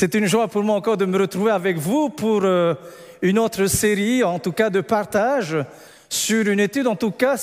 C'est 0.00 0.14
une 0.14 0.26
joie 0.26 0.46
pour 0.46 0.62
moi 0.62 0.76
encore 0.76 0.96
de 0.96 1.06
me 1.06 1.18
retrouver 1.18 1.50
avec 1.50 1.76
vous 1.76 2.08
pour 2.08 2.44
euh, 2.44 2.72
une 3.20 3.36
autre 3.36 3.66
série, 3.66 4.22
en 4.22 4.38
tout 4.38 4.52
cas 4.52 4.70
de 4.70 4.80
partage, 4.80 5.56
sur 6.08 6.46
une 6.46 6.60
étude, 6.60 6.86
en 6.86 6.94
tout 6.94 7.10
cas 7.10 7.34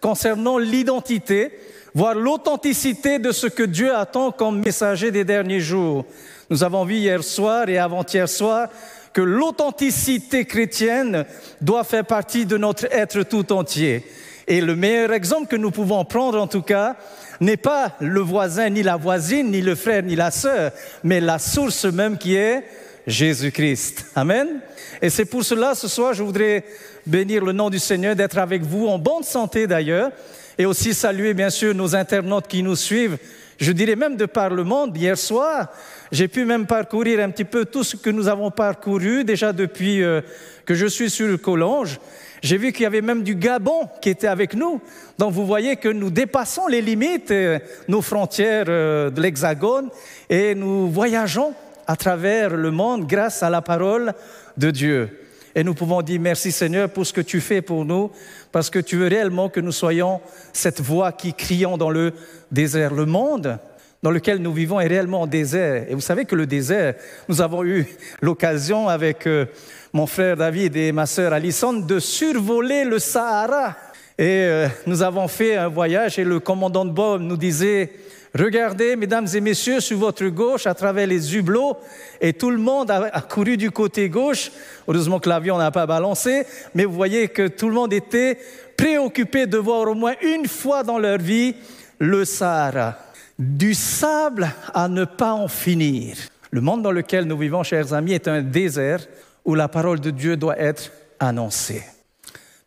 concernant 0.00 0.58
l'identité, 0.58 1.52
voire 1.94 2.16
l'authenticité 2.16 3.20
de 3.20 3.30
ce 3.30 3.46
que 3.46 3.62
Dieu 3.62 3.94
attend 3.94 4.32
comme 4.32 4.64
messager 4.64 5.12
des 5.12 5.22
derniers 5.22 5.60
jours. 5.60 6.04
Nous 6.50 6.64
avons 6.64 6.84
vu 6.84 6.96
hier 6.96 7.22
soir 7.22 7.68
et 7.68 7.78
avant-hier 7.78 8.28
soir 8.28 8.66
que 9.12 9.20
l'authenticité 9.20 10.44
chrétienne 10.44 11.24
doit 11.60 11.84
faire 11.84 12.04
partie 12.04 12.46
de 12.46 12.56
notre 12.56 12.86
être 12.90 13.22
tout 13.22 13.52
entier. 13.52 14.04
Et 14.48 14.60
le 14.60 14.74
meilleur 14.74 15.12
exemple 15.12 15.46
que 15.46 15.54
nous 15.54 15.70
pouvons 15.70 16.04
prendre, 16.04 16.40
en 16.40 16.48
tout 16.48 16.62
cas, 16.62 16.96
n'est 17.42 17.56
pas 17.56 17.96
le 18.00 18.20
voisin, 18.20 18.70
ni 18.70 18.82
la 18.82 18.96
voisine, 18.96 19.50
ni 19.50 19.60
le 19.60 19.74
frère, 19.74 20.02
ni 20.02 20.16
la 20.16 20.30
sœur, 20.30 20.72
mais 21.04 21.20
la 21.20 21.38
source 21.38 21.84
même 21.84 22.16
qui 22.16 22.34
est 22.34 22.64
Jésus-Christ. 23.06 24.06
Amen. 24.14 24.60
Et 25.00 25.10
c'est 25.10 25.24
pour 25.24 25.44
cela, 25.44 25.74
ce 25.74 25.88
soir, 25.88 26.14
je 26.14 26.22
voudrais 26.22 26.64
bénir 27.06 27.44
le 27.44 27.52
nom 27.52 27.68
du 27.68 27.78
Seigneur, 27.78 28.14
d'être 28.14 28.38
avec 28.38 28.62
vous 28.62 28.86
en 28.86 28.98
bonne 28.98 29.24
santé 29.24 29.66
d'ailleurs, 29.66 30.10
et 30.56 30.66
aussi 30.66 30.94
saluer 30.94 31.34
bien 31.34 31.50
sûr 31.50 31.74
nos 31.74 31.96
internautes 31.96 32.46
qui 32.46 32.62
nous 32.62 32.76
suivent 32.76 33.18
je 33.62 33.70
dirais 33.70 33.96
même 33.96 34.16
de 34.16 34.26
par 34.26 34.50
le 34.50 34.64
monde. 34.64 34.96
Hier 34.96 35.16
soir, 35.16 35.68
j'ai 36.10 36.26
pu 36.26 36.44
même 36.44 36.66
parcourir 36.66 37.20
un 37.20 37.30
petit 37.30 37.44
peu 37.44 37.64
tout 37.64 37.84
ce 37.84 37.96
que 37.96 38.10
nous 38.10 38.26
avons 38.26 38.50
parcouru 38.50 39.22
déjà 39.22 39.52
depuis 39.52 40.02
euh, 40.02 40.20
que 40.66 40.74
je 40.74 40.86
suis 40.86 41.08
sur 41.08 41.28
le 41.28 41.36
Collonge. 41.36 42.00
J'ai 42.42 42.56
vu 42.56 42.72
qu'il 42.72 42.82
y 42.82 42.86
avait 42.86 43.02
même 43.02 43.22
du 43.22 43.36
Gabon 43.36 43.88
qui 44.00 44.10
était 44.10 44.26
avec 44.26 44.54
nous. 44.54 44.80
Donc 45.16 45.32
vous 45.32 45.46
voyez 45.46 45.76
que 45.76 45.88
nous 45.88 46.10
dépassons 46.10 46.66
les 46.66 46.82
limites, 46.82 47.30
euh, 47.30 47.60
nos 47.86 48.02
frontières 48.02 48.66
euh, 48.68 49.10
de 49.10 49.22
l'Hexagone, 49.22 49.88
et 50.28 50.56
nous 50.56 50.90
voyageons 50.90 51.54
à 51.86 51.94
travers 51.94 52.50
le 52.50 52.72
monde 52.72 53.06
grâce 53.06 53.44
à 53.44 53.50
la 53.50 53.62
parole 53.62 54.12
de 54.56 54.72
Dieu. 54.72 55.20
Et 55.54 55.62
nous 55.62 55.74
pouvons 55.74 56.02
dire 56.02 56.20
merci 56.20 56.50
Seigneur 56.50 56.88
pour 56.88 57.06
ce 57.06 57.12
que 57.12 57.20
tu 57.20 57.40
fais 57.40 57.62
pour 57.62 57.84
nous, 57.84 58.10
parce 58.50 58.70
que 58.70 58.80
tu 58.80 58.96
veux 58.96 59.06
réellement 59.06 59.48
que 59.48 59.60
nous 59.60 59.70
soyons 59.70 60.20
cette 60.52 60.80
voix 60.80 61.12
qui 61.12 61.34
crions 61.34 61.76
dans 61.76 61.90
le 61.90 62.12
désert. 62.50 62.92
Le 62.92 63.06
monde 63.06 63.58
dans 64.02 64.10
lequel 64.10 64.38
nous 64.38 64.52
vivons 64.52 64.80
est 64.80 64.88
réellement 64.88 65.22
en 65.22 65.26
désert. 65.28 65.86
Et 65.88 65.94
vous 65.94 66.00
savez 66.00 66.24
que 66.24 66.34
le 66.34 66.46
désert, 66.46 66.94
nous 67.28 67.40
avons 67.40 67.64
eu 67.64 67.86
l'occasion 68.20 68.88
avec 68.88 69.26
euh, 69.26 69.46
mon 69.92 70.06
frère 70.06 70.38
David 70.38 70.74
et 70.76 70.90
ma 70.90 71.04
sœur 71.04 71.34
Alison 71.34 71.74
de 71.74 71.98
survoler 71.98 72.84
le 72.84 72.98
Sahara. 72.98 73.76
Et 74.18 74.44
euh, 74.44 74.68
nous 74.86 75.02
avons 75.02 75.28
fait 75.28 75.56
un 75.56 75.68
voyage 75.68 76.18
et 76.18 76.24
le 76.24 76.40
commandant 76.40 76.86
de 76.86 76.90
bord 76.90 77.18
nous 77.18 77.36
disait, 77.36 77.92
regardez, 78.34 78.96
mesdames 78.96 79.26
et 79.34 79.40
messieurs, 79.42 79.80
sur 79.80 79.98
votre 79.98 80.26
gauche, 80.28 80.66
à 80.66 80.72
travers 80.72 81.06
les 81.06 81.36
hublots, 81.36 81.76
et 82.20 82.32
tout 82.32 82.50
le 82.50 82.56
monde 82.56 82.90
a, 82.90 83.10
a 83.12 83.20
couru 83.20 83.58
du 83.58 83.70
côté 83.70 84.08
gauche. 84.08 84.50
Heureusement 84.88 85.18
que 85.18 85.28
l'avion 85.28 85.58
n'a 85.58 85.70
pas 85.70 85.86
balancé, 85.86 86.46
mais 86.74 86.86
vous 86.86 86.94
voyez 86.94 87.28
que 87.28 87.48
tout 87.48 87.68
le 87.68 87.74
monde 87.74 87.92
était 87.92 88.38
préoccupé 88.76 89.46
de 89.46 89.58
voir 89.58 89.88
au 89.88 89.94
moins 89.94 90.14
une 90.22 90.46
fois 90.46 90.82
dans 90.82 90.98
leur 90.98 91.18
vie 91.18 91.54
le 91.98 92.24
Sahara. 92.24 92.96
Du 93.38 93.74
sable 93.74 94.50
à 94.72 94.88
ne 94.88 95.04
pas 95.04 95.32
en 95.32 95.48
finir. 95.48 96.16
Le 96.50 96.62
monde 96.62 96.82
dans 96.82 96.92
lequel 96.92 97.24
nous 97.24 97.36
vivons, 97.36 97.62
chers 97.62 97.92
amis, 97.92 98.12
est 98.12 98.28
un 98.28 98.40
désert 98.40 99.00
où 99.44 99.54
la 99.54 99.68
parole 99.68 100.00
de 100.00 100.10
Dieu 100.10 100.36
doit 100.36 100.58
être 100.58 100.90
annoncée. 101.18 101.82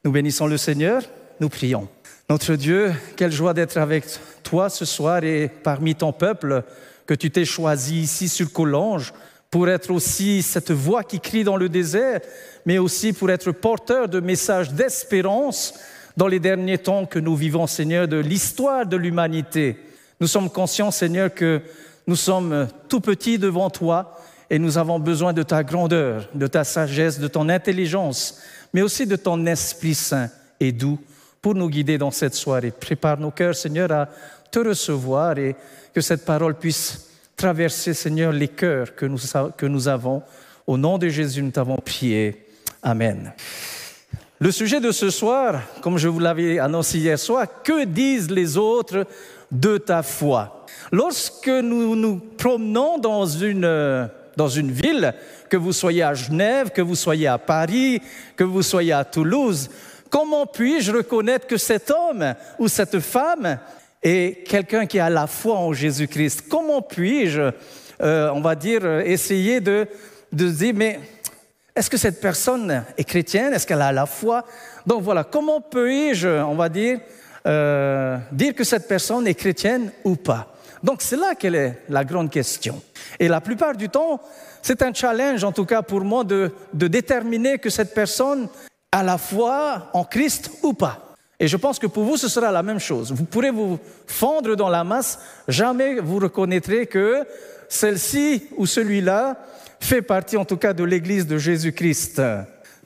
Nous 0.03 0.11
bénissons 0.11 0.47
le 0.47 0.57
Seigneur, 0.57 1.01
nous 1.39 1.49
prions. 1.49 1.87
Notre 2.29 2.55
Dieu, 2.55 2.93
quelle 3.15 3.31
joie 3.31 3.53
d'être 3.53 3.77
avec 3.77 4.05
toi 4.43 4.69
ce 4.69 4.85
soir 4.85 5.23
et 5.23 5.49
parmi 5.63 5.95
ton 5.95 6.11
peuple 6.11 6.63
que 7.05 7.13
tu 7.13 7.29
t'es 7.29 7.45
choisi 7.45 8.01
ici 8.01 8.29
sur 8.29 8.51
Collonges 8.51 9.13
pour 9.51 9.69
être 9.69 9.91
aussi 9.91 10.41
cette 10.41 10.71
voix 10.71 11.03
qui 11.03 11.19
crie 11.19 11.43
dans 11.43 11.55
le 11.55 11.69
désert, 11.69 12.19
mais 12.66 12.77
aussi 12.77 13.13
pour 13.13 13.29
être 13.29 13.51
porteur 13.51 14.09
de 14.09 14.19
messages 14.19 14.71
d'espérance 14.71 15.75
dans 16.17 16.27
les 16.27 16.39
derniers 16.39 16.77
temps 16.77 17.05
que 17.05 17.19
nous 17.19 17.35
vivons, 17.35 17.67
Seigneur, 17.67 18.07
de 18.07 18.17
l'histoire 18.17 18.85
de 18.85 18.97
l'humanité. 18.97 19.77
Nous 20.19 20.27
sommes 20.27 20.50
conscients, 20.50 20.91
Seigneur, 20.91 21.33
que 21.33 21.61
nous 22.07 22.16
sommes 22.16 22.67
tout 22.89 23.01
petits 23.01 23.38
devant 23.38 23.69
toi 23.69 24.17
et 24.50 24.59
nous 24.59 24.78
avons 24.78 25.00
besoin 25.00 25.33
de 25.33 25.44
ta 25.44 25.63
grandeur, 25.63 26.29
de 26.33 26.47
ta 26.47 26.63
sagesse, 26.63 27.19
de 27.19 27.28
ton 27.28 27.50
intelligence, 27.50 28.39
mais 28.73 28.81
aussi 28.81 29.06
de 29.06 29.16
ton 29.16 29.45
Esprit 29.45 29.95
Saint 29.95 30.29
et 30.59 30.72
doux 30.72 31.00
pour 31.41 31.56
nous 31.56 31.69
guider 31.69 31.97
dans 31.97 32.11
cette 32.11 32.35
soirée. 32.35 32.72
Prépare 32.72 33.19
nos 33.19 33.31
cœurs, 33.31 33.56
Seigneur, 33.56 33.91
à 33.91 34.09
te 34.51 34.59
recevoir 34.59 35.38
et 35.38 35.56
que 35.94 36.01
cette 36.01 36.25
parole 36.25 36.56
puisse 36.56 37.09
traverser, 37.35 37.94
Seigneur, 37.94 38.31
les 38.31 38.47
cœurs 38.47 38.95
que 38.95 39.06
nous, 39.06 39.19
que 39.57 39.66
nous 39.66 39.88
avons. 39.88 40.23
Au 40.67 40.77
nom 40.77 40.97
de 40.97 41.07
Jésus, 41.07 41.44
nous 41.44 41.51
t'avons 41.51 41.77
prié. 41.77 42.45
Amen. 42.81 43.33
Le 44.39 44.51
sujet 44.51 44.79
de 44.79 44.91
ce 44.91 45.09
soir, 45.09 45.62
comme 45.81 45.97
je 45.97 46.07
vous 46.07 46.19
l'avais 46.19 46.59
annoncé 46.59 47.00
hier 47.00 47.17
soir, 47.17 47.47
que 47.63 47.85
disent 47.85 48.29
les 48.29 48.57
autres 48.57 49.06
de 49.51 49.77
ta 49.77 50.03
foi? 50.03 50.66
Lorsque 50.91 51.47
nous 51.47 51.95
nous 51.95 52.17
promenons 52.17 52.97
dans 52.97 53.25
une, 53.25 54.09
dans 54.35 54.50
une 54.50 54.72
ville, 54.72 55.13
que 55.50 55.57
vous 55.57 55.73
soyez 55.73 56.03
à 56.03 56.13
Genève, 56.13 56.69
que 56.72 56.81
vous 56.81 56.96
soyez 56.96 57.28
à 57.28 57.38
Paris, 57.38 58.01
que 58.35 58.44
vous 58.44 58.62
soyez 58.62 58.94
à 58.94 59.06
Toulouse, 59.06 59.69
comment 60.09 60.46
puis-je 60.46 60.91
reconnaître 60.91 61.47
que 61.47 61.57
cet 61.57 61.91
homme 61.91 62.35
ou 62.59 62.68
cette 62.68 63.00
femme 63.00 63.59
est 64.01 64.47
quelqu'un 64.47 64.85
qui 64.85 65.00
a 65.00 65.09
la 65.09 65.28
foi 65.28 65.56
en 65.56 65.74
Jésus-Christ? 65.74 66.45
Comment 66.50 66.81
puis-je, 66.81 67.51
euh, 68.01 68.29
on 68.34 68.41
va 68.41 68.56
dire, 68.56 68.85
essayer 69.01 69.59
de, 69.62 69.88
de 70.31 70.50
dire, 70.50 70.74
mais 70.75 71.00
est-ce 71.75 71.90
que 71.90 71.97
cette 71.97 72.22
personne 72.22 72.85
est 72.97 73.03
chrétienne? 73.03 73.53
Est-ce 73.53 73.68
qu'elle 73.68 73.81
a 73.81 73.91
la 73.91 74.06
foi? 74.06 74.45
Donc 74.85 75.01
voilà, 75.01 75.25
comment 75.25 75.59
puis-je, 75.59 76.28
on 76.28 76.56
va 76.56 76.69
dire, 76.69 77.00
euh, 77.45 78.18
dire 78.31 78.56
que 78.56 78.63
cette 78.63 78.88
personne 78.88 79.28
est 79.28 79.35
chrétienne 79.35 79.91
ou 80.06 80.16
pas? 80.16 80.54
Donc 80.85 81.01
c'est 81.01 81.16
là 81.16 81.34
qu'elle 81.34 81.56
est 81.56 81.81
la 81.90 82.03
grande 82.03 82.29
question. 82.29 82.79
Et 83.19 83.28
la 83.28 83.41
plupart 83.41 83.75
du 83.75 83.90
temps, 83.90 84.22
c'est 84.62 84.84
un 84.84 84.94
challenge, 84.94 85.44
en 85.44 85.51
tout 85.51 85.66
cas 85.66 85.81
pour 85.81 86.01
moi, 86.01 86.23
de, 86.23 86.51
de 86.73 86.88
déterminer 86.88 87.57
que 87.57 87.72
cette 87.72 87.96
personne 87.96 88.47
a 88.91 89.01
la 89.01 89.18
foi 89.18 89.90
en 89.94 90.03
Christ 90.03 90.51
ou 90.62 90.74
pas. 90.74 91.16
Et 91.40 91.47
je 91.47 91.57
pense 91.57 91.79
que 91.79 91.88
pour 91.88 92.03
vous, 92.03 92.18
ce 92.18 92.28
sera 92.28 92.51
la 92.51 92.62
même 92.62 92.79
chose. 92.79 93.12
Vous 93.12 93.25
pourrez 93.25 93.50
vous 93.50 93.79
fondre 94.06 94.56
dans 94.56 94.69
la 94.69 94.84
masse, 94.84 95.18
jamais 95.47 96.00
vous 96.00 96.19
reconnaîtrez 96.19 96.85
que 96.85 97.25
celle-ci 97.68 98.44
ou 98.56 98.68
celui-là 98.68 99.38
fait 99.79 100.03
partie 100.03 100.38
en 100.38 100.45
tout 100.45 100.57
cas 100.57 100.74
de 100.74 100.84
l'Église 100.84 101.25
de 101.25 101.40
Jésus-Christ. 101.40 102.22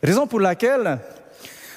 Raison 0.02 0.26
pour 0.26 0.40
laquelle 0.40 1.00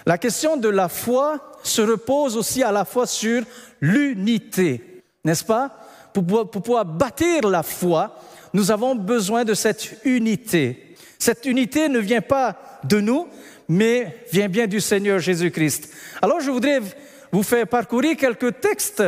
la 0.06 0.19
question 0.19 0.56
de 0.56 0.69
la 0.69 0.88
foi 0.88 1.59
se 1.65 1.82
repose 1.82 2.37
aussi 2.37 2.62
à 2.62 2.71
la 2.71 2.84
fois 2.84 3.09
sur 3.09 3.43
l'unité, 3.81 5.03
n'est-ce 5.25 5.44
pas? 5.44 5.81
Pour 6.12 6.50
pouvoir, 6.50 6.84
bâtir 6.84 7.49
la 7.49 7.62
foi, 7.62 8.19
nous 8.53 8.71
avons 8.71 8.95
besoin 8.95 9.45
de 9.45 9.55
cette 9.55 9.99
unité. 10.05 10.95
Cette 11.19 11.47
unité 11.47 11.89
ne 11.89 11.99
vient 11.99 12.21
pas 12.21 12.81
de 12.84 13.00
nous, 13.00 13.28
mais 13.69 14.25
vient 14.33 14.49
bien 14.49 14.67
du 14.67 14.81
Seigneur 14.81 15.19
Jésus-Christ. 15.19 15.91
Alors 16.21 16.41
je 16.41 16.50
voudrais 16.50 16.81
vous 17.31 17.43
faire 17.43 17.67
parcourir 17.67 18.17
quelques 18.17 18.61
textes 18.61 19.03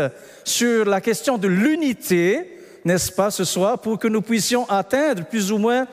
sur 0.45 0.85
la 0.85 1.01
question 1.01 1.37
de 1.37 1.49
l'unité 1.49 2.55
n'est-ce 2.85 3.11
pas, 3.11 3.31
ce 3.31 3.45
soir, 3.45 3.81
pour 3.81 3.99
que 3.99 4.09
nous 4.09 4.23
puissions 4.23 4.69
atteindre 4.69 5.25
plus 5.25 5.51
ou 5.51 5.59
moins, 5.59 5.87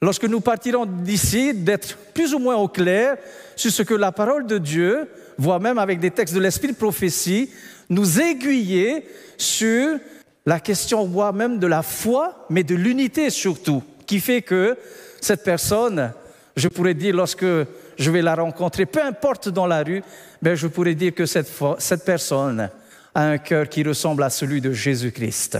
lorsque 0.00 0.24
nous 0.24 0.40
partirons 0.40 0.86
d'ici, 0.86 1.52
d'être 1.52 1.96
plus 2.14 2.34
ou 2.34 2.38
moins 2.38 2.56
au 2.56 2.68
clair 2.68 3.16
sur 3.56 3.70
ce 3.70 3.82
que 3.82 3.94
la 3.94 4.12
parole 4.12 4.46
de 4.46 4.58
Dieu, 4.58 5.08
voire 5.36 5.60
même 5.60 5.78
avec 5.78 5.98
des 5.98 6.10
textes 6.10 6.34
de 6.34 6.40
l'Esprit 6.40 6.68
de 6.68 6.76
prophétie, 6.76 7.50
nous 7.88 8.20
aiguiller 8.20 9.04
sur 9.36 9.98
la 10.46 10.60
question, 10.60 11.06
voire 11.06 11.32
même 11.32 11.58
de 11.58 11.66
la 11.66 11.82
foi, 11.82 12.46
mais 12.50 12.64
de 12.64 12.74
l'unité 12.74 13.30
surtout, 13.30 13.82
qui 14.06 14.20
fait 14.20 14.42
que 14.42 14.76
cette 15.20 15.42
personne, 15.42 16.12
je 16.56 16.68
pourrais 16.68 16.94
dire 16.94 17.16
lorsque 17.16 17.44
je 17.44 18.10
vais 18.10 18.22
la 18.22 18.34
rencontrer, 18.34 18.86
peu 18.86 19.02
importe 19.02 19.48
dans 19.48 19.66
la 19.66 19.82
rue, 19.82 20.02
ben 20.42 20.54
je 20.54 20.66
pourrais 20.66 20.94
dire 20.94 21.14
que 21.14 21.26
cette, 21.26 21.50
cette 21.78 22.04
personne 22.04 22.68
a 23.14 23.22
un 23.22 23.38
cœur 23.38 23.68
qui 23.68 23.82
ressemble 23.82 24.22
à 24.22 24.30
celui 24.30 24.60
de 24.60 24.72
Jésus-Christ. 24.72 25.58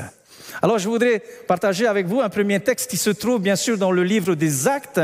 Alors 0.61 0.79
je 0.79 0.89
voudrais 0.89 1.23
partager 1.49 1.87
avec 1.87 2.07
vous 2.07 2.21
un 2.21 2.29
premier 2.29 2.61
texte 2.61 2.91
qui 2.91 2.97
se 2.97 3.11
trouve 3.11 3.41
bien 3.41 3.57
sûr 3.57 3.79
dans 3.79 3.91
le 3.91 4.05
livre 4.05 4.35
des 4.35 4.69
Actes 4.69 5.01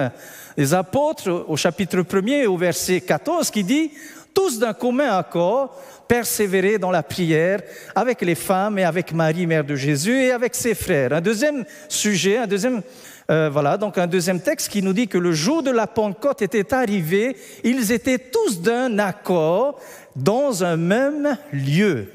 des 0.56 0.74
Apôtres 0.74 1.46
au 1.48 1.56
chapitre 1.56 2.02
1er 2.02 2.46
au 2.46 2.56
verset 2.56 3.00
14 3.00 3.50
qui 3.50 3.64
dit 3.64 3.90
tous 4.34 4.58
d'un 4.58 4.72
commun 4.72 5.16
accord 5.16 5.76
persévérer 6.08 6.78
dans 6.78 6.90
la 6.90 7.04
prière 7.04 7.60
avec 7.94 8.20
les 8.22 8.34
femmes 8.34 8.78
et 8.78 8.84
avec 8.84 9.12
Marie, 9.12 9.46
mère 9.46 9.64
de 9.64 9.76
Jésus, 9.76 10.24
et 10.24 10.32
avec 10.32 10.56
ses 10.56 10.74
frères. 10.74 11.12
Un 11.12 11.20
deuxième 11.20 11.64
sujet, 11.88 12.38
un 12.38 12.48
deuxième, 12.48 12.82
euh, 13.30 13.48
voilà, 13.48 13.76
donc 13.76 13.96
un 13.96 14.08
deuxième 14.08 14.40
texte 14.40 14.70
qui 14.70 14.82
nous 14.82 14.92
dit 14.92 15.06
que 15.06 15.18
le 15.18 15.32
jour 15.32 15.62
de 15.62 15.70
la 15.70 15.86
Pentecôte 15.86 16.42
était 16.42 16.74
arrivé, 16.74 17.36
ils 17.62 17.92
étaient 17.92 18.18
tous 18.18 18.60
d'un 18.60 18.98
accord 18.98 19.78
dans 20.16 20.64
un 20.64 20.76
même 20.76 21.38
lieu. 21.52 22.08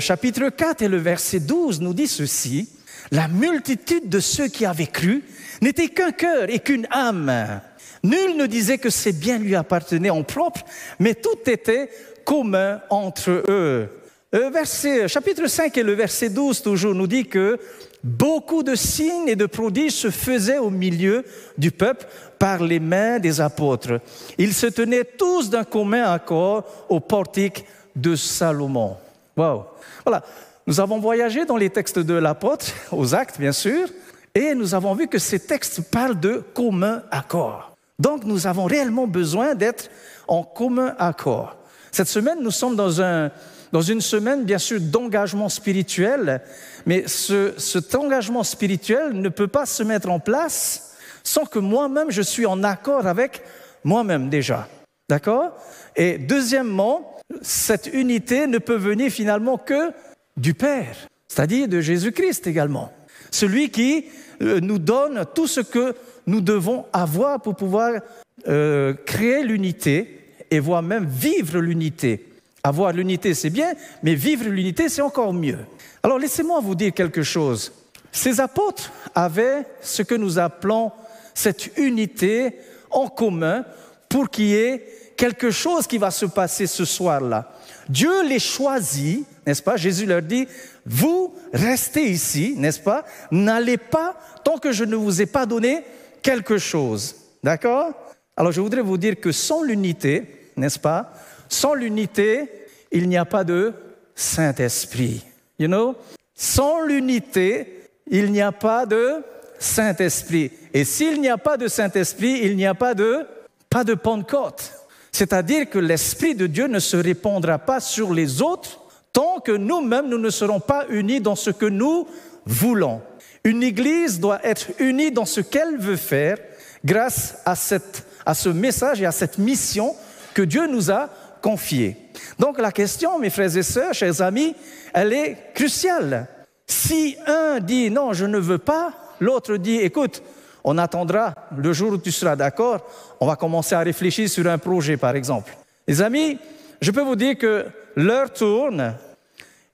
Chapitre 0.00 0.48
4 0.48 0.82
et 0.82 0.88
le 0.88 0.96
verset 0.96 1.40
12 1.40 1.80
nous 1.80 1.94
dit 1.94 2.08
ceci. 2.08 2.68
La 3.12 3.28
multitude 3.28 4.08
de 4.08 4.20
ceux 4.20 4.48
qui 4.48 4.66
avaient 4.66 4.86
cru 4.86 5.24
n'était 5.62 5.88
qu'un 5.88 6.12
cœur 6.12 6.48
et 6.48 6.58
qu'une 6.58 6.86
âme. 6.90 7.60
Nul 8.02 8.36
ne 8.36 8.46
disait 8.46 8.78
que 8.78 8.90
ses 8.90 9.12
biens 9.12 9.38
lui 9.38 9.54
appartenaient 9.54 10.10
en 10.10 10.22
propre, 10.22 10.60
mais 10.98 11.14
tout 11.14 11.38
était 11.46 11.90
commun 12.24 12.80
entre 12.90 13.30
eux. 13.48 13.88
Euh, 14.32 14.50
verset, 14.50 15.08
chapitre 15.08 15.46
5 15.48 15.76
et 15.76 15.82
le 15.82 15.92
verset 15.92 16.28
12 16.28 16.62
toujours 16.62 16.94
nous 16.94 17.08
dit 17.08 17.26
que 17.26 17.58
beaucoup 18.04 18.62
de 18.62 18.74
signes 18.74 19.28
et 19.28 19.36
de 19.36 19.46
prodiges 19.46 19.92
se 19.92 20.10
faisaient 20.10 20.58
au 20.58 20.70
milieu 20.70 21.24
du 21.58 21.70
peuple 21.72 22.06
par 22.38 22.62
les 22.62 22.78
mains 22.78 23.18
des 23.18 23.40
apôtres. 23.40 24.00
Ils 24.38 24.54
se 24.54 24.66
tenaient 24.66 25.04
tous 25.04 25.50
d'un 25.50 25.64
commun 25.64 26.12
accord 26.12 26.64
au 26.88 27.00
portique 27.00 27.64
de 27.96 28.14
Salomon. 28.14 28.96
Wow. 29.36 29.64
Voilà. 30.04 30.22
Nous 30.66 30.78
avons 30.78 31.00
voyagé 31.00 31.44
dans 31.44 31.56
les 31.56 31.70
textes 31.70 31.98
de 31.98 32.14
l'apôtre, 32.14 32.66
aux 32.92 33.14
actes 33.14 33.40
bien 33.40 33.52
sûr, 33.52 33.88
et 34.34 34.54
nous 34.54 34.74
avons 34.74 34.94
vu 34.94 35.08
que 35.08 35.18
ces 35.18 35.40
textes 35.40 35.90
parlent 35.90 36.20
de 36.20 36.44
commun 36.54 37.02
accord. 37.10 37.69
Donc 38.00 38.24
nous 38.24 38.46
avons 38.46 38.64
réellement 38.64 39.06
besoin 39.06 39.54
d'être 39.54 39.90
en 40.26 40.42
commun 40.42 40.94
accord. 40.98 41.56
Cette 41.92 42.08
semaine, 42.08 42.38
nous 42.40 42.50
sommes 42.50 42.74
dans, 42.74 43.02
un, 43.02 43.30
dans 43.72 43.82
une 43.82 44.00
semaine, 44.00 44.44
bien 44.44 44.58
sûr, 44.58 44.80
d'engagement 44.80 45.50
spirituel, 45.50 46.40
mais 46.86 47.06
ce, 47.06 47.52
cet 47.58 47.94
engagement 47.94 48.42
spirituel 48.42 49.12
ne 49.12 49.28
peut 49.28 49.48
pas 49.48 49.66
se 49.66 49.82
mettre 49.82 50.08
en 50.08 50.18
place 50.18 50.94
sans 51.22 51.44
que 51.44 51.58
moi-même, 51.58 52.10
je 52.10 52.22
suis 52.22 52.46
en 52.46 52.64
accord 52.64 53.06
avec 53.06 53.42
moi-même 53.84 54.30
déjà. 54.30 54.66
D'accord? 55.10 55.52
Et 55.94 56.16
deuxièmement, 56.16 57.18
cette 57.42 57.90
unité 57.92 58.46
ne 58.46 58.58
peut 58.58 58.76
venir 58.76 59.12
finalement 59.12 59.58
que 59.58 59.92
du 60.38 60.54
Père, 60.54 60.96
c'est-à-dire 61.28 61.68
de 61.68 61.80
Jésus-Christ 61.80 62.46
également. 62.46 62.92
Celui 63.30 63.70
qui 63.70 64.06
euh, 64.40 64.60
nous 64.60 64.78
donne 64.78 65.26
tout 65.34 65.46
ce 65.46 65.60
que 65.60 65.94
nous 66.26 66.40
devons 66.40 66.84
avoir 66.92 67.40
pour 67.40 67.56
pouvoir 67.56 68.00
euh, 68.48 68.94
créer 69.06 69.42
l'unité 69.42 70.20
et 70.50 70.58
voire 70.58 70.82
même 70.82 71.06
vivre 71.06 71.58
l'unité. 71.58 72.26
Avoir 72.62 72.92
l'unité, 72.92 73.34
c'est 73.34 73.50
bien, 73.50 73.72
mais 74.02 74.14
vivre 74.14 74.48
l'unité, 74.48 74.88
c'est 74.88 75.02
encore 75.02 75.32
mieux. 75.32 75.58
Alors 76.02 76.18
laissez-moi 76.18 76.60
vous 76.60 76.74
dire 76.74 76.92
quelque 76.92 77.22
chose. 77.22 77.72
Ces 78.12 78.40
apôtres 78.40 78.90
avaient 79.14 79.64
ce 79.80 80.02
que 80.02 80.14
nous 80.14 80.38
appelons 80.38 80.92
cette 81.34 81.78
unité 81.78 82.54
en 82.90 83.08
commun 83.08 83.64
pour 84.08 84.28
qu'il 84.28 84.46
y 84.46 84.54
ait 84.54 84.86
quelque 85.16 85.50
chose 85.50 85.86
qui 85.86 85.98
va 85.98 86.10
se 86.10 86.26
passer 86.26 86.66
ce 86.66 86.84
soir-là. 86.84 87.52
Dieu 87.88 88.26
les 88.26 88.38
choisit, 88.38 89.26
n'est-ce 89.46 89.62
pas? 89.62 89.76
Jésus 89.76 90.06
leur 90.06 90.22
dit, 90.22 90.46
vous 90.86 91.34
restez 91.52 92.10
ici, 92.10 92.54
n'est-ce 92.56 92.80
pas? 92.80 93.04
N'allez 93.30 93.76
pas 93.76 94.16
tant 94.44 94.58
que 94.58 94.72
je 94.72 94.84
ne 94.84 94.96
vous 94.96 95.20
ai 95.20 95.26
pas 95.26 95.46
donné 95.46 95.84
quelque 96.22 96.58
chose. 96.58 97.14
D'accord? 97.42 97.92
Alors 98.36 98.52
je 98.52 98.60
voudrais 98.60 98.82
vous 98.82 98.98
dire 98.98 99.18
que 99.20 99.32
sans 99.32 99.62
l'unité, 99.62 100.50
n'est-ce 100.56 100.78
pas? 100.78 101.12
Sans 101.48 101.74
l'unité, 101.74 102.48
il 102.92 103.08
n'y 103.08 103.16
a 103.16 103.24
pas 103.24 103.44
de 103.44 103.72
Saint-Esprit. 104.14 105.24
You 105.58 105.68
know? 105.68 105.96
Sans 106.34 106.80
l'unité, 106.82 107.88
il 108.06 108.32
n'y 108.32 108.40
a 108.40 108.52
pas 108.52 108.86
de 108.86 109.22
Saint-Esprit. 109.58 110.52
Et 110.72 110.84
s'il 110.84 111.20
n'y 111.20 111.28
a 111.28 111.38
pas 111.38 111.56
de 111.56 111.68
Saint-Esprit, 111.68 112.40
il 112.42 112.56
n'y 112.56 112.66
a 112.66 112.74
pas 112.74 112.94
de 112.94 113.26
pas 113.68 113.84
de 113.84 113.94
Pentecôte. 113.94 114.72
C'est-à-dire 115.12 115.70
que 115.70 115.78
l'Esprit 115.78 116.34
de 116.34 116.46
Dieu 116.46 116.66
ne 116.66 116.80
se 116.80 116.96
répandra 116.96 117.58
pas 117.58 117.80
sur 117.80 118.12
les 118.12 118.42
autres 118.42 118.80
tant 119.12 119.40
que 119.40 119.52
nous-mêmes, 119.52 120.08
nous 120.08 120.18
ne 120.18 120.30
serons 120.30 120.60
pas 120.60 120.86
unis 120.88 121.20
dans 121.20 121.36
ce 121.36 121.50
que 121.50 121.66
nous 121.66 122.06
voulons. 122.46 123.00
Une 123.44 123.62
Église 123.62 124.20
doit 124.20 124.44
être 124.44 124.68
unie 124.78 125.10
dans 125.10 125.24
ce 125.24 125.40
qu'elle 125.40 125.78
veut 125.78 125.96
faire 125.96 126.36
grâce 126.84 127.38
à, 127.44 127.54
ce 127.54 128.48
message 128.48 129.00
et 129.00 129.06
à 129.06 129.12
cette 129.12 129.38
mission 129.38 129.94
que 130.34 130.42
Dieu 130.42 130.66
nous 130.66 130.90
a 130.90 131.08
confiée. 131.42 131.96
Donc 132.38 132.60
la 132.60 132.72
question, 132.72 133.18
mes 133.18 133.30
frères 133.30 133.56
et 133.56 133.62
sœurs, 133.62 133.94
chers 133.94 134.20
amis, 134.20 134.54
elle 134.92 135.12
est 135.12 135.36
cruciale. 135.54 136.28
Si 136.66 137.16
un 137.26 137.60
dit 137.60 137.90
non, 137.90 138.12
je 138.12 138.26
ne 138.26 138.38
veux 138.38 138.58
pas, 138.58 138.92
l'autre 139.20 139.56
dit 139.56 139.76
écoute, 139.76 140.22
on 140.62 140.76
attendra 140.76 141.34
le 141.56 141.72
jour 141.72 141.92
où 141.92 141.98
tu 141.98 142.12
seras 142.12 142.36
d'accord, 142.36 142.86
on 143.20 143.26
va 143.26 143.36
commencer 143.36 143.74
à 143.74 143.80
réfléchir 143.80 144.28
sur 144.28 144.46
un 144.46 144.58
projet, 144.58 144.98
par 144.98 145.16
exemple. 145.16 145.56
Les 145.88 146.02
amis, 146.02 146.38
je 146.80 146.90
peux 146.90 147.00
vous 147.00 147.16
dire 147.16 147.38
que 147.38 147.66
l'heure 147.96 148.32
tourne 148.32 148.94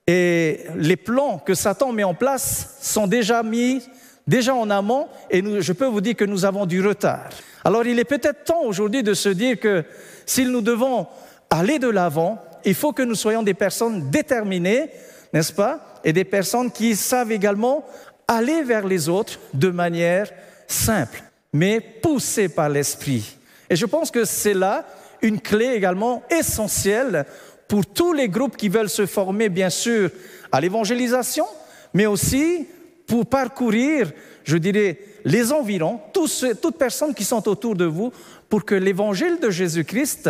et 0.07 0.61
les 0.75 0.95
plans 0.95 1.37
que 1.37 1.53
Satan 1.53 1.91
met 1.91 2.05
en 2.05 2.13
place 2.13 2.77
sont 2.81 3.07
déjà 3.07 3.43
mis, 3.43 3.83
déjà 4.25 4.55
en 4.55 4.69
amont, 4.69 5.07
et 5.29 5.43
je 5.61 5.73
peux 5.73 5.85
vous 5.85 6.01
dire 6.01 6.15
que 6.15 6.25
nous 6.25 6.45
avons 6.45 6.65
du 6.65 6.85
retard. 6.85 7.29
Alors 7.65 7.85
il 7.85 7.99
est 7.99 8.05
peut-être 8.05 8.45
temps 8.45 8.63
aujourd'hui 8.63 9.03
de 9.03 9.13
se 9.13 9.29
dire 9.29 9.59
que 9.59 9.83
si 10.25 10.45
nous 10.45 10.61
devons 10.61 11.07
aller 11.49 11.79
de 11.79 11.89
l'avant, 11.89 12.41
il 12.63 12.73
faut 12.73 12.93
que 12.93 13.03
nous 13.03 13.15
soyons 13.15 13.43
des 13.43 13.53
personnes 13.53 14.09
déterminées, 14.09 14.89
n'est-ce 15.33 15.53
pas, 15.53 15.99
et 16.03 16.13
des 16.13 16.23
personnes 16.23 16.71
qui 16.71 16.95
savent 16.95 17.33
également 17.33 17.85
aller 18.27 18.63
vers 18.63 18.87
les 18.87 19.09
autres 19.09 19.39
de 19.53 19.69
manière 19.69 20.31
simple, 20.67 21.23
mais 21.51 21.79
poussée 21.79 22.49
par 22.49 22.69
l'esprit. 22.69 23.37
Et 23.69 23.75
je 23.75 23.85
pense 23.85 24.11
que 24.11 24.23
c'est 24.25 24.53
là 24.53 24.85
une 25.21 25.41
clé 25.41 25.67
également 25.67 26.23
essentielle 26.29 27.25
pour 27.67 27.85
tous 27.85 28.13
les 28.13 28.29
groupes 28.29 28.57
qui 28.57 28.69
veulent 28.69 28.89
se 28.89 29.05
former, 29.05 29.49
bien 29.49 29.69
sûr, 29.69 30.09
à 30.51 30.61
l'évangélisation, 30.61 31.45
mais 31.93 32.05
aussi 32.05 32.67
pour 33.05 33.25
parcourir, 33.25 34.11
je 34.43 34.57
dirais, 34.57 34.99
les 35.25 35.51
environs, 35.51 35.99
toutes 36.13 36.77
personnes 36.77 37.13
qui 37.13 37.23
sont 37.23 37.47
autour 37.47 37.75
de 37.75 37.85
vous, 37.85 38.11
pour 38.49 38.63
que 38.63 38.75
l'évangile 38.75 39.39
de 39.41 39.49
Jésus-Christ 39.49 40.29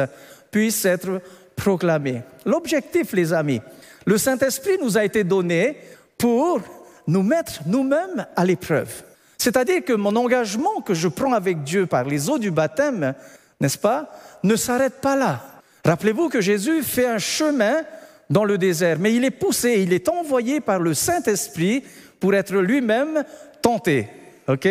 puisse 0.52 0.86
être 0.86 1.22
proclamé. 1.56 2.22
L'objectif, 2.46 3.14
les 3.14 3.34
amis, 3.34 3.62
le 4.06 4.18
Saint-Esprit 4.18 4.78
nous 4.82 4.98
a 4.98 5.04
été 5.04 5.24
donné 5.24 5.78
pour 6.18 6.62
nous 7.06 7.24
mettre 7.24 7.62
nous-mêmes 7.66 8.26
à 8.36 8.46
l'épreuve. 8.46 9.04
C'est-à-dire 9.38 9.84
que 9.84 9.94
mon 9.94 10.16
engagement 10.16 10.82
que 10.82 10.94
je 10.94 11.08
prends 11.08 11.34
avec 11.34 11.64
Dieu 11.64 11.86
par 11.86 12.06
les 12.06 12.30
eaux 12.30 12.40
du 12.40 12.52
baptême, 12.52 13.14
n'est-ce 13.60 13.78
pas, 13.78 14.10
ne 14.44 14.56
s'arrête 14.56 15.00
pas 15.02 15.16
là. 15.16 15.57
Rappelez-vous 15.88 16.28
que 16.28 16.42
Jésus 16.42 16.84
fait 16.84 17.08
un 17.08 17.18
chemin 17.18 17.78
dans 18.30 18.44
le 18.44 18.58
désert, 18.58 18.98
mais 19.00 19.14
il 19.14 19.24
est 19.24 19.32
poussé, 19.32 19.76
il 19.80 19.94
est 19.94 20.10
envoyé 20.10 20.60
par 20.60 20.80
le 20.80 20.94
Saint-Esprit 20.94 21.82
pour 22.20 22.36
être 22.36 22.56
lui-même 22.56 23.24
tenté. 23.62 24.10
OK? 24.50 24.68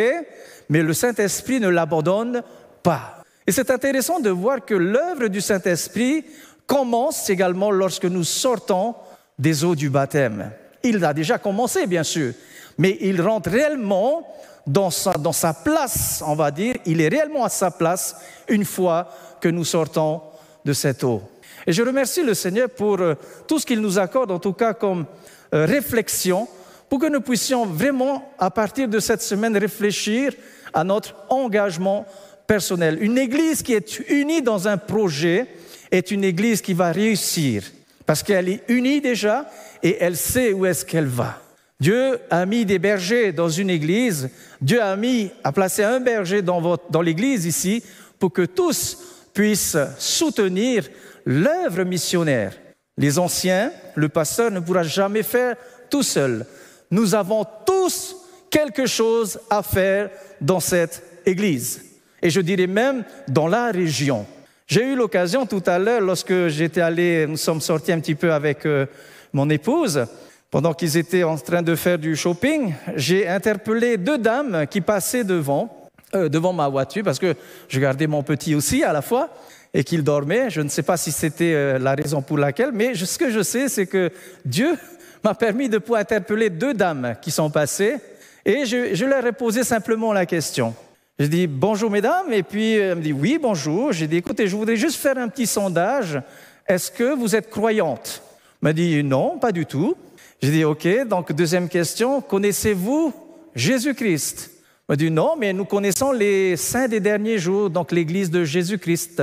Mais 0.68 0.82
le 0.82 0.92
Saint-Esprit 0.92 1.58
ne 1.58 1.70
l'abandonne 1.70 2.42
pas. 2.82 3.22
Et 3.46 3.52
c'est 3.52 3.70
intéressant 3.70 4.20
de 4.20 4.28
voir 4.28 4.62
que 4.62 4.74
l'œuvre 4.74 5.28
du 5.28 5.40
Saint-Esprit 5.40 6.26
commence 6.66 7.30
également 7.30 7.70
lorsque 7.70 8.04
nous 8.04 8.24
sortons 8.24 8.94
des 9.38 9.64
eaux 9.64 9.74
du 9.74 9.88
baptême. 9.88 10.50
Il 10.82 11.02
a 11.02 11.14
déjà 11.14 11.38
commencé, 11.38 11.86
bien 11.86 12.02
sûr, 12.02 12.34
mais 12.76 12.98
il 13.00 13.22
rentre 13.22 13.48
réellement 13.48 14.28
dans 14.66 14.90
sa, 14.90 15.12
dans 15.12 15.32
sa 15.32 15.54
place, 15.54 16.22
on 16.26 16.34
va 16.34 16.50
dire, 16.50 16.74
il 16.84 17.00
est 17.00 17.08
réellement 17.08 17.44
à 17.44 17.48
sa 17.48 17.70
place 17.70 18.16
une 18.48 18.66
fois 18.66 19.08
que 19.40 19.48
nous 19.48 19.64
sortons 19.64 20.20
de 20.66 20.72
cette 20.72 21.04
eau. 21.04 21.22
Et 21.66 21.72
je 21.72 21.82
remercie 21.82 22.22
le 22.22 22.34
Seigneur 22.34 22.68
pour 22.68 23.00
euh, 23.00 23.14
tout 23.46 23.58
ce 23.58 23.64
qu'il 23.64 23.80
nous 23.80 23.98
accorde, 23.98 24.30
en 24.30 24.38
tout 24.38 24.52
cas 24.52 24.74
comme 24.74 25.06
euh, 25.54 25.64
réflexion, 25.64 26.48
pour 26.88 26.98
que 26.98 27.06
nous 27.06 27.20
puissions 27.20 27.64
vraiment, 27.64 28.32
à 28.38 28.50
partir 28.50 28.88
de 28.88 28.98
cette 28.98 29.22
semaine, 29.22 29.56
réfléchir 29.56 30.32
à 30.74 30.84
notre 30.84 31.14
engagement 31.28 32.04
personnel. 32.46 32.98
Une 33.00 33.16
Église 33.16 33.62
qui 33.62 33.72
est 33.72 34.00
unie 34.08 34.42
dans 34.42 34.68
un 34.68 34.76
projet 34.76 35.46
est 35.90 36.10
une 36.10 36.24
Église 36.24 36.60
qui 36.60 36.74
va 36.74 36.92
réussir, 36.92 37.62
parce 38.04 38.22
qu'elle 38.22 38.48
est 38.48 38.62
unie 38.68 39.00
déjà 39.00 39.48
et 39.82 39.96
elle 40.00 40.16
sait 40.16 40.52
où 40.52 40.66
est-ce 40.66 40.84
qu'elle 40.84 41.06
va. 41.06 41.40
Dieu 41.78 42.18
a 42.30 42.46
mis 42.46 42.64
des 42.64 42.78
bergers 42.78 43.32
dans 43.32 43.50
une 43.50 43.68
église, 43.68 44.30
Dieu 44.62 44.82
a 44.82 44.96
mis, 44.96 45.30
a 45.44 45.52
placé 45.52 45.82
un 45.82 46.00
berger 46.00 46.40
dans, 46.40 46.78
dans 46.88 47.02
l'église 47.02 47.44
ici 47.44 47.82
pour 48.18 48.32
que 48.32 48.46
tous 48.46 48.96
puissent 49.36 49.76
soutenir 49.98 50.88
l'œuvre 51.26 51.84
missionnaire. 51.84 52.54
Les 52.96 53.18
anciens, 53.18 53.70
le 53.94 54.08
pasteur 54.08 54.50
ne 54.50 54.60
pourra 54.60 54.82
jamais 54.82 55.22
faire 55.22 55.56
tout 55.90 56.02
seul. 56.02 56.46
Nous 56.90 57.14
avons 57.14 57.44
tous 57.66 58.16
quelque 58.48 58.86
chose 58.86 59.38
à 59.50 59.62
faire 59.62 60.08
dans 60.40 60.58
cette 60.58 61.02
église. 61.26 61.82
Et 62.22 62.30
je 62.30 62.40
dirais 62.40 62.66
même 62.66 63.04
dans 63.28 63.46
la 63.46 63.70
région. 63.70 64.24
J'ai 64.66 64.92
eu 64.92 64.96
l'occasion 64.96 65.44
tout 65.44 65.62
à 65.66 65.78
l'heure, 65.78 66.00
lorsque 66.00 66.48
j'étais 66.48 66.80
allé, 66.80 67.26
nous 67.26 67.36
sommes 67.36 67.60
sortis 67.60 67.92
un 67.92 68.00
petit 68.00 68.14
peu 68.14 68.32
avec 68.32 68.64
euh, 68.64 68.86
mon 69.34 69.50
épouse, 69.50 70.06
pendant 70.50 70.72
qu'ils 70.72 70.96
étaient 70.96 71.24
en 71.24 71.36
train 71.36 71.60
de 71.60 71.74
faire 71.74 71.98
du 71.98 72.16
shopping, 72.16 72.72
j'ai 72.94 73.28
interpellé 73.28 73.98
deux 73.98 74.16
dames 74.16 74.66
qui 74.70 74.80
passaient 74.80 75.24
devant, 75.24 75.85
euh, 76.16 76.28
devant 76.28 76.52
ma 76.52 76.68
voiture, 76.68 77.02
parce 77.04 77.18
que 77.18 77.34
je 77.68 77.80
gardais 77.80 78.06
mon 78.06 78.22
petit 78.22 78.54
aussi 78.54 78.82
à 78.82 78.92
la 78.92 79.02
fois, 79.02 79.30
et 79.72 79.84
qu'il 79.84 80.02
dormait. 80.02 80.50
Je 80.50 80.60
ne 80.60 80.68
sais 80.68 80.82
pas 80.82 80.96
si 80.96 81.12
c'était 81.12 81.54
euh, 81.54 81.78
la 81.78 81.94
raison 81.94 82.22
pour 82.22 82.38
laquelle, 82.38 82.70
mais 82.72 82.94
ce 82.94 83.18
que 83.18 83.30
je 83.30 83.42
sais, 83.42 83.68
c'est 83.68 83.86
que 83.86 84.10
Dieu 84.44 84.76
m'a 85.24 85.34
permis 85.34 85.68
de 85.68 85.78
pouvoir 85.78 86.00
interpeller 86.00 86.50
deux 86.50 86.74
dames 86.74 87.14
qui 87.20 87.30
sont 87.30 87.50
passées, 87.50 87.96
Et 88.44 88.64
je, 88.64 88.94
je 88.94 89.04
leur 89.04 89.26
ai 89.26 89.32
posé 89.32 89.64
simplement 89.64 90.12
la 90.12 90.26
question. 90.26 90.74
Je 91.18 91.26
dis 91.26 91.46
bonjour 91.46 91.90
mesdames, 91.90 92.32
et 92.32 92.42
puis 92.42 92.74
elle 92.74 92.96
me 92.96 93.02
dit 93.02 93.12
oui, 93.12 93.38
bonjour. 93.40 93.92
J'ai 93.92 94.06
dit 94.06 94.18
écoutez, 94.18 94.48
je 94.48 94.54
voudrais 94.56 94.76
juste 94.76 94.96
faire 94.96 95.16
un 95.16 95.28
petit 95.28 95.46
sondage. 95.46 96.20
Est-ce 96.68 96.90
que 96.90 97.14
vous 97.14 97.34
êtes 97.34 97.48
croyante? 97.48 98.22
Elle 98.62 98.68
m'a 98.68 98.72
dit 98.72 99.02
non, 99.02 99.38
pas 99.38 99.52
du 99.52 99.64
tout. 99.64 99.96
J'ai 100.42 100.50
dit 100.50 100.64
ok, 100.64 101.06
donc 101.08 101.32
deuxième 101.32 101.68
question, 101.68 102.20
connaissez-vous 102.20 103.14
Jésus-Christ? 103.54 104.55
M'a 104.88 104.94
dit 104.94 105.10
non, 105.10 105.34
mais 105.36 105.52
nous 105.52 105.64
connaissons 105.64 106.12
les 106.12 106.56
saints 106.56 106.86
des 106.86 107.00
derniers 107.00 107.38
jours, 107.38 107.70
donc 107.70 107.90
l'église 107.90 108.30
de 108.30 108.44
Jésus-Christ. 108.44 109.22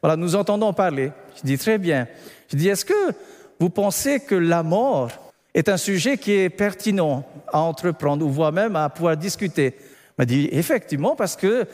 Voilà, 0.00 0.16
nous 0.16 0.34
entendons 0.34 0.72
parler. 0.72 1.12
Je 1.36 1.42
dis 1.46 1.58
très 1.58 1.76
bien. 1.76 2.08
Je 2.48 2.56
dis 2.56 2.68
est-ce 2.68 2.86
que 2.86 3.12
vous 3.60 3.68
pensez 3.68 4.20
que 4.20 4.34
la 4.34 4.62
mort 4.62 5.10
est 5.52 5.68
un 5.68 5.76
sujet 5.76 6.16
qui 6.16 6.32
est 6.32 6.48
pertinent 6.48 7.24
à 7.52 7.60
entreprendre 7.60 8.24
ou 8.24 8.30
voire 8.30 8.52
même 8.52 8.74
à 8.76 8.88
pouvoir 8.88 9.16
discuter? 9.16 9.74
m'a 10.18 10.26
dit 10.26 10.48
effectivement 10.52 11.16
parce 11.16 11.36
que 11.36 11.66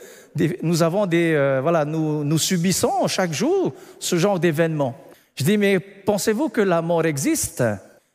nous 0.61 0.81
avons 0.81 1.05
des 1.05 1.33
euh, 1.33 1.59
voilà 1.61 1.83
nous, 1.83 2.23
nous 2.23 2.37
subissons 2.37 3.05
chaque 3.07 3.33
jour 3.33 3.73
ce 3.99 4.17
genre 4.17 4.39
d'événements. 4.39 4.95
Je 5.35 5.43
dis 5.43 5.57
mais 5.57 5.79
pensez-vous 5.79 6.49
que 6.49 6.61
la 6.61 6.81
mort 6.81 7.05
existe? 7.05 7.63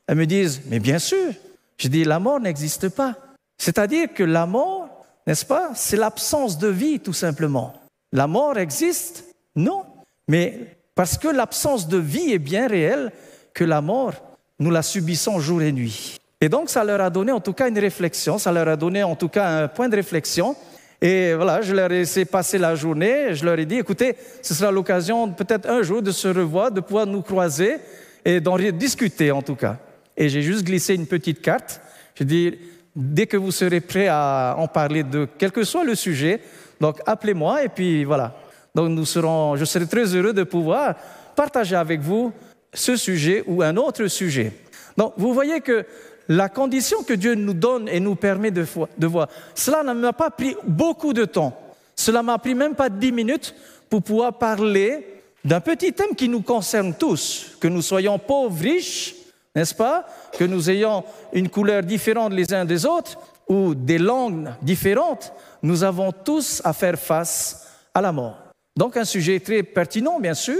Elles 0.06 0.16
me 0.16 0.26
disent 0.26 0.62
mais 0.68 0.80
bien 0.80 0.98
sûr. 0.98 1.32
Je 1.78 1.88
dis 1.88 2.04
la 2.04 2.18
mort 2.18 2.40
n'existe 2.40 2.90
pas. 2.90 3.16
C'est-à-dire 3.58 4.12
que 4.12 4.22
la 4.22 4.46
mort, 4.46 4.83
n'est-ce 5.26 5.44
pas, 5.44 5.70
c'est 5.74 5.96
l'absence 5.96 6.58
de 6.58 6.68
vie 6.68 7.00
tout 7.00 7.12
simplement. 7.12 7.74
La 8.12 8.26
mort 8.26 8.58
existe? 8.58 9.24
Non, 9.56 9.84
mais 10.28 10.76
parce 10.94 11.18
que 11.18 11.28
l'absence 11.28 11.88
de 11.88 11.98
vie 11.98 12.32
est 12.32 12.38
bien 12.38 12.68
réelle 12.68 13.12
que 13.52 13.64
la 13.64 13.80
mort 13.80 14.14
nous 14.58 14.70
la 14.70 14.82
subissons 14.82 15.40
jour 15.40 15.62
et 15.62 15.72
nuit. 15.72 16.16
Et 16.40 16.48
donc, 16.48 16.68
ça 16.68 16.84
leur 16.84 17.00
a 17.00 17.10
donné 17.10 17.32
en 17.32 17.40
tout 17.40 17.52
cas 17.52 17.68
une 17.68 17.78
réflexion, 17.78 18.38
ça 18.38 18.52
leur 18.52 18.68
a 18.68 18.76
donné 18.76 19.02
en 19.02 19.16
tout 19.16 19.28
cas 19.28 19.48
un 19.48 19.68
point 19.68 19.88
de 19.88 19.96
réflexion. 19.96 20.54
Et 21.00 21.34
voilà, 21.34 21.60
je 21.60 21.74
leur 21.74 21.90
ai 21.90 22.00
laissé 22.00 22.24
passer 22.24 22.58
la 22.58 22.74
journée, 22.74 23.34
je 23.34 23.44
leur 23.44 23.58
ai 23.58 23.66
dit, 23.66 23.76
écoutez, 23.76 24.16
ce 24.42 24.54
sera 24.54 24.70
l'occasion 24.70 25.30
peut-être 25.32 25.68
un 25.68 25.82
jour 25.82 26.02
de 26.02 26.12
se 26.12 26.28
revoir, 26.28 26.70
de 26.70 26.80
pouvoir 26.80 27.06
nous 27.06 27.22
croiser 27.22 27.76
et 28.24 28.40
d'en 28.40 28.56
discuter 28.56 29.30
en 29.30 29.42
tout 29.42 29.56
cas. 29.56 29.76
Et 30.16 30.28
j'ai 30.28 30.42
juste 30.42 30.64
glissé 30.64 30.94
une 30.94 31.06
petite 31.06 31.42
carte. 31.42 31.80
J'ai 32.14 32.24
dit, 32.24 32.58
dès 32.94 33.26
que 33.26 33.36
vous 33.36 33.50
serez 33.50 33.80
prêts 33.80 34.08
à 34.08 34.54
en 34.58 34.68
parler 34.68 35.02
de 35.02 35.28
quel 35.38 35.52
que 35.52 35.64
soit 35.64 35.84
le 35.84 35.94
sujet, 35.94 36.40
donc 36.80 37.00
appelez-moi 37.06 37.64
et 37.64 37.68
puis 37.68 38.04
voilà. 38.04 38.34
Donc 38.74 38.90
nous 38.90 39.04
serons, 39.04 39.56
je 39.56 39.64
serai 39.64 39.86
très 39.86 40.14
heureux 40.14 40.32
de 40.32 40.42
pouvoir 40.44 40.94
partager 41.34 41.76
avec 41.76 42.00
vous 42.00 42.32
ce 42.72 42.96
sujet 42.96 43.44
ou 43.46 43.62
un 43.62 43.76
autre 43.76 44.06
sujet. 44.08 44.52
Donc, 44.96 45.14
vous 45.16 45.32
voyez 45.32 45.60
que 45.60 45.84
la 46.28 46.48
condition 46.48 47.02
que 47.02 47.14
Dieu 47.14 47.34
nous 47.34 47.54
donne 47.54 47.88
et 47.88 48.00
nous 48.00 48.14
permet 48.14 48.50
de, 48.50 48.66
voir, 49.06 49.28
cela 49.54 49.82
ne 49.82 49.92
m'a 49.92 50.12
pas 50.12 50.30
pris 50.30 50.56
beaucoup 50.66 51.12
de 51.12 51.24
temps. 51.24 51.58
Cela 51.96 52.22
m'a 52.22 52.38
pris 52.38 52.54
même 52.54 52.74
pas 52.74 52.88
dix 52.88 53.12
minutes 53.12 53.54
pour 53.88 54.02
pouvoir 54.02 54.38
parler 54.38 55.06
d'un 55.44 55.60
petit 55.60 55.92
thème 55.92 56.14
qui 56.16 56.28
nous 56.28 56.40
concerne 56.40 56.94
tous, 56.94 57.56
que 57.60 57.68
nous 57.68 57.82
soyons 57.82 58.18
pauvres, 58.18 58.58
riches, 58.60 59.14
n'est-ce 59.54 59.74
pas 59.74 60.06
Que 60.38 60.44
nous 60.44 60.70
ayons 60.70 61.04
une 61.32 61.48
couleur 61.48 61.82
différente 61.82 62.32
les 62.32 62.52
uns 62.52 62.64
des 62.64 62.86
autres 62.86 63.18
ou 63.48 63.74
des 63.74 63.98
langues 63.98 64.50
différentes, 64.62 65.32
nous 65.62 65.84
avons 65.84 66.12
tous 66.12 66.62
à 66.64 66.72
faire 66.72 66.98
face 66.98 67.68
à 67.92 68.00
la 68.00 68.12
mort. 68.12 68.38
Donc 68.76 68.96
un 68.96 69.04
sujet 69.04 69.38
très 69.40 69.62
pertinent, 69.62 70.18
bien 70.18 70.34
sûr, 70.34 70.58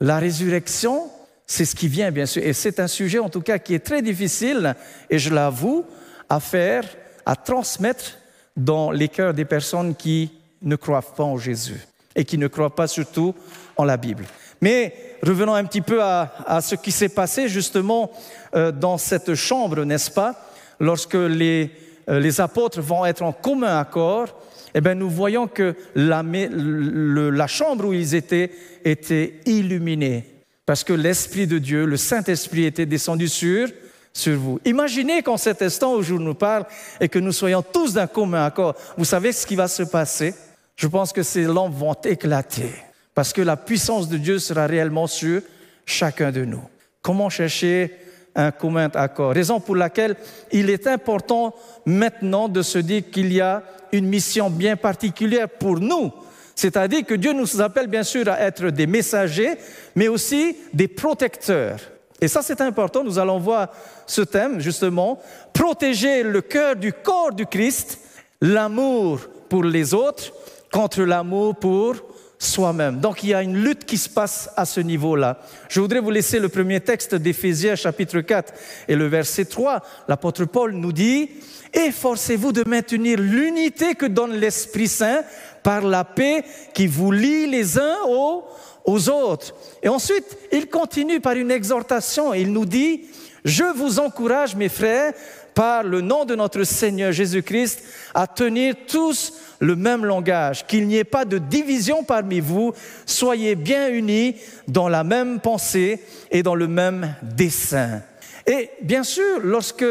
la 0.00 0.18
résurrection 0.18 1.10
c'est 1.50 1.64
ce 1.64 1.74
qui 1.74 1.88
vient, 1.88 2.10
bien 2.10 2.26
sûr. 2.26 2.42
Et 2.44 2.52
c'est 2.52 2.78
un 2.78 2.86
sujet, 2.86 3.18
en 3.18 3.30
tout 3.30 3.40
cas, 3.40 3.58
qui 3.58 3.74
est 3.74 3.78
très 3.84 4.02
difficile, 4.02 4.76
et 5.08 5.18
je 5.18 5.32
l'avoue, 5.32 5.84
à 6.28 6.40
faire, 6.40 6.84
à 7.24 7.34
transmettre 7.34 8.18
dans 8.54 8.90
les 8.90 9.08
cœurs 9.08 9.32
des 9.32 9.46
personnes 9.46 9.96
qui 9.96 10.30
ne 10.60 10.76
croient 10.76 11.00
pas 11.00 11.24
en 11.24 11.38
Jésus 11.38 11.80
et 12.14 12.24
qui 12.24 12.36
ne 12.36 12.48
croient 12.48 12.74
pas 12.74 12.86
surtout 12.86 13.34
en 13.76 13.84
la 13.84 13.96
Bible. 13.96 14.24
Mais 14.60 14.94
revenons 15.22 15.54
un 15.54 15.64
petit 15.64 15.80
peu 15.80 16.02
à, 16.02 16.60
ce 16.62 16.74
qui 16.74 16.90
s'est 16.90 17.08
passé 17.08 17.48
justement 17.48 18.10
euh, 18.54 18.72
dans 18.72 18.98
cette 18.98 19.34
chambre, 19.34 19.84
n'est-ce 19.84 20.10
pas? 20.10 20.34
Lorsque 20.80 21.14
les, 21.14 21.70
euh, 22.08 22.20
les 22.20 22.40
apôtres 22.40 22.80
vont 22.80 23.04
être 23.04 23.22
en 23.22 23.32
commun 23.32 23.78
accord, 23.78 24.28
eh 24.74 24.80
bien, 24.80 24.94
nous 24.94 25.10
voyons 25.10 25.46
que 25.46 25.74
la, 25.94 26.22
la 26.22 27.46
chambre 27.46 27.86
où 27.86 27.92
ils 27.92 28.14
étaient 28.14 28.50
était 28.84 29.40
illuminée. 29.46 30.24
Parce 30.66 30.84
que 30.84 30.92
l'Esprit 30.92 31.46
de 31.46 31.58
Dieu, 31.58 31.86
le 31.86 31.96
Saint-Esprit 31.96 32.66
était 32.66 32.86
descendu 32.86 33.28
sur, 33.28 33.68
sur 34.12 34.38
vous. 34.38 34.60
Imaginez 34.64 35.22
qu'en 35.22 35.36
cet 35.38 35.62
instant 35.62 35.94
où 35.94 36.02
je 36.02 36.14
nous 36.14 36.34
parle 36.34 36.66
et 37.00 37.08
que 37.08 37.18
nous 37.18 37.32
soyons 37.32 37.62
tous 37.62 37.94
d'un 37.94 38.06
commun 38.06 38.44
accord, 38.44 38.74
vous 38.96 39.04
savez 39.04 39.32
ce 39.32 39.46
qui 39.46 39.56
va 39.56 39.68
se 39.68 39.82
passer? 39.84 40.34
Je 40.76 40.86
pense 40.86 41.12
que 41.12 41.22
ces 41.22 41.44
lampes 41.44 41.74
vont 41.74 41.94
éclater, 42.04 42.70
parce 43.18 43.32
que 43.32 43.42
la 43.42 43.56
puissance 43.56 44.08
de 44.08 44.16
Dieu 44.16 44.38
sera 44.38 44.68
réellement 44.68 45.08
sur 45.08 45.42
chacun 45.84 46.30
de 46.30 46.44
nous. 46.44 46.62
Comment 47.02 47.28
chercher 47.28 47.96
un 48.32 48.52
commun 48.52 48.88
accord? 48.94 49.32
Raison 49.32 49.58
pour 49.58 49.74
laquelle 49.74 50.14
il 50.52 50.70
est 50.70 50.86
important 50.86 51.52
maintenant 51.84 52.46
de 52.46 52.62
se 52.62 52.78
dire 52.78 53.10
qu'il 53.10 53.32
y 53.32 53.40
a 53.40 53.64
une 53.90 54.06
mission 54.06 54.50
bien 54.50 54.76
particulière 54.76 55.48
pour 55.48 55.80
nous 55.80 56.12
c'est-à-dire 56.54 57.04
que 57.04 57.14
Dieu 57.14 57.32
nous 57.32 57.60
appelle 57.60 57.88
bien 57.88 58.04
sûr 58.04 58.28
à 58.28 58.40
être 58.40 58.70
des 58.70 58.86
messagers, 58.86 59.54
mais 59.96 60.06
aussi 60.06 60.56
des 60.72 60.86
protecteurs. 60.88 61.78
Et 62.20 62.28
ça, 62.28 62.42
c'est 62.42 62.60
important. 62.60 63.02
Nous 63.02 63.18
allons 63.18 63.38
voir 63.38 63.68
ce 64.06 64.22
thème, 64.22 64.58
justement. 64.58 65.20
Protéger 65.52 66.24
le 66.24 66.40
cœur 66.40 66.74
du 66.74 66.92
corps 66.92 67.32
du 67.32 67.46
Christ, 67.46 68.00
l'amour 68.40 69.20
pour 69.48 69.62
les 69.62 69.94
autres 69.94 70.32
contre 70.72 71.02
l'amour 71.02 71.56
pour 71.56 71.94
soi-même. 72.38 73.00
Donc 73.00 73.22
il 73.22 73.30
y 73.30 73.34
a 73.34 73.42
une 73.42 73.56
lutte 73.56 73.84
qui 73.84 73.98
se 73.98 74.08
passe 74.08 74.50
à 74.56 74.64
ce 74.64 74.80
niveau-là. 74.80 75.38
Je 75.68 75.80
voudrais 75.80 76.00
vous 76.00 76.10
laisser 76.10 76.38
le 76.38 76.48
premier 76.48 76.80
texte 76.80 77.14
d'Éphésiens 77.14 77.74
chapitre 77.74 78.20
4 78.20 78.52
et 78.88 78.94
le 78.94 79.06
verset 79.06 79.44
3. 79.44 79.82
L'apôtre 80.08 80.44
Paul 80.44 80.72
nous 80.72 80.92
dit, 80.92 81.30
Efforcez-vous 81.72 82.52
de 82.52 82.66
maintenir 82.66 83.18
l'unité 83.18 83.94
que 83.94 84.06
donne 84.06 84.34
l'Esprit 84.34 84.88
Saint 84.88 85.22
par 85.62 85.82
la 85.82 86.04
paix 86.04 86.44
qui 86.72 86.86
vous 86.86 87.12
lie 87.12 87.46
les 87.46 87.78
uns 87.78 87.96
aux, 88.06 88.44
aux 88.84 89.08
autres. 89.10 89.54
Et 89.82 89.88
ensuite, 89.88 90.38
il 90.50 90.68
continue 90.68 91.20
par 91.20 91.34
une 91.34 91.50
exhortation. 91.50 92.32
Il 92.32 92.52
nous 92.52 92.64
dit, 92.64 93.02
je 93.44 93.64
vous 93.64 94.00
encourage, 94.00 94.56
mes 94.56 94.68
frères, 94.68 95.12
par 95.58 95.82
le 95.82 96.02
nom 96.02 96.24
de 96.24 96.36
notre 96.36 96.62
Seigneur 96.62 97.10
Jésus-Christ, 97.10 97.82
à 98.14 98.28
tenir 98.28 98.76
tous 98.86 99.32
le 99.58 99.74
même 99.74 100.04
langage, 100.04 100.64
qu'il 100.68 100.86
n'y 100.86 100.98
ait 100.98 101.02
pas 101.02 101.24
de 101.24 101.38
division 101.38 102.04
parmi 102.04 102.38
vous, 102.38 102.72
soyez 103.04 103.56
bien 103.56 103.88
unis 103.88 104.36
dans 104.68 104.88
la 104.88 105.02
même 105.02 105.40
pensée 105.40 106.00
et 106.30 106.44
dans 106.44 106.54
le 106.54 106.68
même 106.68 107.12
dessein. 107.22 108.02
Et 108.46 108.70
bien 108.82 109.02
sûr, 109.02 109.40
lorsque 109.42 109.84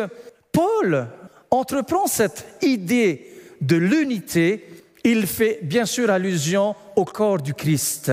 Paul 0.53 1.09
entreprend 1.51 2.07
cette 2.07 2.45
idée 2.62 3.27
de 3.59 3.75
l'unité, 3.75 4.65
il 5.03 5.27
fait 5.27 5.59
bien 5.63 5.86
sûr 5.86 6.09
allusion 6.09 6.77
au 6.95 7.03
corps 7.03 7.41
du 7.41 7.53
Christ. 7.53 8.09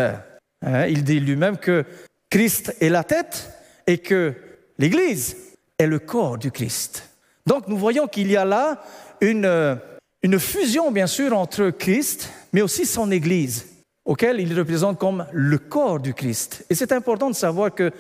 Hein, 0.61 0.87
il 0.89 1.05
dit 1.05 1.21
lui-même 1.21 1.59
que 1.59 1.85
Christ 2.29 2.75
est 2.81 2.89
la 2.89 3.05
tête 3.05 3.49
et 3.87 3.99
que 3.99 4.35
l'Église 4.77 5.37
est 5.79 5.87
le 5.87 6.01
corps 6.01 6.37
du 6.37 6.51
Christ. 6.51 7.14
Donc 7.47 7.69
nous 7.69 7.77
voyons 7.77 8.07
qu'il 8.07 8.31
y 8.31 8.37
a 8.37 8.45
là 8.45 8.83
une, 9.21 9.79
une 10.23 10.39
fusion 10.39 10.91
bien 10.91 11.07
sûr 11.07 11.37
entre 11.37 11.71
Christ, 11.71 12.31
mais 12.53 12.63
aussi 12.63 12.87
son 12.87 13.11
Église, 13.11 13.67
auquel 14.05 14.41
il 14.41 14.59
représente 14.59 14.99
comme 14.99 15.27
le 15.33 15.59
corps 15.59 16.01
du 16.01 16.15
Christ. 16.15 16.65
Et 16.71 16.75
c'est 16.75 16.93
important 16.93 17.31
de 17.31 17.35
savoir 17.35 17.75
que 17.75 17.91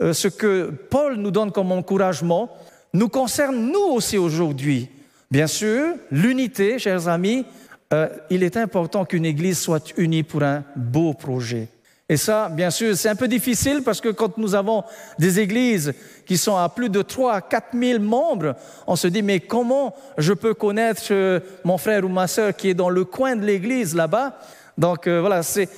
euh, 0.00 0.12
ce 0.12 0.28
que 0.28 0.70
Paul 0.90 1.16
nous 1.16 1.30
donne 1.30 1.52
comme 1.52 1.72
encouragement 1.72 2.50
nous 2.92 3.08
concerne 3.08 3.70
nous 3.70 3.92
aussi 3.92 4.16
aujourd'hui. 4.16 4.88
Bien 5.30 5.46
sûr, 5.46 5.94
l'unité, 6.10 6.78
chers 6.78 7.08
amis, 7.08 7.44
euh, 7.92 8.08
il 8.30 8.42
est 8.42 8.56
important 8.56 9.04
qu'une 9.04 9.26
Église 9.26 9.58
soit 9.58 9.92
unie 9.98 10.22
pour 10.22 10.42
un 10.42 10.64
beau 10.76 11.12
projet. 11.12 11.68
Et 12.08 12.18
ça, 12.18 12.50
bien 12.50 12.70
sûr, 12.70 12.94
c'est 12.96 13.08
un 13.08 13.16
peu 13.16 13.28
difficile 13.28 13.82
parce 13.82 14.00
que 14.00 14.10
quand 14.10 14.36
nous 14.36 14.54
avons 14.54 14.84
des 15.18 15.40
églises 15.40 15.94
qui 16.26 16.36
sont 16.36 16.56
à 16.56 16.68
plus 16.68 16.90
de 16.90 17.00
3 17.00 17.32
à 17.32 17.40
4 17.40 17.68
000 17.72 17.98
membres, 17.98 18.56
on 18.86 18.94
se 18.94 19.06
dit, 19.06 19.22
mais 19.22 19.40
comment 19.40 19.94
je 20.18 20.34
peux 20.34 20.52
connaître 20.52 21.02
euh, 21.12 21.40
mon 21.64 21.78
frère 21.78 22.04
ou 22.04 22.08
ma 22.08 22.26
sœur 22.26 22.54
qui 22.54 22.68
est 22.68 22.74
dans 22.74 22.90
le 22.90 23.04
coin 23.04 23.36
de 23.36 23.46
l'église 23.46 23.94
là-bas? 23.94 24.38
Donc 24.76 25.06
euh, 25.06 25.20
voilà, 25.20 25.42
c'est, 25.42 25.68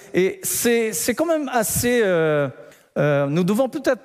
quand 1.14 1.26
même 1.26 1.48
assez... 1.52 2.00
nous 2.96 3.44
devons 3.44 3.68
peut-être 3.68 4.02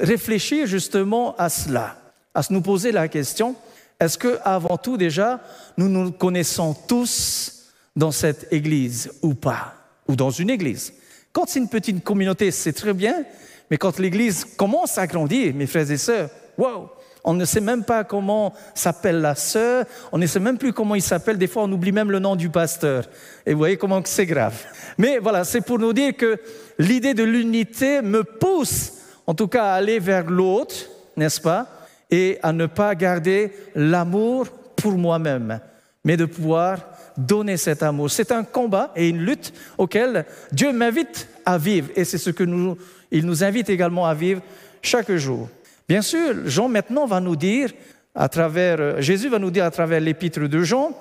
réfléchir 0.00 0.66
justement 0.66 1.34
à 1.36 1.48
cela, 1.48 1.96
à 2.34 2.42
se 2.42 2.52
nous 2.52 2.60
poser 2.60 2.92
la 2.92 3.08
question, 3.08 3.56
est-ce 4.00 4.18
que 4.18 4.38
avant 4.44 4.76
tout 4.76 4.96
déjà, 4.96 5.40
nous 5.78 5.88
nous 5.88 6.12
connaissons 6.12 6.74
tous 6.74 7.70
dans 7.96 8.10
cette 8.10 8.52
église 8.52 9.12
ou 9.22 9.34
pas 9.34 9.74
Ou 10.08 10.16
dans 10.16 10.30
une 10.30 10.50
église? 10.50 10.92
Quand 11.34 11.48
c'est 11.48 11.58
une 11.58 11.68
petite 11.68 12.04
communauté, 12.04 12.52
c'est 12.52 12.72
très 12.72 12.92
bien, 12.92 13.24
mais 13.68 13.76
quand 13.76 13.98
l'église 13.98 14.44
commence 14.56 14.96
à 14.98 15.06
grandir, 15.08 15.52
mes 15.52 15.66
frères 15.66 15.90
et 15.90 15.96
sœurs, 15.96 16.30
wow, 16.56 16.88
On 17.24 17.32
ne 17.32 17.44
sait 17.44 17.60
même 17.60 17.82
pas 17.82 18.04
comment 18.04 18.52
s'appelle 18.74 19.20
la 19.20 19.34
sœur, 19.34 19.86
on 20.12 20.18
ne 20.18 20.26
sait 20.26 20.38
même 20.38 20.58
plus 20.58 20.72
comment 20.72 20.94
il 20.94 21.02
s'appelle, 21.02 21.38
des 21.38 21.48
fois 21.48 21.64
on 21.64 21.72
oublie 21.72 21.90
même 21.90 22.12
le 22.12 22.20
nom 22.20 22.36
du 22.36 22.50
pasteur. 22.50 23.06
Et 23.44 23.52
vous 23.52 23.58
voyez 23.58 23.76
comment 23.76 24.00
c'est 24.04 24.26
grave. 24.26 24.54
Mais 24.96 25.18
voilà, 25.18 25.42
c'est 25.42 25.62
pour 25.62 25.78
nous 25.78 25.92
dire 25.92 26.16
que 26.16 26.38
l'idée 26.78 27.14
de 27.14 27.24
l'unité 27.24 28.00
me 28.00 28.22
pousse 28.22 28.92
en 29.26 29.34
tout 29.34 29.48
cas 29.48 29.64
à 29.64 29.74
aller 29.74 29.98
vers 29.98 30.30
l'autre, 30.30 30.74
n'est-ce 31.16 31.40
pas 31.40 31.66
Et 32.10 32.38
à 32.42 32.52
ne 32.52 32.66
pas 32.66 32.94
garder 32.94 33.50
l'amour 33.74 34.46
pour 34.76 34.92
moi-même, 34.92 35.58
mais 36.04 36.16
de 36.16 36.26
pouvoir 36.26 36.78
donner 37.16 37.56
cet 37.56 37.82
amour. 37.82 38.10
C'est 38.10 38.32
un 38.32 38.44
combat 38.44 38.92
et 38.96 39.08
une 39.08 39.20
lutte 39.20 39.52
auquel 39.78 40.24
Dieu 40.52 40.72
m'invite 40.72 41.28
à 41.44 41.58
vivre 41.58 41.88
et 41.96 42.04
c'est 42.04 42.18
ce 42.18 42.30
que 42.30 42.44
nous, 42.44 42.76
il 43.10 43.26
nous 43.26 43.44
invite 43.44 43.68
également 43.68 44.06
à 44.06 44.14
vivre 44.14 44.42
chaque 44.82 45.12
jour. 45.12 45.48
Bien 45.88 46.02
sûr, 46.02 46.46
Jean 46.46 46.68
maintenant 46.68 47.06
va 47.06 47.20
nous 47.20 47.36
dire, 47.36 47.70
à 48.14 48.28
travers, 48.28 49.00
Jésus 49.00 49.28
va 49.28 49.38
nous 49.38 49.50
dire 49.50 49.64
à 49.64 49.70
travers 49.70 50.00
l'épître 50.00 50.40
de 50.40 50.62
Jean, 50.62 50.92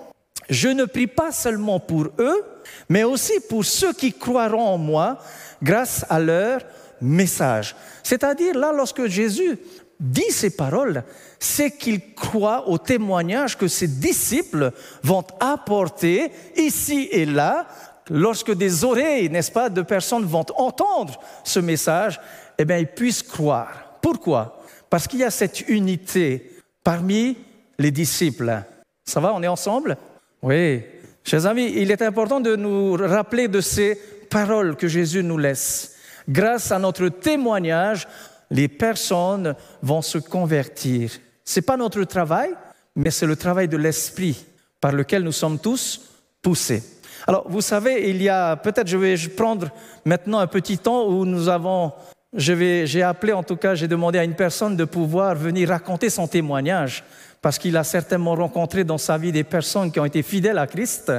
je 0.49 0.69
ne 0.69 0.85
prie 0.85 1.07
pas 1.07 1.31
seulement 1.31 1.79
pour 1.79 2.07
eux, 2.19 2.43
mais 2.89 3.03
aussi 3.03 3.33
pour 3.49 3.63
ceux 3.63 3.93
qui 3.93 4.11
croiront 4.11 4.65
en 4.65 4.77
moi 4.77 5.19
grâce 5.61 6.05
à 6.09 6.19
leur 6.19 6.61
message. 7.01 7.75
C'est-à-dire 8.01 8.57
là, 8.57 8.71
lorsque 8.75 9.05
Jésus 9.07 9.57
dit 10.03 10.31
ces 10.31 10.49
paroles, 10.55 11.03
c'est 11.39 11.71
qu'il 11.71 12.13
croit 12.13 12.67
au 12.67 12.77
témoignage 12.77 13.57
que 13.57 13.67
ses 13.67 13.87
disciples 13.87 14.71
vont 15.01 15.23
apporter 15.39 16.29
ici 16.57 17.07
et 17.11 17.25
là, 17.25 17.67
lorsque 18.09 18.53
des 18.53 18.83
oreilles, 18.83 19.29
n'est-ce 19.29 19.51
pas, 19.51 19.69
de 19.69 19.81
personnes 19.81 20.25
vont 20.25 20.45
entendre 20.57 21.19
ce 21.43 21.59
message, 21.59 22.19
eh 22.57 22.65
bien, 22.65 22.77
ils 22.77 22.87
puissent 22.87 23.23
croire. 23.23 23.97
Pourquoi? 24.01 24.61
Parce 24.89 25.07
qu'il 25.07 25.19
y 25.19 25.23
a 25.23 25.31
cette 25.31 25.67
unité 25.69 26.51
parmi 26.83 27.37
les 27.79 27.91
disciples. 27.91 28.61
Ça 29.05 29.21
va, 29.21 29.33
on 29.33 29.41
est 29.41 29.47
ensemble? 29.47 29.97
Oui. 30.41 30.81
Chers 31.23 31.45
amis, 31.45 31.71
il 31.77 31.91
est 31.91 32.01
important 32.01 32.41
de 32.41 32.57
nous 32.57 32.93
rappeler 32.93 33.47
de 33.47 33.61
ces 33.61 33.97
paroles 34.29 34.75
que 34.75 34.89
Jésus 34.89 35.23
nous 35.23 35.37
laisse. 35.37 35.95
Grâce 36.27 36.71
à 36.71 36.79
notre 36.79 37.07
témoignage, 37.07 38.07
les 38.49 38.67
personnes 38.67 39.55
vont 39.81 40.01
se 40.01 40.17
convertir. 40.17 41.11
Ce 41.45 41.59
n'est 41.59 41.63
pas 41.63 41.77
notre 41.77 42.03
travail, 42.03 42.51
mais 42.95 43.11
c'est 43.11 43.25
le 43.25 43.35
travail 43.35 43.67
de 43.67 43.77
l'esprit 43.77 44.45
par 44.79 44.91
lequel 44.91 45.23
nous 45.23 45.31
sommes 45.31 45.59
tous 45.59 46.01
poussés. 46.41 46.83
Alors, 47.25 47.49
vous 47.49 47.61
savez, 47.61 48.09
il 48.09 48.21
y 48.21 48.29
a, 48.29 48.55
peut-être 48.55 48.87
je 48.87 48.97
vais 48.97 49.15
prendre 49.29 49.69
maintenant 50.05 50.39
un 50.39 50.47
petit 50.47 50.77
temps 50.77 51.07
où 51.07 51.25
nous 51.25 51.47
avons, 51.47 51.93
j'ai 52.33 53.01
appelé 53.01 53.31
en 53.31 53.43
tout 53.43 53.55
cas, 53.55 53.75
j'ai 53.75 53.87
demandé 53.87 54.19
à 54.19 54.23
une 54.23 54.35
personne 54.35 54.75
de 54.75 54.83
pouvoir 54.83 55.35
venir 55.35 55.69
raconter 55.69 56.09
son 56.09 56.27
témoignage, 56.27 57.03
parce 57.41 57.57
qu'il 57.57 57.77
a 57.77 57.83
certainement 57.83 58.35
rencontré 58.35 58.83
dans 58.83 58.97
sa 58.97 59.17
vie 59.17 59.31
des 59.31 59.43
personnes 59.43 59.91
qui 59.91 59.99
ont 59.99 60.05
été 60.05 60.21
fidèles 60.21 60.57
à 60.57 60.67
Christ, 60.67 61.11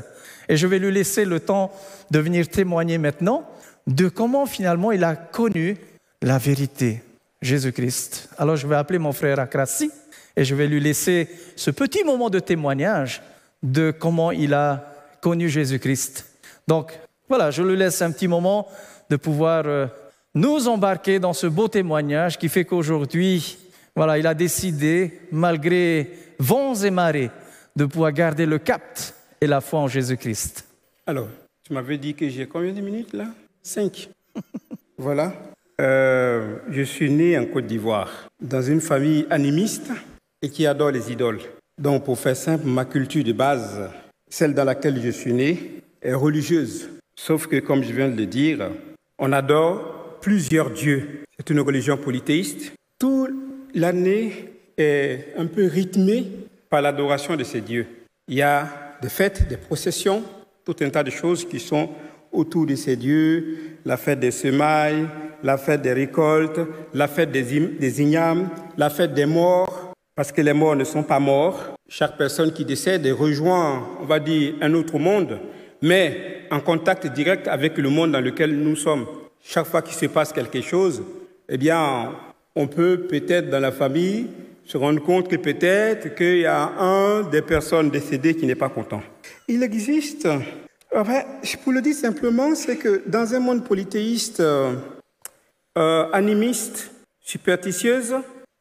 et 0.48 0.56
je 0.56 0.66
vais 0.66 0.78
lui 0.78 0.92
laisser 0.92 1.24
le 1.24 1.40
temps 1.40 1.72
de 2.10 2.18
venir 2.18 2.48
témoigner 2.48 2.98
maintenant 2.98 3.48
de 3.86 4.08
comment 4.08 4.46
finalement 4.46 4.92
il 4.92 5.04
a 5.04 5.16
connu 5.16 5.76
la 6.22 6.38
vérité, 6.38 7.02
Jésus-Christ. 7.44 8.30
Alors 8.38 8.56
je 8.56 8.66
vais 8.66 8.74
appeler 8.74 8.98
mon 8.98 9.12
frère 9.12 9.38
Akrasi 9.38 9.90
et 10.34 10.44
je 10.44 10.54
vais 10.54 10.66
lui 10.66 10.80
laisser 10.80 11.28
ce 11.56 11.70
petit 11.70 12.02
moment 12.02 12.30
de 12.30 12.40
témoignage 12.40 13.22
de 13.62 13.90
comment 13.90 14.32
il 14.32 14.54
a 14.54 14.92
connu 15.20 15.48
Jésus-Christ. 15.48 16.26
Donc 16.66 16.98
voilà, 17.28 17.50
je 17.50 17.62
lui 17.62 17.76
laisse 17.76 18.00
un 18.02 18.10
petit 18.12 18.28
moment 18.28 18.66
de 19.10 19.16
pouvoir 19.16 19.64
euh, 19.66 19.86
nous 20.34 20.68
embarquer 20.68 21.18
dans 21.18 21.32
ce 21.34 21.46
beau 21.46 21.68
témoignage 21.68 22.38
qui 22.38 22.48
fait 22.48 22.64
qu'aujourd'hui, 22.64 23.58
voilà, 23.94 24.18
il 24.18 24.26
a 24.26 24.34
décidé, 24.34 25.20
malgré 25.30 26.10
vents 26.38 26.74
et 26.74 26.90
marées, 26.90 27.30
de 27.76 27.84
pouvoir 27.84 28.12
garder 28.12 28.46
le 28.46 28.58
cap 28.58 28.98
et 29.40 29.46
la 29.46 29.60
foi 29.60 29.80
en 29.80 29.88
Jésus-Christ. 29.88 30.66
Alors, 31.06 31.28
tu 31.62 31.72
m'avais 31.72 31.98
dit 31.98 32.14
que 32.14 32.28
j'ai 32.28 32.46
combien 32.46 32.72
de 32.72 32.80
minutes 32.80 33.12
là? 33.12 33.26
Cinq. 33.62 34.08
voilà. 34.98 35.32
Euh, 35.80 36.58
je 36.70 36.82
suis 36.82 37.10
né 37.10 37.36
en 37.36 37.46
Côte 37.46 37.66
d'Ivoire, 37.66 38.28
dans 38.40 38.62
une 38.62 38.80
famille 38.80 39.26
animiste 39.30 39.90
et 40.40 40.48
qui 40.48 40.66
adore 40.66 40.92
les 40.92 41.10
idoles. 41.10 41.40
Donc, 41.80 42.04
pour 42.04 42.18
faire 42.18 42.36
simple, 42.36 42.66
ma 42.66 42.84
culture 42.84 43.24
de 43.24 43.32
base, 43.32 43.90
celle 44.30 44.54
dans 44.54 44.64
laquelle 44.64 45.00
je 45.02 45.10
suis 45.10 45.32
né, 45.32 45.82
est 46.00 46.14
religieuse. 46.14 46.88
Sauf 47.16 47.46
que, 47.46 47.56
comme 47.58 47.82
je 47.82 47.92
viens 47.92 48.08
de 48.08 48.16
le 48.16 48.26
dire, 48.26 48.70
on 49.18 49.32
adore 49.32 50.18
plusieurs 50.20 50.70
dieux. 50.70 51.24
C'est 51.36 51.50
une 51.50 51.60
religion 51.60 51.96
polythéiste. 51.96 52.72
Toute 52.98 53.30
l'année 53.74 54.50
est 54.78 55.34
un 55.36 55.46
peu 55.46 55.66
rythmée 55.66 56.30
par 56.70 56.82
l'adoration 56.82 57.36
de 57.36 57.44
ces 57.44 57.60
dieux. 57.60 57.86
Il 58.28 58.36
y 58.36 58.42
a 58.42 58.96
des 59.02 59.08
fêtes, 59.08 59.48
des 59.48 59.56
processions, 59.56 60.22
tout 60.64 60.76
un 60.80 60.90
tas 60.90 61.02
de 61.02 61.10
choses 61.10 61.46
qui 61.46 61.58
sont 61.58 61.90
autour 62.32 62.66
de 62.66 62.74
ces 62.74 62.96
dieux, 62.96 63.58
la 63.84 63.96
fête 63.96 64.20
des 64.20 64.30
semailles, 64.30 65.06
la 65.44 65.58
fête 65.58 65.82
des 65.82 65.92
récoltes, 65.92 66.58
la 66.94 67.06
fête 67.06 67.30
des, 67.30 67.42
des 67.42 68.02
ignames, 68.02 68.48
la 68.78 68.88
fête 68.88 69.12
des 69.12 69.26
morts, 69.26 69.92
parce 70.16 70.32
que 70.32 70.40
les 70.40 70.54
morts 70.54 70.74
ne 70.74 70.84
sont 70.84 71.02
pas 71.02 71.20
morts. 71.20 71.76
Chaque 71.86 72.16
personne 72.16 72.50
qui 72.50 72.64
décède 72.64 73.06
rejoint, 73.06 73.86
on 74.00 74.06
va 74.06 74.18
dire, 74.18 74.54
un 74.62 74.72
autre 74.72 74.98
monde, 74.98 75.38
mais 75.82 76.46
en 76.50 76.60
contact 76.60 77.06
direct 77.08 77.46
avec 77.46 77.76
le 77.76 77.90
monde 77.90 78.12
dans 78.12 78.22
lequel 78.22 78.56
nous 78.56 78.74
sommes. 78.74 79.06
Chaque 79.42 79.66
fois 79.66 79.82
qu'il 79.82 79.94
se 79.94 80.06
passe 80.06 80.32
quelque 80.32 80.62
chose, 80.62 81.02
eh 81.48 81.58
bien, 81.58 82.12
on 82.56 82.66
peut 82.66 83.06
peut-être 83.06 83.50
dans 83.50 83.60
la 83.60 83.72
famille 83.72 84.28
se 84.64 84.78
rendre 84.78 85.02
compte 85.02 85.28
que 85.28 85.36
peut-être 85.36 86.14
qu'il 86.14 86.38
y 86.38 86.46
a 86.46 86.72
un 86.78 87.20
des 87.22 87.42
personnes 87.42 87.90
décédées 87.90 88.34
qui 88.34 88.46
n'est 88.46 88.54
pas 88.54 88.70
content. 88.70 89.02
Il 89.46 89.62
existe 89.62 90.26
Enfin, 90.96 91.22
pour 91.64 91.72
le 91.72 91.82
dire 91.82 91.94
simplement, 91.94 92.54
c'est 92.54 92.76
que 92.76 93.02
dans 93.06 93.34
un 93.34 93.40
monde 93.40 93.64
polythéiste, 93.64 94.40
euh, 95.76 96.10
animiste, 96.12 96.90
superstitieuse, 97.20 98.14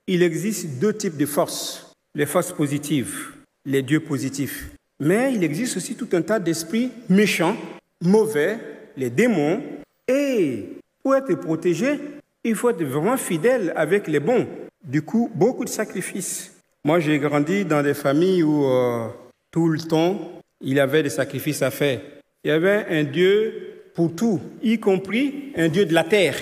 il 0.08 0.24
existe 0.24 0.80
deux 0.80 0.94
types 0.94 1.18
de 1.18 1.26
forces. 1.26 1.94
Les 2.16 2.26
forces 2.26 2.52
positives, 2.52 3.32
les 3.66 3.82
dieux 3.82 4.00
positifs. 4.00 4.70
Mais 5.00 5.34
il 5.34 5.44
existe 5.44 5.78
aussi 5.78 5.96
tout 5.96 6.10
un 6.14 6.22
tas 6.22 6.40
d'esprits 6.40 6.92
méchants, 7.10 7.58
mauvais, 8.02 8.60
les 8.96 9.10
démons. 9.10 9.62
Et 10.08 10.78
pour 11.02 11.16
être 11.16 11.34
protégé, 11.36 12.00
il 12.44 12.56
faut 12.56 12.70
être 12.70 12.84
vraiment 12.84 13.18
fidèle 13.18 13.74
avec 13.76 14.08
les 14.08 14.20
bons. 14.20 14.48
Du 14.84 15.02
coup, 15.02 15.32
beaucoup 15.34 15.64
de 15.64 15.70
sacrifices. 15.70 16.56
Moi, 16.84 17.00
j'ai 17.00 17.18
grandi 17.18 17.66
dans 17.66 17.82
des 17.82 17.94
familles 17.94 18.44
où 18.44 18.66
euh, 18.66 19.08
tout 19.52 19.70
le 19.70 19.80
temps, 19.80 20.42
il 20.62 20.74
y 20.74 20.80
avait 20.80 21.04
des 21.04 21.10
sacrifices 21.10 21.62
à 21.62 21.72
faire 21.72 22.02
il 22.44 22.50
y 22.50 22.52
avait 22.52 22.86
un 22.90 23.04
Dieu 23.04 23.92
pour 23.96 24.14
tout, 24.14 24.42
y 24.62 24.78
compris 24.78 25.54
un 25.56 25.70
Dieu 25.70 25.86
de 25.86 25.94
la 25.94 26.04
terre. 26.04 26.36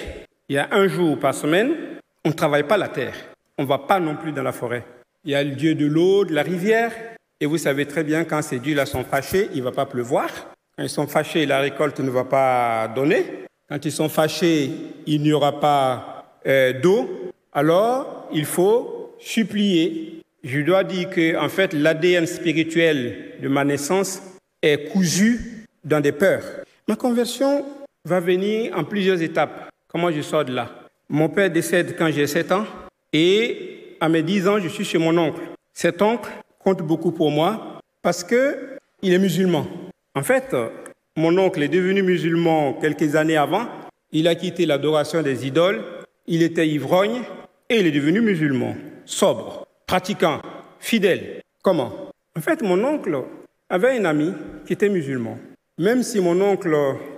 Il 0.51 0.55
y 0.55 0.57
a 0.57 0.67
un 0.71 0.89
jour 0.89 1.17
par 1.17 1.33
semaine, 1.33 1.71
on 2.25 2.29
ne 2.31 2.33
travaille 2.33 2.67
pas 2.67 2.75
la 2.75 2.89
terre. 2.89 3.15
On 3.57 3.63
ne 3.63 3.67
va 3.69 3.77
pas 3.77 4.01
non 4.01 4.17
plus 4.17 4.33
dans 4.33 4.43
la 4.43 4.51
forêt. 4.51 4.83
Il 5.23 5.31
y 5.31 5.35
a 5.35 5.41
le 5.45 5.51
Dieu 5.51 5.75
de 5.75 5.85
l'eau, 5.85 6.25
de 6.25 6.33
la 6.33 6.41
rivière. 6.41 6.91
Et 7.39 7.45
vous 7.45 7.57
savez 7.57 7.85
très 7.85 8.03
bien, 8.03 8.25
quand 8.25 8.41
ces 8.41 8.59
dieux-là 8.59 8.85
sont 8.85 9.05
fâchés, 9.05 9.47
il 9.53 9.59
ne 9.59 9.63
va 9.63 9.71
pas 9.71 9.85
pleuvoir. 9.85 10.27
Quand 10.75 10.83
ils 10.83 10.89
sont 10.89 11.07
fâchés, 11.07 11.45
la 11.45 11.61
récolte 11.61 12.01
ne 12.01 12.09
va 12.09 12.25
pas 12.25 12.89
donner. 12.93 13.45
Quand 13.69 13.85
ils 13.85 13.93
sont 13.93 14.09
fâchés, 14.09 14.71
il 15.05 15.21
n'y 15.21 15.31
aura 15.31 15.57
pas 15.57 16.25
euh, 16.45 16.73
d'eau. 16.81 17.31
Alors, 17.53 18.27
il 18.33 18.43
faut 18.43 19.15
supplier. 19.19 20.21
Je 20.43 20.59
dois 20.59 20.83
dire 20.83 21.11
que, 21.11 21.39
en 21.39 21.47
fait, 21.47 21.71
l'ADN 21.71 22.25
spirituel 22.25 23.35
de 23.41 23.47
ma 23.47 23.63
naissance 23.63 24.21
est 24.61 24.89
cousu 24.91 25.65
dans 25.85 26.01
des 26.01 26.11
peurs. 26.11 26.43
Ma 26.89 26.97
conversion 26.97 27.63
va 28.03 28.19
venir 28.19 28.77
en 28.77 28.83
plusieurs 28.83 29.21
étapes. 29.21 29.70
Comment 29.91 30.09
je 30.09 30.21
sors 30.21 30.45
de 30.45 30.53
là? 30.53 30.69
Mon 31.09 31.27
père 31.27 31.49
décède 31.51 31.95
quand 31.97 32.09
j'ai 32.09 32.25
7 32.25 32.53
ans 32.53 32.65
et 33.11 33.97
à 33.99 34.07
mes 34.07 34.23
10 34.23 34.47
ans, 34.47 34.59
je 34.59 34.69
suis 34.69 34.85
chez 34.85 34.97
mon 34.97 35.17
oncle. 35.17 35.41
Cet 35.73 36.01
oncle 36.01 36.29
compte 36.59 36.81
beaucoup 36.81 37.11
pour 37.11 37.29
moi 37.29 37.79
parce 38.01 38.23
que 38.23 38.77
il 39.01 39.13
est 39.13 39.19
musulman. 39.19 39.67
En 40.15 40.23
fait, 40.23 40.55
mon 41.17 41.37
oncle 41.37 41.61
est 41.61 41.67
devenu 41.67 42.03
musulman 42.03 42.73
quelques 42.79 43.15
années 43.17 43.35
avant. 43.35 43.67
Il 44.13 44.29
a 44.29 44.35
quitté 44.35 44.65
l'adoration 44.65 45.21
des 45.21 45.45
idoles. 45.45 45.83
Il 46.25 46.41
était 46.41 46.67
ivrogne 46.67 47.23
et 47.69 47.79
il 47.79 47.87
est 47.87 47.91
devenu 47.91 48.21
musulman, 48.21 48.75
sobre, 49.05 49.65
pratiquant, 49.87 50.41
fidèle. 50.79 51.41
Comment? 51.61 51.91
En 52.37 52.41
fait, 52.41 52.61
mon 52.61 52.81
oncle 52.85 53.17
avait 53.69 53.97
un 53.97 54.05
ami 54.05 54.33
qui 54.65 54.73
était 54.73 54.87
musulman. 54.87 55.37
Même 55.77 56.03
si 56.03 56.21
mon 56.21 56.39
oncle 56.41 56.75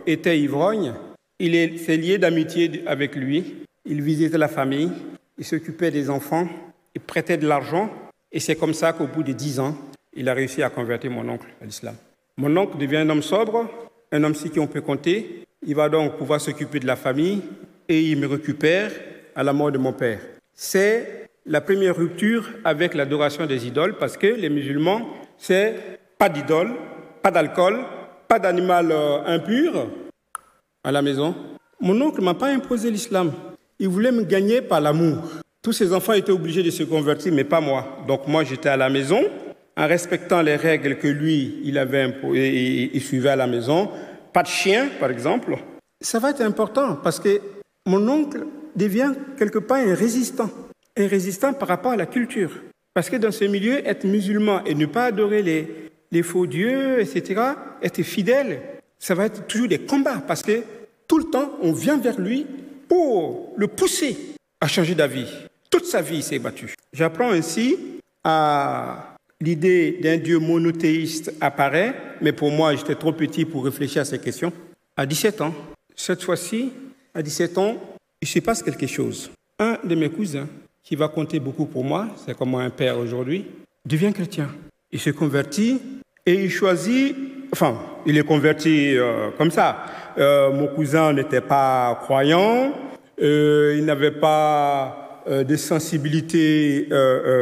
était 0.08 0.40
ivrogne, 0.40 0.94
il 1.40 1.80
s'est 1.80 1.98
lié 1.98 2.18
d'amitié 2.18 2.84
avec 2.86 3.16
lui. 3.16 3.66
Il 3.86 4.02
visitait 4.02 4.38
la 4.38 4.48
famille, 4.48 4.92
il 5.38 5.46
s'occupait 5.46 5.92
des 5.92 6.10
enfants, 6.10 6.48
il 6.96 7.02
prêtait 7.02 7.38
de 7.38 7.48
l'argent. 7.48 7.90
Et 8.32 8.40
c'est 8.40 8.56
comme 8.56 8.74
ça 8.74 8.94
qu'au 8.94 9.08
bout 9.08 9.24
de 9.24 9.34
dix 9.34 9.60
ans, 9.60 9.78
il 10.16 10.30
a 10.30 10.34
réussi 10.34 10.64
à 10.64 10.70
convertir 10.70 11.12
mon 11.12 11.28
oncle 11.28 11.48
à 11.62 11.66
l'islam. 11.66 11.96
Mon 12.38 12.56
oncle 12.58 12.78
devient 12.78 12.98
un 12.98 13.10
homme 13.10 13.22
sobre, 13.22 13.70
un 14.12 14.24
homme 14.24 14.36
sur 14.36 14.52
qui 14.52 14.60
on 14.60 14.68
peut 14.68 14.82
compter. 14.82 15.44
Il 15.66 15.76
va 15.76 15.90
donc 15.90 16.18
pouvoir 16.18 16.42
s'occuper 16.42 16.80
de 16.80 16.88
la 16.88 16.96
famille 16.96 17.42
et 17.88 18.02
il 18.02 18.18
me 18.20 18.28
récupère 18.28 18.92
à 19.36 19.44
la 19.44 19.54
mort 19.54 19.72
de 19.72 19.78
mon 19.78 19.94
père. 19.94 20.20
C'est 20.54 21.28
la 21.46 21.62
première 21.62 21.96
rupture 21.96 22.50
avec 22.64 22.94
l'adoration 22.94 23.46
des 23.46 23.68
idoles 23.68 23.98
parce 23.98 24.18
que 24.18 24.28
les 24.28 24.50
musulmans, 24.50 25.10
c'est 25.38 25.76
pas 26.18 26.30
d'idole, 26.30 26.74
pas 27.22 27.32
d'alcool, 27.32 27.80
pas 28.28 28.40
d'animal 28.40 28.92
euh, 28.92 29.26
impur 29.26 29.88
à 30.84 30.92
la 30.92 31.02
maison. 31.02 31.36
Mon 31.80 32.00
oncle 32.02 32.22
m'a 32.22 32.34
pas 32.34 32.48
imposé 32.48 32.92
l'islam. 32.92 33.32
Il 33.80 33.90
voulait 33.90 34.12
me 34.12 34.24
gagner 34.24 34.62
par 34.62 34.82
l'amour. 34.82 35.18
Tous 35.62 35.74
ses 35.74 35.94
enfants 35.94 36.14
étaient 36.14 36.32
obligés 36.32 36.64
de 36.64 36.70
se 36.72 36.84
convertir, 36.84 37.34
mais 37.34 37.44
pas 37.44 37.62
moi. 37.62 38.00
Donc 38.08 38.28
moi, 38.28 38.44
j'étais 38.44 38.70
à 38.70 38.78
la 38.78 38.90
maison, 38.90 39.22
en 39.78 39.88
respectant 39.88 40.42
les 40.42 40.56
règles 40.56 40.98
que 40.98 41.08
lui, 41.08 41.62
il 41.64 41.78
avait 41.78 42.14
il 42.34 43.02
suivait 43.02 43.30
à 43.30 43.36
la 43.36 43.48
maison. 43.48 43.90
Pas 44.34 44.44
de 44.44 44.48
chien, 44.48 44.90
par 45.00 45.10
exemple. 45.10 45.58
Ça 46.02 46.20
va 46.20 46.32
être 46.32 46.42
important 46.42 46.98
parce 47.02 47.20
que 47.20 47.40
mon 47.86 48.08
oncle 48.08 48.46
devient 48.76 49.14
quelque 49.38 49.60
part 49.60 49.78
un 49.78 49.96
résistant. 49.96 50.50
Un 50.98 51.08
résistant 51.08 51.54
par 51.54 51.68
rapport 51.68 51.94
à 51.94 51.96
la 51.96 52.06
culture. 52.06 52.52
Parce 52.94 53.10
que 53.10 53.16
dans 53.16 53.32
ce 53.32 53.46
milieu, 53.46 53.88
être 53.88 54.06
musulman 54.06 54.64
et 54.66 54.76
ne 54.76 54.86
pas 54.86 55.06
adorer 55.06 55.42
les, 55.42 55.90
les 56.12 56.24
faux 56.24 56.46
dieux, 56.46 57.00
etc., 57.00 57.42
être 57.82 58.04
fidèle, 58.04 58.62
ça 59.04 59.16
va 59.16 59.26
être 59.26 59.46
toujours 59.48 59.68
des 59.68 59.80
combats. 59.80 60.24
Parce 60.26 60.42
que 60.42 60.64
tout 61.10 61.18
le 61.18 61.26
temps, 61.26 61.58
on 61.62 61.74
vient 61.74 61.98
vers 61.98 62.20
lui 62.20 62.46
pour 62.88 63.54
le 63.58 63.68
pousser 63.68 64.18
à 64.62 64.68
changer 64.70 64.96
d'avis. 64.96 65.28
Toute 65.70 65.86
sa 65.86 66.02
vie, 66.02 66.18
il 66.18 66.24
s'est 66.24 66.40
battu. 66.40 66.74
J'apprends 66.94 67.32
ainsi 67.32 67.78
à 68.24 69.18
l'idée 69.42 70.00
d'un 70.02 70.16
Dieu 70.16 70.40
monothéiste 70.40 71.34
apparaît, 71.42 71.94
mais 72.22 72.32
pour 72.32 72.50
moi, 72.50 72.76
j'étais 72.76 72.96
trop 72.96 73.12
petit 73.12 73.44
pour 73.44 73.66
réfléchir 73.66 74.04
à 74.04 74.06
ces 74.06 74.20
questions. 74.20 74.54
À 74.96 75.06
17 75.06 75.42
ans, 75.42 75.54
cette 75.98 76.24
fois-ci, 76.24 76.72
à 77.14 77.22
17 77.22 77.58
ans, 77.58 77.76
il 78.22 78.28
se 78.28 78.40
passe 78.40 78.64
quelque 78.64 78.88
chose. 78.88 79.32
Un 79.60 79.80
de 79.84 79.96
mes 79.96 80.10
cousins, 80.10 80.48
qui 80.82 80.96
va 80.96 81.10
compter 81.10 81.42
beaucoup 81.42 81.66
pour 81.66 81.84
moi, 81.84 82.08
c'est 82.26 82.38
comme 82.38 82.56
un 82.56 82.70
père 82.70 82.98
aujourd'hui, 82.98 83.48
devient 83.86 84.14
chrétien. 84.14 84.50
Il 84.94 85.00
se 85.00 85.10
convertit 85.10 85.82
et 86.26 86.46
il 86.46 86.50
choisit, 86.50 87.16
enfin, 87.52 87.78
il 88.06 88.18
est 88.18 88.24
converti 88.24 88.98
euh, 88.98 89.30
comme 89.38 89.52
ça. 89.52 89.86
Euh, 90.18 90.52
mon 90.52 90.68
cousin 90.68 91.14
n'était 91.14 91.42
pas 91.42 92.00
croyant, 92.04 92.74
euh, 93.22 93.76
il 93.78 93.86
n'avait 93.86 94.12
pas 94.12 95.00
de 95.26 95.56
sensibilité 95.56 96.90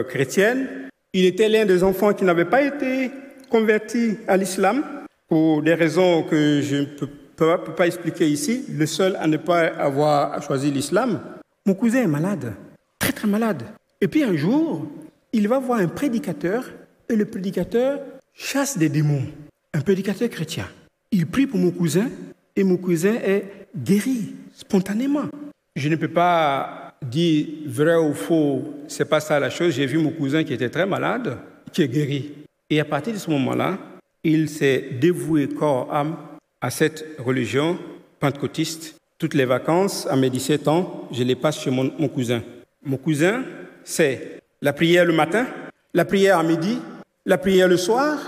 chrétienne. 0.08 0.68
Il 1.14 1.26
était 1.26 1.50
l'un 1.50 1.66
des 1.66 1.84
enfants 1.84 2.14
qui 2.14 2.24
n'avait 2.24 2.46
pas 2.46 2.62
été 2.62 3.10
converti 3.50 4.18
à 4.28 4.38
l'islam 4.38 4.84
pour 5.28 5.64
des 5.64 5.74
raisons 5.74 6.22
que 6.22 6.62
je 6.62 6.76
ne 6.76 6.86
peux 6.86 7.74
pas 7.76 7.88
expliquer 7.88 8.30
ici, 8.30 8.66
le 8.70 8.86
seul 8.86 9.16
à 9.20 9.26
ne 9.26 9.38
pas 9.38 9.62
avoir 9.62 10.44
choisi 10.44 10.70
l'islam. 10.70 11.22
Mon 11.66 11.74
cousin 11.74 12.04
est 12.04 12.08
malade, 12.08 12.54
très 13.00 13.14
très 13.14 13.28
malade. 13.28 13.64
Et 14.00 14.08
puis 14.08 14.24
un 14.24 14.36
jour, 14.36 14.86
il 15.34 15.48
va 15.48 15.58
voir 15.58 15.80
un 15.80 15.88
prédicateur 15.88 16.66
et 17.10 17.16
le 17.16 17.26
prédicateur 17.26 18.00
chasse 18.34 18.78
des 18.78 18.90
démons. 18.90 19.26
Un 19.74 19.82
prédicateur 19.82 20.30
chrétien. 20.30 20.68
Il 21.12 21.28
prie 21.28 21.48
pour 21.48 21.60
mon 21.60 21.72
cousin 21.72 22.10
et 22.56 22.64
mon 22.64 22.78
cousin 22.78 23.14
est 23.14 23.68
guéri 23.76 24.36
spontanément. 24.54 25.30
Je 25.76 25.88
ne 25.88 25.96
peux 25.96 26.10
pas 26.10 26.94
dire 27.02 27.48
vrai 27.68 27.96
ou 27.96 28.14
faux, 28.14 28.64
c'est 28.88 29.06
pas 29.06 29.22
ça 29.22 29.40
la 29.40 29.50
chose. 29.50 29.74
J'ai 29.74 29.86
vu 29.86 29.98
mon 29.98 30.12
cousin 30.12 30.44
qui 30.44 30.54
était 30.54 30.70
très 30.70 30.86
malade, 30.86 31.38
qui 31.72 31.82
est 31.84 31.88
guéri. 31.88 32.34
Et 32.70 32.80
à 32.82 32.86
partir 32.86 33.14
de 33.14 33.18
ce 33.18 33.30
moment-là, 33.30 33.78
il 34.24 34.50
s'est 34.50 34.90
dévoué 35.00 35.48
corps, 35.48 35.94
âme 35.94 36.18
à 36.60 36.70
cette 36.70 37.16
religion 37.18 37.80
pentecôtiste. 38.20 38.96
Toutes 39.18 39.34
les 39.34 39.46
vacances, 39.46 40.06
à 40.08 40.16
mes 40.16 40.30
17 40.30 40.68
ans, 40.68 41.08
je 41.12 41.24
les 41.24 41.36
passe 41.36 41.62
chez 41.62 41.72
mon, 41.72 41.90
cousin. 42.10 42.44
Mon 42.84 42.98
cousin, 42.98 43.44
c'est 43.84 44.42
la 44.62 44.74
prière 44.74 45.06
le 45.06 45.14
matin, 45.14 45.48
la 45.94 46.06
prière 46.06 46.40
à 46.40 46.44
midi, 46.44 46.78
la 47.26 47.38
prière 47.38 47.68
le 47.68 47.78
soir, 47.78 48.20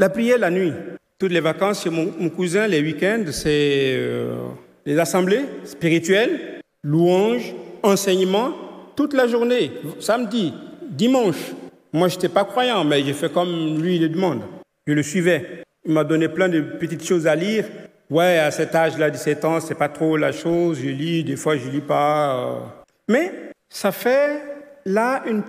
la 0.00 0.08
prière 0.08 0.38
la 0.38 0.50
nuit. 0.50 0.72
Toutes 1.18 1.30
les 1.30 1.40
vacances 1.40 1.82
chez 1.84 1.90
mon, 1.90 2.30
cousin, 2.30 2.66
les 2.66 2.80
week-ends, 2.80 3.24
c'est 3.30 3.96
euh, 3.98 4.48
les 4.86 4.98
assemblées 4.98 5.44
spirituelles, 5.64 6.62
louanges, 6.82 7.54
enseignements, 7.82 8.54
toute 8.96 9.12
la 9.12 9.26
journée, 9.26 9.70
samedi, 10.00 10.54
dimanche. 10.88 11.52
Moi, 11.92 12.08
je 12.08 12.14
n'étais 12.14 12.30
pas 12.30 12.46
croyant, 12.46 12.82
mais 12.82 13.02
j'ai 13.04 13.12
fait 13.12 13.30
comme 13.30 13.82
lui 13.82 13.98
le 13.98 14.08
demande. 14.08 14.40
Je 14.86 14.94
le 14.94 15.02
suivais. 15.02 15.64
Il 15.84 15.92
m'a 15.92 16.04
donné 16.04 16.30
plein 16.30 16.48
de 16.48 16.62
petites 16.62 17.04
choses 17.04 17.26
à 17.26 17.34
lire. 17.36 17.66
Ouais, 18.08 18.38
à 18.38 18.50
cet 18.50 18.74
âge-là, 18.74 19.10
17 19.10 19.44
ans, 19.44 19.60
c'est 19.60 19.74
pas 19.74 19.90
trop 19.90 20.16
la 20.16 20.32
chose. 20.32 20.78
Je 20.82 20.88
lis, 20.88 21.24
des 21.24 21.36
fois, 21.36 21.58
je 21.58 21.68
lis 21.68 21.82
pas. 21.82 22.36
Euh. 22.36 22.58
Mais 23.06 23.32
ça 23.68 23.92
fait 23.92 24.40
là 24.86 25.22
une, 25.26 25.42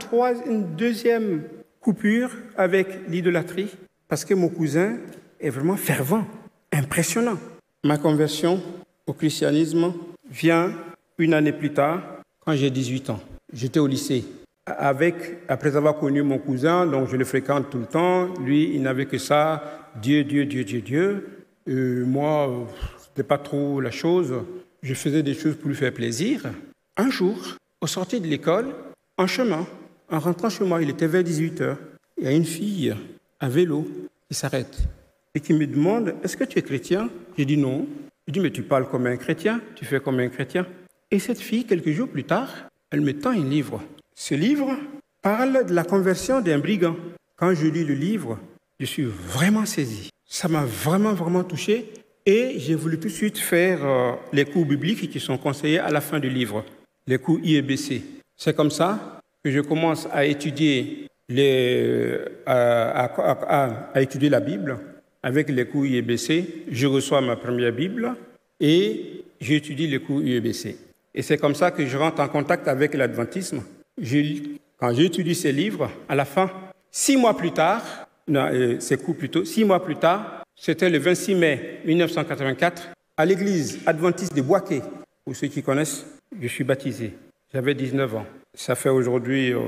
une 0.45 0.75
deuxième 0.75 1.43
coupure 1.79 2.31
avec 2.57 2.87
l'idolâtrie, 3.07 3.69
parce 4.11 4.25
que 4.25 4.33
mon 4.33 4.49
cousin 4.49 4.97
est 5.39 5.49
vraiment 5.49 5.77
fervent, 5.77 6.27
impressionnant. 6.73 7.37
Ma 7.85 7.97
conversion 7.97 8.61
au 9.07 9.13
christianisme 9.13 9.93
vient 10.29 10.73
une 11.17 11.33
année 11.33 11.53
plus 11.53 11.71
tard, 11.71 12.03
quand 12.41 12.53
j'ai 12.53 12.69
18 12.69 13.09
ans. 13.11 13.21
J'étais 13.53 13.79
au 13.79 13.87
lycée. 13.87 14.25
Avec, 14.65 15.15
après 15.47 15.77
avoir 15.77 15.97
connu 15.97 16.23
mon 16.23 16.39
cousin, 16.39 16.85
donc 16.85 17.07
je 17.07 17.15
le 17.15 17.23
fréquente 17.23 17.69
tout 17.69 17.77
le 17.77 17.85
temps, 17.85 18.33
lui, 18.41 18.75
il 18.75 18.81
n'avait 18.81 19.05
que 19.05 19.17
ça, 19.17 19.87
Dieu, 20.01 20.25
Dieu, 20.25 20.45
Dieu, 20.45 20.65
Dieu, 20.65 20.81
Dieu. 20.81 21.45
Et 21.65 21.73
moi, 22.03 22.67
c'était 22.97 23.23
pas 23.23 23.37
trop 23.37 23.79
la 23.79 23.91
chose. 23.91 24.33
Je 24.83 24.93
faisais 24.93 25.23
des 25.23 25.35
choses 25.35 25.55
pour 25.55 25.69
lui 25.69 25.75
faire 25.75 25.93
plaisir. 25.93 26.51
Un 26.97 27.09
jour, 27.09 27.37
au 27.79 27.87
sortir 27.87 28.19
de 28.19 28.27
l'école, 28.27 28.75
en 29.17 29.27
chemin, 29.27 29.65
en 30.09 30.19
rentrant 30.19 30.49
chez 30.49 30.65
moi, 30.65 30.81
il 30.81 30.89
était 30.89 31.07
vers 31.07 31.23
18 31.23 31.61
heures, 31.61 31.77
il 32.17 32.25
y 32.25 32.27
a 32.27 32.33
une 32.33 32.43
fille 32.43 32.93
à 33.41 33.49
vélo 33.49 33.85
qui 34.29 34.35
s'arrête 34.35 34.77
et 35.35 35.39
qui 35.39 35.53
me 35.53 35.67
demande 35.67 36.15
Est-ce 36.23 36.37
que 36.37 36.43
tu 36.45 36.59
es 36.59 36.61
chrétien? 36.61 37.09
J'ai 37.37 37.45
dit 37.45 37.57
non. 37.57 37.87
Je 38.27 38.33
dis 38.33 38.39
Mais 38.39 38.51
tu 38.51 38.61
parles 38.61 38.87
comme 38.87 39.07
un 39.07 39.17
chrétien, 39.17 39.59
tu 39.75 39.83
fais 39.83 39.99
comme 39.99 40.19
un 40.19 40.29
chrétien. 40.29 40.65
Et 41.09 41.19
cette 41.19 41.39
fille, 41.39 41.65
quelques 41.65 41.91
jours 41.91 42.07
plus 42.07 42.23
tard, 42.23 42.49
elle 42.91 43.01
me 43.01 43.17
tend 43.17 43.31
un 43.31 43.43
livre. 43.43 43.81
Ce 44.15 44.35
livre 44.35 44.77
parle 45.21 45.65
de 45.65 45.73
la 45.73 45.83
conversion 45.83 46.39
d'un 46.39 46.59
brigand. 46.59 46.95
Quand 47.35 47.53
je 47.53 47.67
lis 47.67 47.83
le 47.83 47.95
livre, 47.95 48.37
je 48.79 48.85
suis 48.85 49.03
vraiment 49.03 49.65
saisi. 49.65 50.09
Ça 50.29 50.47
m'a 50.47 50.63
vraiment, 50.63 51.13
vraiment 51.13 51.43
touché. 51.43 51.91
Et 52.25 52.59
j'ai 52.59 52.75
voulu 52.75 52.99
tout 52.99 53.07
de 53.07 53.13
suite 53.13 53.39
faire 53.39 53.83
euh, 53.83 54.11
les 54.31 54.45
cours 54.45 54.65
bibliques 54.65 55.09
qui 55.09 55.19
sont 55.19 55.39
conseillés 55.39 55.79
à 55.79 55.89
la 55.89 56.01
fin 56.01 56.19
du 56.19 56.29
livre, 56.29 56.63
les 57.07 57.17
cours 57.17 57.39
IEBC. 57.39 58.03
C'est 58.37 58.55
comme 58.55 58.69
ça 58.69 59.19
que 59.43 59.49
je 59.49 59.59
commence 59.59 60.07
à 60.11 60.25
étudier, 60.25 61.07
les, 61.31 62.19
à, 62.45 63.91
étudier 63.95 64.29
la 64.29 64.39
Bible 64.39 64.77
avec 65.23 65.49
les 65.49 65.65
cours 65.65 65.85
IEBC. 65.85 66.65
Je 66.71 66.87
reçois 66.87 67.21
ma 67.21 67.35
première 67.35 67.71
Bible 67.71 68.15
et 68.59 69.23
j'étudie 69.39 69.87
les 69.87 69.99
cours 69.99 70.21
IEBC. 70.21 70.75
Et 71.13 71.21
c'est 71.21 71.37
comme 71.37 71.55
ça 71.55 71.71
que 71.71 71.85
je 71.85 71.97
rentre 71.97 72.21
en 72.21 72.27
contact 72.27 72.67
avec 72.67 72.93
l'adventisme. 72.93 73.63
Quand 74.77 74.93
j'étudie 74.93 75.35
ces 75.35 75.51
livres, 75.51 75.91
à 76.07 76.15
la 76.15 76.25
fin, 76.25 76.49
six 76.89 77.17
mois 77.17 77.35
plus 77.35 77.51
tard, 77.51 78.07
euh, 78.29 78.77
c'est 78.79 79.01
coup 79.01 79.13
plutôt, 79.13 79.45
six 79.45 79.63
mois 79.63 79.83
plus 79.83 79.97
tard, 79.97 80.43
c'était 80.55 80.89
le 80.89 80.99
26 80.99 81.35
mai 81.35 81.81
1984, 81.85 82.89
à 83.17 83.25
l'église 83.25 83.79
adventiste 83.85 84.35
de 84.35 84.41
Boaké. 84.41 84.81
Pour 85.25 85.35
ceux 85.35 85.47
qui 85.47 85.61
connaissent, 85.61 86.05
je 86.39 86.47
suis 86.47 86.63
baptisé. 86.63 87.13
J'avais 87.53 87.75
19 87.75 88.15
ans. 88.15 88.25
Ça 88.53 88.75
fait 88.75 88.89
aujourd'hui 88.89 89.53
euh, 89.53 89.59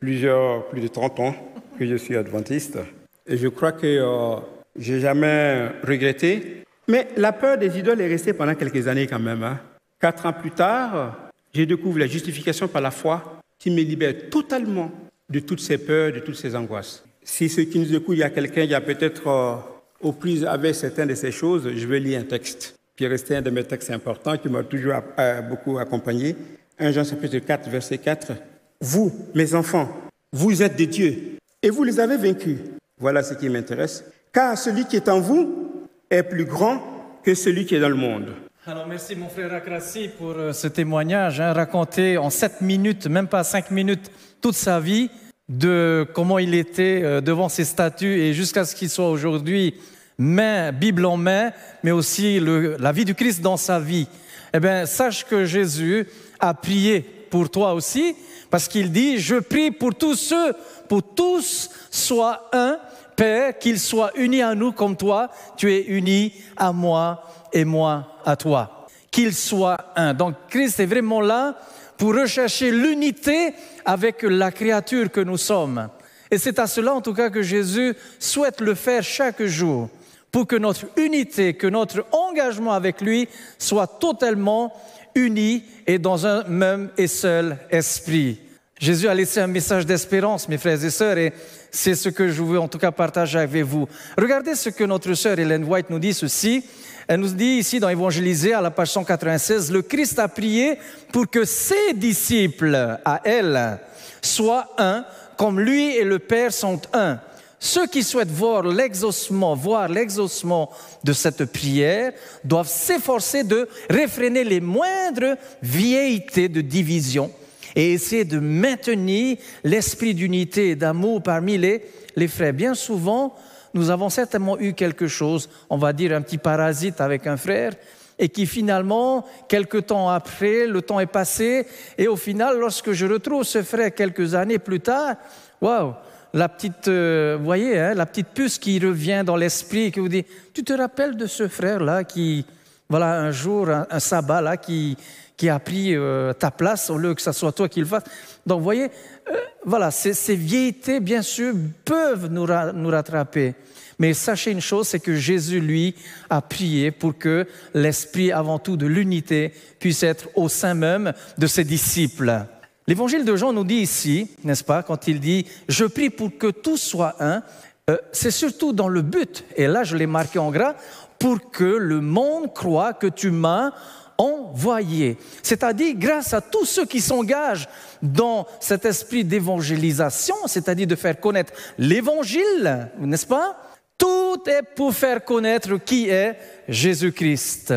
plusieurs, 0.00 0.66
plus 0.68 0.80
de 0.80 0.88
30 0.88 1.20
ans 1.20 1.34
que 1.78 1.86
je 1.86 1.96
suis 1.96 2.16
adventiste. 2.16 2.78
Et 3.26 3.36
je 3.36 3.48
crois 3.48 3.72
que 3.72 3.86
euh, 3.86 4.36
j'ai 4.78 5.00
jamais 5.00 5.68
regretté. 5.82 6.62
Mais 6.88 7.08
la 7.16 7.32
peur 7.32 7.58
des 7.58 7.78
idoles 7.78 8.00
est 8.00 8.08
restée 8.08 8.32
pendant 8.32 8.54
quelques 8.54 8.86
années 8.86 9.06
quand 9.06 9.18
même. 9.18 9.42
Hein. 9.42 9.60
Quatre 10.00 10.26
ans 10.26 10.32
plus 10.32 10.52
tard, 10.52 11.30
je 11.54 11.62
découvre 11.62 11.98
la 11.98 12.06
justification 12.06 12.68
par 12.68 12.82
la 12.82 12.90
foi 12.90 13.40
qui 13.58 13.70
me 13.70 13.80
libère 13.80 14.28
totalement 14.30 14.90
de 15.28 15.40
toutes 15.40 15.60
ces 15.60 15.78
peurs, 15.78 16.12
de 16.12 16.20
toutes 16.20 16.36
ces 16.36 16.54
angoisses. 16.54 17.04
Si 17.22 17.48
ceux 17.48 17.64
qui 17.64 17.78
nous 17.78 17.94
écoutent, 17.94 18.16
il 18.16 18.20
y 18.20 18.22
a 18.22 18.30
quelqu'un 18.30 18.66
qui 18.66 18.74
a 18.74 18.80
peut-être 18.80 19.26
euh, 19.26 19.56
aux 20.00 20.12
prises 20.12 20.44
avec 20.44 20.74
certaines 20.74 21.08
de 21.08 21.14
ces 21.14 21.32
choses, 21.32 21.68
je 21.74 21.86
vais 21.86 21.98
lire 21.98 22.20
un 22.20 22.24
texte 22.24 22.76
qui 22.96 23.04
est 23.04 23.08
resté 23.08 23.36
un 23.36 23.42
de 23.42 23.50
mes 23.50 23.64
textes 23.64 23.90
importants, 23.90 24.36
qui 24.38 24.48
m'a 24.48 24.62
toujours 24.62 24.94
euh, 25.18 25.42
beaucoup 25.42 25.78
accompagné. 25.78 26.34
1 26.78 26.92
Jean 26.92 27.04
chapitre 27.04 27.38
4, 27.38 27.68
verset 27.68 27.98
4. 27.98 28.32
Vous, 28.80 29.12
mes 29.34 29.54
enfants, 29.54 29.88
vous 30.32 30.62
êtes 30.62 30.76
des 30.76 30.86
dieux 30.86 31.38
et 31.62 31.70
vous 31.70 31.84
les 31.84 31.98
avez 32.00 32.16
vaincus. 32.16 32.58
Voilà 32.98 33.22
ce 33.22 33.34
qui 33.34 33.48
m'intéresse. 33.48 34.04
Car 34.32 34.56
celui 34.56 34.84
qui 34.86 34.96
est 34.96 35.08
en 35.08 35.20
vous 35.20 35.72
est 36.10 36.22
plus 36.22 36.44
grand 36.44 36.82
que 37.22 37.34
celui 37.34 37.66
qui 37.66 37.74
est 37.74 37.80
dans 37.80 37.88
le 37.88 37.94
monde. 37.94 38.34
Alors 38.66 38.86
merci 38.86 39.14
mon 39.14 39.28
frère 39.28 39.52
Akrasi 39.54 40.08
pour 40.08 40.32
euh, 40.32 40.52
ce 40.52 40.66
témoignage, 40.66 41.40
hein, 41.40 41.52
raconté 41.52 42.18
en 42.18 42.30
7 42.30 42.62
minutes, 42.62 43.06
même 43.06 43.28
pas 43.28 43.44
5 43.44 43.70
minutes, 43.70 44.10
toute 44.40 44.56
sa 44.56 44.80
vie 44.80 45.08
de 45.48 46.06
comment 46.14 46.38
il 46.38 46.54
était 46.54 47.00
euh, 47.04 47.20
devant 47.20 47.48
ses 47.48 47.64
statues 47.64 48.18
et 48.18 48.34
jusqu'à 48.34 48.64
ce 48.64 48.74
qu'il 48.74 48.90
soit 48.90 49.08
aujourd'hui 49.08 49.74
main, 50.18 50.72
Bible 50.72 51.04
en 51.06 51.16
main, 51.16 51.52
mais 51.82 51.92
aussi 51.92 52.40
la 52.40 52.92
vie 52.92 53.04
du 53.04 53.14
Christ 53.14 53.40
dans 53.40 53.56
sa 53.56 53.78
vie. 53.78 54.08
Eh 54.52 54.60
bien, 54.60 54.86
sache 54.86 55.24
que 55.24 55.44
Jésus 55.44 56.08
a 56.40 56.54
prié 56.54 57.04
pour 57.30 57.50
toi 57.50 57.74
aussi, 57.74 58.16
parce 58.50 58.68
qu'il 58.68 58.90
dit, 58.90 59.18
je 59.18 59.36
prie 59.36 59.70
pour 59.70 59.94
tous 59.94 60.14
ceux, 60.14 60.54
pour 60.88 61.02
tous 61.02 61.70
soient 61.90 62.48
un, 62.52 62.78
Père, 63.16 63.58
qu'ils 63.58 63.80
soient 63.80 64.12
unis 64.16 64.42
à 64.42 64.54
nous 64.54 64.72
comme 64.72 64.94
toi, 64.94 65.30
tu 65.56 65.72
es 65.72 65.86
uni 65.86 66.34
à 66.54 66.70
moi 66.72 67.22
et 67.50 67.64
moi 67.64 68.18
à 68.26 68.36
toi. 68.36 68.86
Qu'ils 69.10 69.34
soient 69.34 69.78
un. 69.96 70.12
Donc 70.12 70.34
Christ 70.50 70.80
est 70.80 70.86
vraiment 70.86 71.22
là 71.22 71.56
pour 71.96 72.14
rechercher 72.14 72.70
l'unité 72.70 73.54
avec 73.86 74.22
la 74.22 74.52
créature 74.52 75.10
que 75.10 75.22
nous 75.22 75.38
sommes. 75.38 75.88
Et 76.30 76.36
c'est 76.36 76.58
à 76.58 76.66
cela, 76.66 76.94
en 76.94 77.00
tout 77.00 77.14
cas, 77.14 77.30
que 77.30 77.40
Jésus 77.40 77.94
souhaite 78.18 78.60
le 78.60 78.74
faire 78.74 79.02
chaque 79.02 79.42
jour, 79.44 79.88
pour 80.30 80.46
que 80.46 80.56
notre 80.56 80.86
unité, 80.98 81.54
que 81.54 81.68
notre 81.68 82.04
engagement 82.12 82.72
avec 82.72 83.00
lui 83.00 83.28
soit 83.58 83.86
totalement 83.86 84.74
uni 85.16 85.64
et 85.86 85.98
dans 85.98 86.26
un 86.26 86.44
même 86.44 86.90
et 86.96 87.08
seul 87.08 87.58
esprit. 87.70 88.38
Jésus 88.78 89.08
a 89.08 89.14
laissé 89.14 89.40
un 89.40 89.46
message 89.46 89.86
d'espérance, 89.86 90.48
mes 90.48 90.58
frères 90.58 90.84
et 90.84 90.90
sœurs, 90.90 91.16
et 91.16 91.32
c'est 91.70 91.94
ce 91.94 92.10
que 92.10 92.28
je 92.28 92.42
veux 92.42 92.60
en 92.60 92.68
tout 92.68 92.78
cas 92.78 92.92
partager 92.92 93.38
avec 93.38 93.64
vous. 93.64 93.88
Regardez 94.18 94.54
ce 94.54 94.68
que 94.68 94.84
notre 94.84 95.14
sœur 95.14 95.38
Hélène 95.38 95.64
White 95.64 95.88
nous 95.88 95.98
dit 95.98 96.12
ceci. 96.12 96.62
Elle 97.08 97.20
nous 97.20 97.28
dit 97.28 97.58
ici 97.58 97.80
dans 97.80 97.88
Évangélisé 97.88 98.52
à 98.52 98.60
la 98.60 98.70
page 98.70 98.90
196, 98.90 99.72
le 99.72 99.80
Christ 99.80 100.18
a 100.18 100.28
prié 100.28 100.78
pour 101.12 101.30
que 101.30 101.44
ses 101.44 101.94
disciples, 101.94 102.98
à 103.04 103.20
elle, 103.24 103.78
soient 104.20 104.74
un, 104.76 105.04
comme 105.38 105.60
lui 105.60 105.96
et 105.96 106.04
le 106.04 106.18
Père 106.18 106.52
sont 106.52 106.80
un. 106.92 107.18
Ceux 107.58 107.86
qui 107.86 108.02
souhaitent 108.02 108.30
voir 108.30 108.62
l'exaucement, 108.62 109.54
voir 109.54 109.88
l'exaucement 109.88 110.70
de 111.04 111.12
cette 111.12 111.44
prière, 111.46 112.12
doivent 112.44 112.68
s'efforcer 112.68 113.44
de 113.44 113.68
réfréner 113.88 114.44
les 114.44 114.60
moindres 114.60 115.36
vieillités 115.62 116.48
de 116.48 116.60
division 116.60 117.30
et 117.74 117.92
essayer 117.92 118.24
de 118.24 118.38
maintenir 118.38 119.38
l'esprit 119.64 120.14
d'unité 120.14 120.70
et 120.70 120.76
d'amour 120.76 121.22
parmi 121.22 121.58
les, 121.58 121.84
les 122.14 122.28
frères. 122.28 122.52
Bien 122.52 122.74
souvent, 122.74 123.34
nous 123.74 123.90
avons 123.90 124.08
certainement 124.08 124.58
eu 124.58 124.72
quelque 124.72 125.06
chose, 125.06 125.48
on 125.68 125.76
va 125.76 125.92
dire 125.92 126.12
un 126.16 126.22
petit 126.22 126.38
parasite 126.38 127.00
avec 127.00 127.26
un 127.26 127.36
frère, 127.36 127.72
et 128.18 128.30
qui 128.30 128.46
finalement, 128.46 129.26
quelque 129.48 129.76
temps 129.76 130.08
après, 130.08 130.66
le 130.66 130.80
temps 130.80 131.00
est 131.00 131.06
passé, 131.06 131.66
et 131.98 132.08
au 132.08 132.16
final, 132.16 132.58
lorsque 132.58 132.92
je 132.92 133.04
retrouve 133.04 133.44
ce 133.44 133.62
frère 133.62 133.94
quelques 133.94 134.34
années 134.34 134.58
plus 134.58 134.80
tard, 134.80 135.16
waouh, 135.60 135.92
la 136.32 136.48
petite, 136.48 136.88
euh, 136.88 137.38
voyez, 137.40 137.78
hein, 137.78 137.94
la 137.94 138.06
petite 138.06 138.28
puce 138.28 138.58
qui 138.58 138.78
revient 138.78 139.22
dans 139.24 139.36
l'esprit, 139.36 139.90
qui 139.90 140.00
vous 140.00 140.08
dit, 140.08 140.24
tu 140.52 140.64
te 140.64 140.72
rappelles 140.72 141.16
de 141.16 141.26
ce 141.26 141.48
frère-là 141.48 142.04
qui, 142.04 142.44
voilà, 142.88 143.20
un 143.20 143.30
jour, 143.30 143.68
un, 143.68 144.00
sabbat 144.00 144.40
là, 144.40 144.56
qui, 144.56 144.96
qui 145.36 145.48
a 145.48 145.58
pris 145.58 145.94
euh, 145.94 146.32
ta 146.32 146.50
place 146.50 146.90
au 146.90 146.98
lieu 146.98 147.14
que 147.14 147.22
ce 147.22 147.32
soit 147.32 147.52
toi 147.52 147.68
qui 147.68 147.80
le 147.80 147.86
fasse. 147.86 148.04
Donc, 148.44 148.58
vous 148.58 148.64
voyez, 148.64 148.90
euh, 149.30 149.36
voilà, 149.64 149.90
ces, 149.90 150.14
ces 150.14 150.36
vieillités, 150.36 151.00
bien 151.00 151.22
sûr, 151.22 151.54
peuvent 151.84 152.28
nous, 152.30 152.46
nous 152.74 152.90
rattraper. 152.90 153.54
Mais 153.98 154.12
sachez 154.12 154.50
une 154.50 154.60
chose, 154.60 154.88
c'est 154.88 155.00
que 155.00 155.14
Jésus, 155.14 155.60
lui, 155.60 155.94
a 156.28 156.42
prié 156.42 156.90
pour 156.90 157.16
que 157.16 157.46
l'esprit, 157.72 158.30
avant 158.30 158.58
tout, 158.58 158.76
de 158.76 158.86
l'unité 158.86 159.52
puisse 159.78 160.02
être 160.02 160.28
au 160.34 160.48
sein 160.48 160.74
même 160.74 161.12
de 161.38 161.46
ses 161.46 161.64
disciples. 161.64 162.44
L'évangile 162.88 163.24
de 163.24 163.34
Jean 163.34 163.52
nous 163.52 163.64
dit 163.64 163.76
ici, 163.76 164.30
n'est-ce 164.44 164.62
pas, 164.62 164.82
quand 164.82 165.08
il 165.08 165.20
dit⁇ 165.20 165.42
Je 165.68 165.84
prie 165.84 166.10
pour 166.10 166.36
que 166.38 166.48
tout 166.48 166.76
soit 166.76 167.16
un 167.20 167.42
euh, 167.88 167.98
c'est 168.10 168.32
surtout 168.32 168.72
dans 168.72 168.88
le 168.88 169.00
but, 169.00 169.44
et 169.54 169.68
là 169.68 169.84
je 169.84 169.96
l'ai 169.96 170.08
marqué 170.08 170.40
en 170.40 170.50
gras, 170.50 170.74
pour 171.20 171.52
que 171.52 171.62
le 171.62 172.00
monde 172.00 172.52
croit 172.52 172.94
que 172.94 173.06
tu 173.06 173.30
m'as 173.30 173.70
envoyé. 174.18 175.18
C'est-à-dire 175.40 175.94
grâce 175.96 176.34
à 176.34 176.40
tous 176.40 176.64
ceux 176.64 176.84
qui 176.84 177.00
s'engagent 177.00 177.68
dans 178.02 178.46
cet 178.58 178.86
esprit 178.86 179.22
d'évangélisation, 179.22 180.34
c'est-à-dire 180.46 180.88
de 180.88 180.96
faire 180.96 181.20
connaître 181.20 181.52
l'évangile, 181.78 182.90
n'est-ce 182.98 183.26
pas? 183.26 183.56
Tout 183.96 184.42
est 184.46 184.62
pour 184.74 184.92
faire 184.92 185.24
connaître 185.24 185.76
qui 185.76 186.08
est 186.08 186.36
Jésus-Christ. 186.68 187.72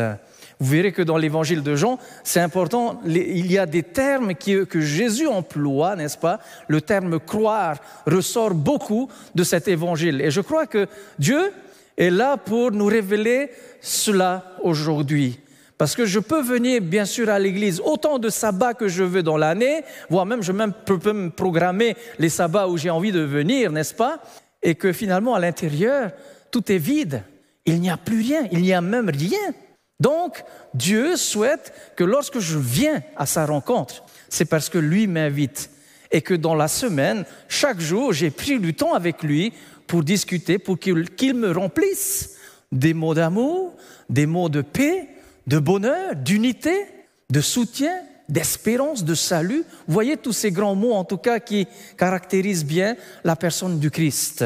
Vous 0.60 0.70
verrez 0.70 0.92
que 0.92 1.00
dans 1.00 1.16
l'évangile 1.16 1.62
de 1.62 1.74
Jean, 1.74 1.98
c'est 2.22 2.40
important, 2.40 3.00
il 3.06 3.50
y 3.50 3.56
a 3.56 3.64
des 3.64 3.82
termes 3.82 4.34
que 4.34 4.80
Jésus 4.80 5.26
emploie, 5.26 5.96
n'est-ce 5.96 6.18
pas? 6.18 6.38
Le 6.68 6.82
terme 6.82 7.18
croire 7.18 7.78
ressort 8.06 8.52
beaucoup 8.52 9.08
de 9.34 9.42
cet 9.42 9.68
évangile. 9.68 10.20
Et 10.20 10.30
je 10.30 10.42
crois 10.42 10.66
que 10.66 10.86
Dieu 11.18 11.50
est 11.96 12.10
là 12.10 12.36
pour 12.36 12.72
nous 12.72 12.86
révéler 12.86 13.50
cela 13.80 14.54
aujourd'hui. 14.62 15.40
Parce 15.78 15.96
que 15.96 16.04
je 16.04 16.18
peux 16.18 16.42
venir, 16.42 16.82
bien 16.82 17.06
sûr, 17.06 17.30
à 17.30 17.38
l'église 17.38 17.80
autant 17.80 18.18
de 18.18 18.28
sabbats 18.28 18.74
que 18.74 18.86
je 18.86 19.02
veux 19.02 19.22
dans 19.22 19.38
l'année, 19.38 19.80
voire 20.10 20.26
même 20.26 20.42
je 20.42 20.52
peux 20.52 21.12
me 21.14 21.30
programmer 21.30 21.96
les 22.18 22.28
sabbats 22.28 22.68
où 22.68 22.76
j'ai 22.76 22.90
envie 22.90 23.12
de 23.12 23.20
venir, 23.20 23.72
n'est-ce 23.72 23.94
pas? 23.94 24.20
Et 24.62 24.74
que 24.74 24.92
finalement, 24.92 25.34
à 25.34 25.40
l'intérieur, 25.40 26.10
tout 26.50 26.70
est 26.70 26.76
vide. 26.76 27.22
Il 27.64 27.80
n'y 27.80 27.88
a 27.88 27.96
plus 27.96 28.20
rien, 28.20 28.46
il 28.52 28.60
n'y 28.60 28.74
a 28.74 28.82
même 28.82 29.08
rien. 29.08 29.54
Donc, 30.00 30.42
Dieu 30.74 31.16
souhaite 31.16 31.72
que 31.94 32.04
lorsque 32.04 32.40
je 32.40 32.58
viens 32.58 33.02
à 33.16 33.26
sa 33.26 33.46
rencontre, 33.46 34.04
c'est 34.28 34.46
parce 34.46 34.68
que 34.68 34.78
lui 34.78 35.06
m'invite 35.06 35.70
et 36.10 36.22
que 36.22 36.34
dans 36.34 36.54
la 36.54 36.68
semaine, 36.68 37.24
chaque 37.48 37.80
jour, 37.80 38.12
j'ai 38.12 38.30
pris 38.30 38.58
du 38.58 38.74
temps 38.74 38.94
avec 38.94 39.22
lui 39.22 39.52
pour 39.86 40.02
discuter, 40.02 40.58
pour 40.58 40.78
qu'il 40.78 41.34
me 41.34 41.52
remplisse 41.52 42.36
des 42.72 42.94
mots 42.94 43.14
d'amour, 43.14 43.74
des 44.08 44.26
mots 44.26 44.48
de 44.48 44.62
paix, 44.62 45.08
de 45.46 45.58
bonheur, 45.58 46.16
d'unité, 46.16 46.86
de 47.28 47.40
soutien, 47.40 47.92
d'espérance, 48.28 49.04
de 49.04 49.14
salut. 49.14 49.64
Vous 49.86 49.92
voyez 49.92 50.16
tous 50.16 50.32
ces 50.32 50.50
grands 50.50 50.74
mots, 50.74 50.94
en 50.94 51.04
tout 51.04 51.18
cas, 51.18 51.40
qui 51.40 51.66
caractérisent 51.96 52.64
bien 52.64 52.96
la 53.24 53.36
personne 53.36 53.78
du 53.78 53.90
Christ. 53.90 54.44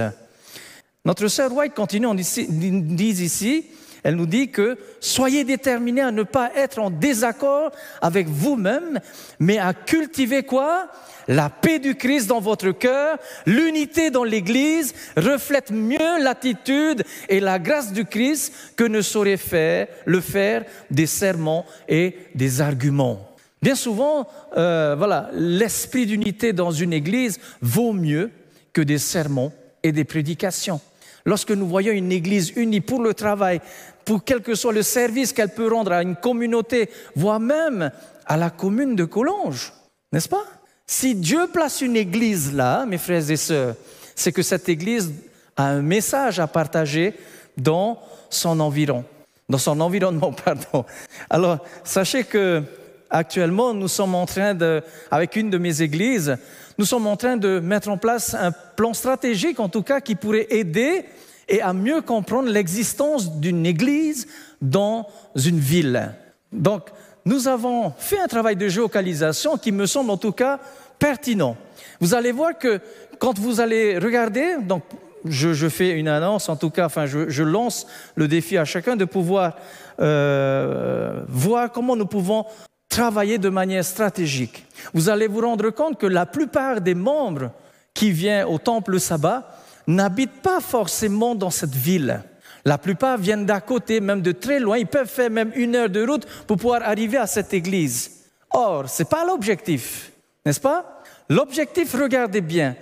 Notre 1.05 1.29
sœur 1.29 1.53
White 1.53 1.75
continue, 1.75 2.07
on 2.07 2.15
dit 2.15 3.23
ici, 3.23 3.67
elle 4.05 4.17
nous 4.17 4.27
dit 4.27 4.51
que 4.51 4.77
soyez 5.01 5.45
déterminés 5.45 6.03
à 6.03 6.13
ne 6.13 6.23
pas 6.23 6.53
être 6.55 6.79
en 6.79 6.91
désaccord 6.91 7.73
avec 8.03 8.29
vous-même, 8.29 9.01
mais 9.41 9.59
à 9.59 9.73
cultiver 9.73 10.43
quoi? 10.43 10.89
La 11.27 11.49
paix 11.49 11.79
du 11.79 11.95
Christ 11.95 12.27
dans 12.27 12.41
votre 12.41 12.71
cœur, 12.71 13.17
l'unité 13.47 14.11
dans 14.11 14.25
l'Église 14.25 14.95
reflète 15.17 15.71
mieux 15.71 16.23
l'attitude 16.23 17.03
et 17.31 17.41
la 17.41 17.59
grâce 17.59 17.95
du 17.95 18.05
Christ 18.05 18.53
que 18.77 18.85
ne 18.85 19.01
saurait 19.01 19.39
faire, 19.39 19.89
le 20.05 20.21
faire 20.21 20.65
des 20.91 21.07
sermons 21.07 21.65
et 21.89 22.15
des 22.35 22.61
arguments. 22.61 23.31
Bien 23.63 23.75
souvent, 23.75 24.29
euh, 24.59 24.95
voilà, 24.99 25.31
l'esprit 25.33 26.05
d'unité 26.05 26.53
dans 26.53 26.73
une 26.73 26.93
Église 26.93 27.41
vaut 27.63 27.95
mieux 27.95 28.31
que 28.75 28.83
des 28.83 28.99
sermons 28.99 29.51
et 29.83 29.93
des 29.93 30.05
prédications. 30.05 30.83
Lorsque 31.25 31.53
nous 31.53 31.67
voyons 31.67 31.93
une 31.93 32.13
Église 32.13 32.53
unie 32.57 32.83
pour 32.83 33.03
le 33.03 33.15
travail, 33.15 33.61
pour 34.05 34.25
quel 34.25 34.41
que 34.41 34.55
soit 34.55 34.73
le 34.73 34.83
service 34.83 35.33
qu'elle 35.33 35.55
peut 35.55 35.73
rendre 35.73 35.93
à 35.93 36.03
une 36.03 36.17
communauté, 36.17 36.91
voire 37.15 37.41
même 37.41 37.91
à 38.27 38.37
la 38.37 38.51
commune 38.51 38.97
de 38.97 39.05
Collonges, 39.05 39.73
n'est-ce 40.13 40.29
pas? 40.29 40.45
Si 40.87 41.15
Dieu 41.15 41.47
place 41.53 41.81
une 41.81 41.97
église 41.97 42.53
là, 42.55 42.85
mes 42.87 42.99
frères 42.99 43.31
et 43.31 43.37
sœurs, 43.37 43.75
c'est 44.15 44.33
que 44.33 44.43
cette 44.43 44.69
église 44.69 45.13
a 45.57 45.65
un 45.65 45.83
message 45.83 46.41
à 46.41 46.47
partager 46.47 47.15
dans 47.57 47.99
son 48.31 48.57
dans 49.49 49.59
son 49.59 49.81
environnement, 49.81 50.33
pardon. 50.45 50.85
Alors, 51.31 51.59
sachez 51.85 52.25
que 52.25 52.63
actuellement, 53.11 53.75
nous 53.75 53.89
sommes 53.89 54.15
en 54.15 54.27
train 54.27 54.55
de, 54.55 54.83
avec 55.11 55.37
une 55.37 55.51
de 55.51 55.59
mes 55.59 55.83
églises, 55.83 56.37
nous 56.79 56.85
sommes 56.85 57.07
en 57.07 57.17
train 57.17 57.37
de 57.37 57.61
mettre 57.61 57.89
en 57.89 57.97
place 57.97 58.35
un 58.35 58.51
plan 58.51 58.93
stratégique, 58.93 59.61
en 59.61 59.69
tout 59.69 59.83
cas, 59.83 60.01
qui 60.01 60.15
pourrait 60.15 60.47
aider 60.51 61.05
et 61.49 61.61
à 61.61 61.73
mieux 61.73 62.01
comprendre 62.01 62.49
l'existence 62.49 63.37
d'une 63.37 63.67
église 63.67 64.27
dans 64.61 65.07
une 65.35 65.59
ville. 65.59 66.15
Donc, 66.53 66.91
nous 67.25 67.49
avons 67.49 67.93
fait 67.99 68.21
un 68.21 68.27
travail 68.27 68.57
de 68.57 68.69
géocalisation 68.69 69.57
qui 69.57 69.73
me 69.73 69.87
semble 69.87 70.11
en 70.11 70.17
tout 70.17 70.33
cas 70.33 70.61
pertinent. 70.99 71.57
Vous 72.01 72.15
allez 72.15 72.33
voir 72.33 72.59
que 72.59 72.81
quand 73.19 73.39
vous 73.39 73.61
allez 73.61 73.99
regarder, 73.99 74.57
donc 74.63 74.83
je, 75.25 75.69
fais 75.69 75.93
une 75.93 76.09
annonce, 76.09 76.49
en 76.49 76.57
tout 76.57 76.71
cas, 76.71 76.87
enfin, 76.87 77.07
je, 77.07 77.43
lance 77.43 77.87
le 78.15 78.29
défi 78.29 78.59
à 78.59 78.65
chacun 78.65 78.97
de 78.97 79.05
pouvoir 79.05 79.57
euh, 80.01 81.23
voir 81.29 81.73
comment 81.73 81.97
nous 81.97 82.07
pouvons 82.07 82.45
travailler 82.89 83.39
de 83.39 83.49
manière 83.49 83.85
stratégique. 83.85 84.67
Vous 84.93 85.09
allez 85.09 85.27
vous 85.27 85.41
rendre 85.41 85.71
compte 85.71 85.99
que 85.99 86.07
la 86.07 86.27
plupart 86.27 86.81
des 86.81 86.95
membres 86.95 87.51
qui 87.95 88.11
viennent 88.11 88.47
au 88.47 88.59
temple 88.59 89.01
sabbat 89.01 89.57
n'habitent 89.87 90.43
pas 90.43 90.61
forcément 90.61 91.35
dans 91.35 91.51
cette 91.51 91.75
ville. 91.75 92.23
La 92.65 92.79
plupart 92.79 93.19
viennent 93.19 93.45
d'à 93.45 93.61
côté, 93.61 94.01
même 94.01 94.23
de 94.23 94.33
très 94.33 94.59
loin. 94.59 94.79
Ils 94.79 94.87
peuvent 94.87 95.09
faire 95.09 95.31
même 95.31 95.53
une 95.55 95.77
heure 95.77 95.91
de 95.91 96.07
route 96.07 96.27
pour 96.47 96.57
pouvoir 96.57 96.83
arriver 96.83 97.19
à 97.19 97.27
cette 97.27 97.53
église. 97.53 98.11
Or, 98.51 98.89
ce 98.89 99.03
n'est 99.03 99.09
pas 99.09 99.25
l'objectif, 99.27 100.13
n'est-ce 100.47 100.61
pas? 100.61 101.03
L'objectif, 101.29 101.95
regardez 101.95 102.41
bien, 102.41 102.77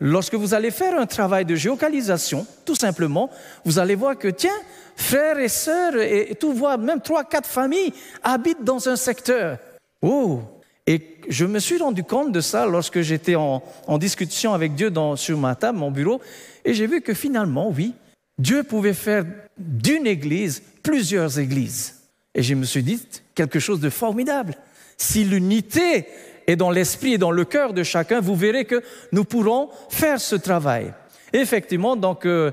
lorsque 0.00 0.34
vous 0.34 0.54
allez 0.54 0.70
faire 0.70 0.98
un 0.98 1.06
travail 1.06 1.44
de 1.44 1.54
géocalisation, 1.54 2.46
tout 2.64 2.74
simplement, 2.74 3.30
vous 3.64 3.78
allez 3.78 3.94
voir 3.94 4.16
que, 4.16 4.28
tiens, 4.28 4.50
frères 4.96 5.38
et 5.38 5.48
sœurs, 5.48 5.96
et 5.96 6.36
tout 6.38 6.52
voit, 6.52 6.76
même 6.76 7.00
trois, 7.00 7.24
quatre 7.24 7.48
familles 7.48 7.92
habitent 8.22 8.64
dans 8.64 8.88
un 8.88 8.96
secteur. 8.96 9.58
Oh 10.02 10.42
Et 10.88 11.02
je 11.28 11.44
me 11.44 11.58
suis 11.58 11.76
rendu 11.76 12.02
compte 12.02 12.32
de 12.32 12.40
ça 12.40 12.64
lorsque 12.64 13.02
j'étais 13.02 13.34
en, 13.34 13.62
discussion 13.98 14.54
avec 14.54 14.74
Dieu 14.74 14.90
sur 15.16 15.36
ma 15.36 15.54
table, 15.54 15.76
mon 15.76 15.90
bureau, 15.90 16.18
et 16.64 16.72
j'ai 16.72 16.86
vu 16.86 17.02
que 17.02 17.12
finalement, 17.12 17.68
oui, 17.68 17.92
Dieu 18.38 18.62
pouvait 18.62 18.94
faire 18.94 19.26
d'une 19.58 20.06
église 20.06 20.62
plusieurs 20.82 21.38
églises. 21.38 21.94
Et 22.34 22.42
je 22.42 22.54
me 22.54 22.64
suis 22.64 22.82
dit 22.82 23.02
quelque 23.34 23.60
chose 23.60 23.80
de 23.80 23.90
formidable. 23.90 24.54
Si 24.96 25.24
l'unité 25.24 26.06
est 26.46 26.56
dans 26.56 26.70
l'esprit 26.70 27.12
et 27.12 27.18
dans 27.18 27.32
le 27.32 27.44
cœur 27.44 27.74
de 27.74 27.82
chacun, 27.82 28.20
vous 28.20 28.34
verrez 28.34 28.64
que 28.64 28.82
nous 29.12 29.24
pourrons 29.24 29.68
faire 29.90 30.18
ce 30.18 30.36
travail. 30.36 30.94
effectivement, 31.34 31.96
donc, 31.96 32.24
euh, 32.24 32.50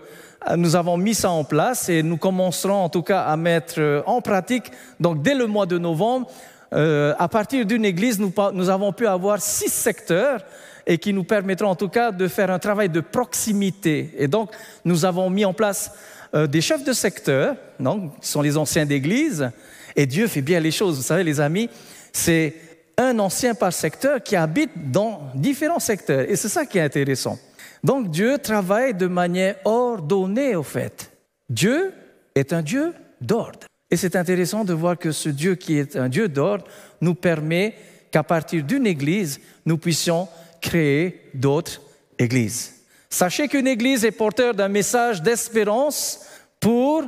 nous 0.58 0.76
avons 0.76 0.98
mis 0.98 1.15
ça 1.15 1.32
en 1.32 1.45
place 1.45 1.88
et 1.88 2.04
nous 2.04 2.17
commencerons 2.17 2.84
en 2.84 2.89
tout 2.89 3.02
cas 3.02 3.21
à 3.21 3.38
mettre 3.38 3.76
euh, 3.78 4.02
en 4.06 4.19
pratique, 4.19 4.65
donc 5.00 5.21
dès 5.21 5.36
le 5.36 5.48
mois 5.48 5.65
de 5.65 5.78
novembre, 5.78 6.30
euh, 6.76 7.14
à 7.18 7.28
partir 7.28 7.66
d'une 7.66 7.86
église, 7.86 8.20
nous, 8.20 8.70
avons 8.70 8.92
pu 8.92 9.08
avoir 9.08 9.42
six 9.42 9.70
secteurs 9.70 10.44
et 10.86 10.98
qui 10.98 11.14
nous 11.14 11.24
permettront 11.24 11.70
en 11.70 11.76
tout 11.76 11.90
cas 11.90 12.12
de 12.12 12.28
faire 12.28 12.52
un 12.52 12.60
travail 12.60 12.90
de 12.90 13.00
proximité. 13.00 14.14
Et 14.18 14.28
donc, 14.28 14.52
nous 14.84 15.06
avons 15.06 15.30
mis 15.30 15.46
en 15.46 15.54
place 15.54 15.92
euh, 16.34 16.48
des 16.48 16.62
chefs 16.62 16.84
de 16.84 16.94
secteur, 16.94 17.56
non, 17.80 18.10
qui 18.22 18.28
sont 18.28 18.42
les 18.42 18.58
anciens 18.58 18.86
d'église, 18.86 19.50
et 19.96 20.06
Dieu 20.06 20.28
fait 20.28 20.42
bien 20.42 20.60
les 20.60 20.72
choses. 20.72 20.98
Vous 20.98 21.04
savez, 21.04 21.24
les 21.24 21.40
amis, 21.40 21.70
c'est 22.12 22.54
un 22.98 23.18
ancien 23.20 23.56
par 23.56 23.72
secteur 23.72 24.22
qui 24.22 24.36
habite 24.36 24.92
dans 24.92 25.32
différents 25.34 25.80
secteurs. 25.80 26.30
Et 26.30 26.36
c'est 26.36 26.50
ça 26.50 26.66
qui 26.66 26.78
est 26.78 26.82
intéressant. 26.82 27.40
Donc 27.84 28.10
Dieu 28.10 28.38
travaille 28.38 28.94
de 28.94 29.08
manière 29.08 29.56
ordonnée, 29.64 30.56
au 30.56 30.64
fait. 30.64 31.12
Dieu 31.50 31.94
est 32.34 32.52
un 32.52 32.62
Dieu 32.62 32.94
d'ordre. 33.22 33.68
Et 33.95 33.97
c'est 33.97 34.17
intéressant 34.17 34.65
de 34.65 34.73
voir 34.73 34.97
que 34.97 35.13
ce 35.13 35.29
Dieu 35.29 35.55
qui 35.55 35.77
est 35.77 35.95
un 35.95 36.10
Dieu 36.10 36.27
d'ordre 36.27 36.65
nous 36.99 37.15
permet 37.15 37.75
qu'à 38.12 38.23
partir 38.23 38.62
d'une 38.62 38.86
église, 38.86 39.39
nous 39.65 39.77
puissions 39.77 40.27
créer 40.60 41.21
d'autres 41.34 41.79
églises. 42.19 42.73
Sachez 43.10 43.47
qu'une 43.47 43.67
église 43.67 44.03
est 44.03 44.12
porteur 44.12 44.53
d'un 44.53 44.67
message 44.67 45.21
d'espérance 45.21 46.25
pour 46.60 47.03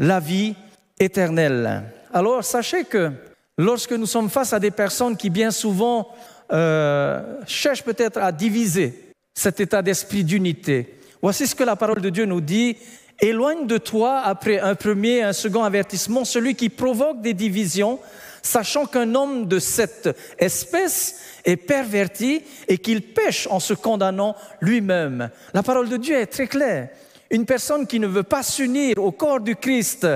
la 0.00 0.18
vie 0.18 0.56
éternelle. 0.98 1.84
Alors 2.12 2.42
sachez 2.42 2.82
que 2.86 3.12
lorsque 3.56 3.92
nous 3.92 4.06
sommes 4.06 4.28
face 4.28 4.52
à 4.52 4.58
des 4.58 4.72
personnes 4.72 5.16
qui 5.16 5.30
bien 5.30 5.52
souvent 5.52 6.08
euh, 6.52 7.22
cherchent 7.46 7.84
peut-être 7.84 8.18
à 8.18 8.32
diviser 8.32 9.12
cet 9.32 9.60
état 9.60 9.80
d'esprit 9.80 10.24
d'unité, 10.24 10.98
voici 11.22 11.46
ce 11.46 11.54
que 11.54 11.62
la 11.62 11.76
parole 11.76 12.00
de 12.00 12.10
Dieu 12.10 12.24
nous 12.24 12.40
dit 12.40 12.76
Éloigne 13.20 13.66
de 13.66 13.78
toi, 13.78 14.20
après 14.20 14.58
un 14.58 14.74
premier, 14.74 15.22
un 15.22 15.32
second 15.32 15.62
avertissement, 15.62 16.24
celui 16.24 16.54
qui 16.54 16.68
provoque 16.68 17.20
des 17.20 17.34
divisions, 17.34 18.00
sachant 18.42 18.86
qu'un 18.86 19.14
homme 19.14 19.46
de 19.46 19.58
cette 19.58 20.16
espèce 20.38 21.20
est 21.44 21.56
perverti 21.56 22.42
et 22.68 22.78
qu'il 22.78 23.02
pêche 23.02 23.46
en 23.50 23.60
se 23.60 23.74
condamnant 23.74 24.36
lui-même. 24.60 25.30
La 25.54 25.62
parole 25.62 25.88
de 25.88 25.96
Dieu 25.96 26.16
est 26.16 26.26
très 26.26 26.48
claire. 26.48 26.88
Une 27.30 27.46
personne 27.46 27.86
qui 27.86 27.98
ne 27.98 28.06
veut 28.06 28.24
pas 28.24 28.42
s'unir 28.42 28.98
au 28.98 29.12
corps 29.12 29.40
du 29.40 29.56
Christ 29.56 30.06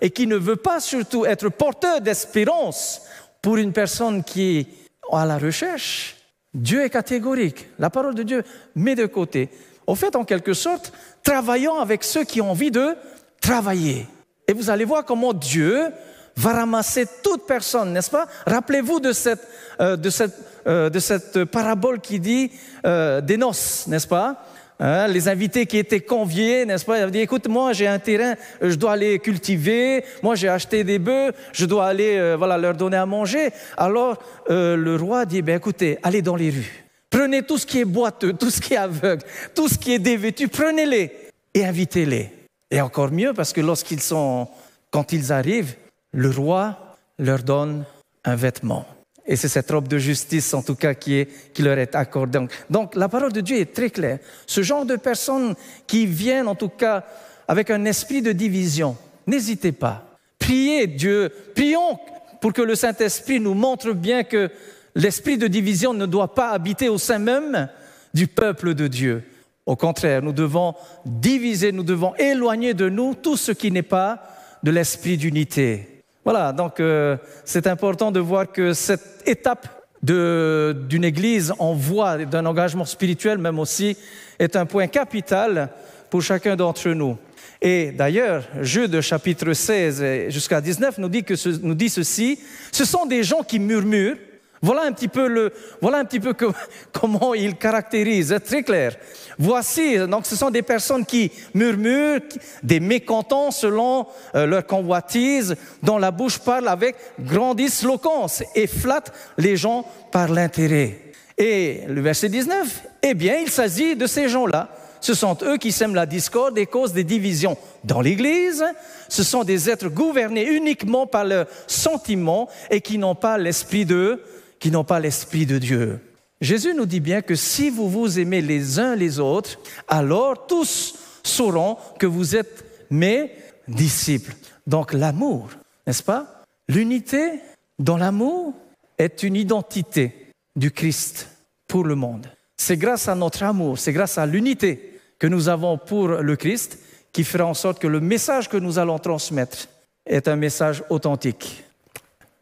et 0.00 0.10
qui 0.10 0.26
ne 0.26 0.36
veut 0.36 0.56
pas 0.56 0.80
surtout 0.80 1.24
être 1.24 1.48
porteur 1.48 2.00
d'espérance 2.00 3.02
pour 3.40 3.58
une 3.58 3.72
personne 3.72 4.24
qui 4.24 4.58
est 4.58 4.66
à 5.12 5.26
la 5.26 5.38
recherche, 5.38 6.16
Dieu 6.52 6.82
est 6.82 6.90
catégorique. 6.90 7.66
La 7.78 7.90
parole 7.90 8.14
de 8.14 8.22
Dieu 8.22 8.42
met 8.74 8.94
de 8.94 9.06
côté. 9.06 9.50
Au 9.86 9.94
fait, 9.94 10.16
en 10.16 10.24
quelque 10.24 10.54
sorte, 10.54 10.92
travaillons 11.22 11.78
avec 11.78 12.04
ceux 12.04 12.24
qui 12.24 12.40
ont 12.40 12.50
envie 12.50 12.70
de 12.70 12.96
travailler. 13.40 14.06
Et 14.48 14.52
vous 14.52 14.70
allez 14.70 14.84
voir 14.84 15.04
comment 15.04 15.32
Dieu 15.32 15.90
va 16.36 16.52
ramasser 16.52 17.06
toute 17.22 17.46
personne, 17.46 17.92
n'est-ce 17.92 18.10
pas? 18.10 18.26
Rappelez-vous 18.46 19.00
de 19.00 19.12
cette, 19.12 19.46
euh, 19.80 19.96
de, 19.96 20.10
cette, 20.10 20.34
euh, 20.66 20.90
de 20.90 20.98
cette 20.98 21.44
parabole 21.44 22.00
qui 22.00 22.18
dit 22.18 22.50
euh, 22.86 23.20
des 23.20 23.36
noces, 23.36 23.86
n'est-ce 23.86 24.08
pas? 24.08 24.44
Hein, 24.80 25.06
les 25.06 25.28
invités 25.28 25.66
qui 25.66 25.78
étaient 25.78 26.00
conviés, 26.00 26.66
n'est-ce 26.66 26.84
pas? 26.84 26.98
Ils 26.98 27.10
dit, 27.10 27.20
écoute, 27.20 27.46
moi 27.46 27.72
j'ai 27.72 27.86
un 27.86 28.00
terrain, 28.00 28.34
je 28.60 28.74
dois 28.74 28.92
aller 28.92 29.20
cultiver, 29.20 30.04
moi 30.22 30.34
j'ai 30.34 30.48
acheté 30.48 30.82
des 30.82 30.98
bœufs, 30.98 31.32
je 31.52 31.64
dois 31.64 31.86
aller 31.86 32.34
voilà, 32.36 32.58
leur 32.58 32.74
donner 32.74 32.96
à 32.96 33.06
manger. 33.06 33.50
Alors 33.76 34.18
le 34.48 34.96
roi 34.96 35.26
dit, 35.26 35.42
ben, 35.42 35.56
écoutez, 35.56 35.98
allez 36.02 36.22
dans 36.22 36.34
les 36.34 36.50
rues. 36.50 36.83
Prenez 37.14 37.44
tout 37.44 37.58
ce 37.58 37.64
qui 37.64 37.78
est 37.78 37.84
boiteux, 37.84 38.32
tout 38.32 38.50
ce 38.50 38.60
qui 38.60 38.74
est 38.74 38.76
aveugle, 38.76 39.22
tout 39.54 39.68
ce 39.68 39.78
qui 39.78 39.92
est 39.92 40.00
dévêtu, 40.00 40.48
prenez-les 40.48 41.12
et 41.54 41.64
invitez-les. 41.64 42.28
Et 42.72 42.80
encore 42.80 43.12
mieux 43.12 43.32
parce 43.32 43.52
que 43.52 43.60
lorsqu'ils 43.60 44.00
sont, 44.00 44.48
quand 44.90 45.12
ils 45.12 45.32
arrivent, 45.32 45.76
le 46.12 46.28
roi 46.30 46.96
leur 47.20 47.44
donne 47.44 47.84
un 48.24 48.34
vêtement. 48.34 48.84
Et 49.24 49.36
c'est 49.36 49.46
cette 49.46 49.70
robe 49.70 49.86
de 49.86 49.96
justice, 49.96 50.52
en 50.54 50.62
tout 50.62 50.74
cas, 50.74 50.94
qui, 50.94 51.28
leur 51.60 51.78
est 51.78 51.94
accordée. 51.94 52.36
Donc, 52.40 52.50
donc, 52.68 52.96
la 52.96 53.08
parole 53.08 53.32
de 53.32 53.42
Dieu 53.42 53.58
est 53.60 53.72
très 53.72 53.90
claire. 53.90 54.18
Ce 54.44 54.64
genre 54.64 54.84
de 54.84 54.96
personnes 54.96 55.54
qui 55.86 56.06
viennent, 56.06 56.48
en 56.48 56.56
tout 56.56 56.68
cas, 56.68 57.04
avec 57.46 57.70
un 57.70 57.84
esprit 57.84 58.22
de 58.22 58.32
division, 58.32 58.96
n'hésitez 59.28 59.70
pas. 59.70 60.04
Priez 60.36 60.88
Dieu, 60.88 61.32
prions 61.54 61.96
pour 62.40 62.52
que 62.52 62.62
le 62.62 62.74
Saint-Esprit 62.74 63.38
nous 63.38 63.54
montre 63.54 63.92
bien 63.92 64.24
que 64.24 64.50
L'esprit 64.94 65.38
de 65.38 65.46
division 65.46 65.92
ne 65.92 66.06
doit 66.06 66.34
pas 66.34 66.50
habiter 66.50 66.88
au 66.88 66.98
sein 66.98 67.18
même 67.18 67.68
du 68.12 68.28
peuple 68.28 68.74
de 68.74 68.86
Dieu. 68.86 69.24
Au 69.66 69.76
contraire, 69.76 70.22
nous 70.22 70.32
devons 70.32 70.74
diviser, 71.04 71.72
nous 71.72 71.82
devons 71.82 72.14
éloigner 72.16 72.74
de 72.74 72.88
nous 72.88 73.14
tout 73.14 73.36
ce 73.36 73.50
qui 73.52 73.70
n'est 73.70 73.82
pas 73.82 74.22
de 74.62 74.70
l'esprit 74.70 75.16
d'unité. 75.16 76.02
Voilà, 76.24 76.52
donc 76.52 76.80
euh, 76.80 77.16
c'est 77.44 77.66
important 77.66 78.10
de 78.10 78.20
voir 78.20 78.50
que 78.50 78.72
cette 78.72 79.22
étape 79.26 79.68
d'une 80.02 81.04
église 81.04 81.52
en 81.58 81.72
voie 81.72 82.18
d'un 82.18 82.44
engagement 82.44 82.84
spirituel 82.84 83.38
même 83.38 83.58
aussi 83.58 83.96
est 84.38 84.54
un 84.54 84.66
point 84.66 84.86
capital 84.86 85.70
pour 86.10 86.20
chacun 86.20 86.56
d'entre 86.56 86.90
nous. 86.90 87.16
Et 87.60 87.90
d'ailleurs, 87.90 88.44
Jude 88.60 89.00
chapitre 89.00 89.54
16 89.54 90.28
jusqu'à 90.28 90.60
19 90.60 90.98
nous 90.98 91.08
dit, 91.08 91.24
que 91.24 91.34
nous 91.62 91.74
dit 91.74 91.88
ceci, 91.88 92.38
ce 92.70 92.84
sont 92.84 93.06
des 93.06 93.22
gens 93.22 93.42
qui 93.42 93.58
murmurent, 93.58 94.18
voilà 94.64 94.84
un 94.84 94.92
petit 94.92 95.08
peu, 95.08 95.28
le, 95.28 95.52
voilà 95.82 95.98
un 95.98 96.04
petit 96.06 96.20
peu 96.20 96.34
comment 96.92 97.34
il 97.34 97.56
caractérise, 97.56 98.34
très 98.44 98.62
clair. 98.62 98.96
Voici, 99.38 99.98
donc 100.08 100.24
ce 100.24 100.36
sont 100.36 100.50
des 100.50 100.62
personnes 100.62 101.04
qui 101.04 101.30
murmurent, 101.52 102.20
des 102.62 102.80
mécontents 102.80 103.50
selon 103.50 104.06
euh, 104.34 104.46
leur 104.46 104.66
convoitise, 104.66 105.54
dont 105.82 105.98
la 105.98 106.10
bouche 106.10 106.38
parle 106.38 106.68
avec 106.68 106.96
grandisloquence 107.20 108.42
et 108.54 108.66
flatte 108.66 109.12
les 109.36 109.56
gens 109.56 109.84
par 110.10 110.28
l'intérêt. 110.28 110.98
Et 111.36 111.82
le 111.86 112.00
verset 112.00 112.30
19, 112.30 112.82
eh 113.02 113.12
bien, 113.12 113.36
il 113.42 113.50
s'agit 113.50 113.96
de 113.96 114.06
ces 114.06 114.28
gens-là. 114.30 114.70
Ce 115.04 115.12
sont 115.12 115.36
eux 115.42 115.58
qui 115.58 115.72
sèment 115.72 115.94
la 115.94 116.06
discorde 116.06 116.56
et 116.56 116.64
causent 116.64 116.94
des 116.94 117.04
divisions 117.04 117.58
dans 117.82 118.00
l'Église. 118.00 118.64
Ce 119.10 119.22
sont 119.22 119.44
des 119.44 119.68
êtres 119.68 119.88
gouvernés 119.88 120.46
uniquement 120.46 121.06
par 121.06 121.24
leurs 121.24 121.46
sentiments 121.66 122.48
et 122.70 122.80
qui 122.80 122.96
n'ont 122.96 123.14
pas 123.14 123.36
l'esprit 123.36 123.84
de 123.84 124.22
qui 124.64 124.70
n'ont 124.70 124.82
pas 124.82 124.98
l'Esprit 124.98 125.44
de 125.44 125.58
Dieu. 125.58 126.00
Jésus 126.40 126.72
nous 126.72 126.86
dit 126.86 127.00
bien 127.00 127.20
que 127.20 127.34
si 127.34 127.68
vous 127.68 127.86
vous 127.86 128.18
aimez 128.18 128.40
les 128.40 128.78
uns 128.78 128.96
les 128.96 129.20
autres, 129.20 129.58
alors 129.88 130.46
tous 130.46 130.94
sauront 131.22 131.76
que 131.98 132.06
vous 132.06 132.34
êtes 132.34 132.64
mes 132.88 133.30
disciples. 133.68 134.34
Donc 134.66 134.94
l'amour, 134.94 135.50
n'est-ce 135.86 136.02
pas? 136.02 136.44
L'unité 136.66 137.40
dans 137.78 137.98
l'amour 137.98 138.54
est 138.96 139.22
une 139.22 139.36
identité 139.36 140.32
du 140.56 140.70
Christ 140.70 141.28
pour 141.68 141.84
le 141.84 141.94
monde. 141.94 142.26
C'est 142.56 142.78
grâce 142.78 143.06
à 143.06 143.14
notre 143.14 143.42
amour, 143.42 143.78
c'est 143.78 143.92
grâce 143.92 144.16
à 144.16 144.24
l'unité 144.24 144.98
que 145.18 145.26
nous 145.26 145.50
avons 145.50 145.76
pour 145.76 146.08
le 146.08 146.36
Christ 146.36 146.78
qui 147.12 147.24
fera 147.24 147.44
en 147.44 147.52
sorte 147.52 147.80
que 147.80 147.86
le 147.86 148.00
message 148.00 148.48
que 148.48 148.56
nous 148.56 148.78
allons 148.78 148.98
transmettre 148.98 149.68
est 150.06 150.26
un 150.26 150.36
message 150.36 150.82
authentique. 150.88 151.64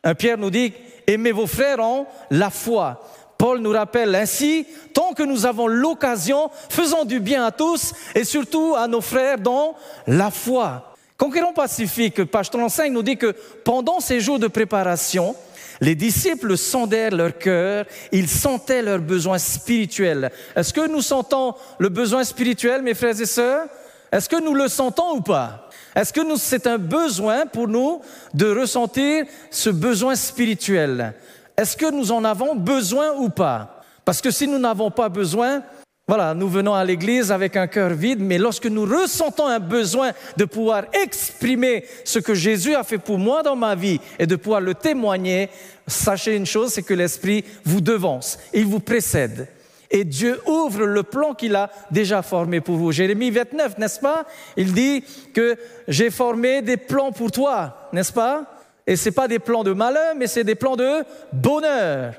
Un 0.05 0.15
Pierre 0.15 0.39
nous 0.39 0.51
dit 0.51 0.73
aimez 1.07 1.33
vos 1.33 1.47
frères 1.47 1.81
en 1.81 2.07
la 2.31 2.51
foi. 2.51 3.03
Paul 3.39 3.59
nous 3.59 3.73
rappelle 3.73 4.15
ainsi, 4.15 4.67
tant 4.95 5.15
que 5.15 5.23
nous 5.25 5.47
avons 5.47 5.67
l'occasion, 5.67 6.51
faisons 6.69 7.05
du 7.05 7.19
bien 7.19 7.45
à 7.45 7.51
tous 7.51 7.93
et 8.15 8.25
surtout 8.25 8.75
à 8.77 8.87
nos 8.87 9.01
frères 9.01 9.39
dans 9.39 9.75
la 10.07 10.31
foi. 10.31 10.95
Conquérant 11.19 11.53
Pacifique, 11.53 12.25
page 12.25 12.51
35, 12.51 12.93
nous 12.93 13.03
dit 13.03 13.17
que 13.17 13.35
pendant 13.65 14.01
ces 14.01 14.21
jours 14.21 14.39
de 14.39 14.47
préparation, 14.47 15.35
les 15.81 15.97
disciples 15.97 16.57
sondèrent 16.57 17.17
leur 17.17 17.37
cœur, 17.37 17.87
ils 18.13 18.29
sentaient 18.29 18.83
leurs 18.83 19.01
besoins 19.01 19.39
spirituels. 19.39 20.31
Est-ce 20.55 20.73
que 20.73 20.87
nous 20.89 21.03
sentons 21.03 21.55
le 21.79 21.89
besoin 21.89 22.23
spirituel, 22.23 22.83
mes 22.83 22.95
frères 22.95 23.21
et 23.21 23.27
sœurs? 23.27 23.67
Est-ce 24.13 24.29
que 24.29 24.41
nous 24.41 24.55
le 24.55 24.69
sentons 24.69 25.17
ou 25.17 25.21
pas? 25.21 25.69
Est-ce 25.95 26.13
que 26.13 26.21
c'est 26.37 26.67
un 26.67 26.79
besoin 26.79 27.47
pour 27.47 27.69
nous 27.69 28.01
de 28.35 28.59
ressentir 28.59 29.27
ce 29.51 29.71
besoin 29.71 30.15
spirituel? 30.15 31.15
Est-ce 31.57 31.77
que 31.77 31.91
nous 31.91 32.13
en 32.13 32.25
avons 32.25 32.55
besoin 32.55 33.13
ou 33.17 33.29
pas? 33.29 33.83
Parce 34.05 34.21
que 34.21 34.31
si 34.31 34.49
nous 34.49 34.59
n'avons 34.59 34.91
pas 34.91 35.09
besoin, 35.09 35.63
Voilà, 36.09 36.35
nous 36.35 36.49
venons 36.49 36.75
à 36.75 36.85
l'église 36.85 37.31
avec 37.31 37.57
un 37.57 37.69
cœur 37.69 37.91
vide, 37.91 38.19
mais 38.21 38.37
lorsque 38.37 38.67
nous 38.67 38.85
ressentons 38.85 39.47
un 39.47 39.61
besoin 39.61 40.11
de 40.37 40.45
pouvoir 40.45 40.85
exprimer 40.93 41.85
ce 42.05 42.19
que 42.19 42.35
Jésus 42.35 42.75
a 42.75 42.83
fait 42.83 42.99
pour 42.99 43.19
moi 43.19 43.45
dans 43.45 43.55
ma 43.55 43.77
vie 43.77 44.01
et 44.19 44.27
de 44.27 44.35
pouvoir 44.35 44.61
le 44.61 44.75
témoigner, 44.75 45.49
sachez 45.87 46.37
une 46.37 46.45
chose, 46.45 46.73
c'est 46.73 46.83
que 46.83 46.93
l'Esprit 46.93 47.45
vous 47.65 47.81
devance, 47.81 48.39
il 48.53 48.67
vous 48.67 48.81
précède. 48.81 49.47
Et 49.95 50.05
Dieu 50.05 50.41
ouvre 50.47 50.87
le 50.87 51.03
plan 51.03 51.35
qu'il 51.35 51.55
a 51.55 51.71
déjà 51.91 52.23
formé 52.23 52.63
pour 52.63 52.77
vous. 52.77 52.93
Jérémie 52.93 53.31
29, 53.31 53.77
n'est-ce 53.77 54.01
pas? 54.01 54.25
Il 54.57 54.73
dit 54.73 55.05
que 55.35 55.57
j'ai 55.87 56.11
formé 56.11 56.63
des 56.63 56.79
plans 56.79 57.13
pour 57.13 57.31
toi, 57.31 57.89
n'est-ce 57.93 58.13
pas? 58.13 58.47
Et 58.87 58.97
ce 58.97 59.11
pas 59.11 59.29
des 59.29 59.39
plans 59.39 59.63
de 59.63 59.73
malheur, 59.73 60.15
mais 60.17 60.27
c'est 60.27 60.45
des 60.45 60.55
plans 60.55 60.77
de 60.77 61.05
bonheur. 61.31 62.15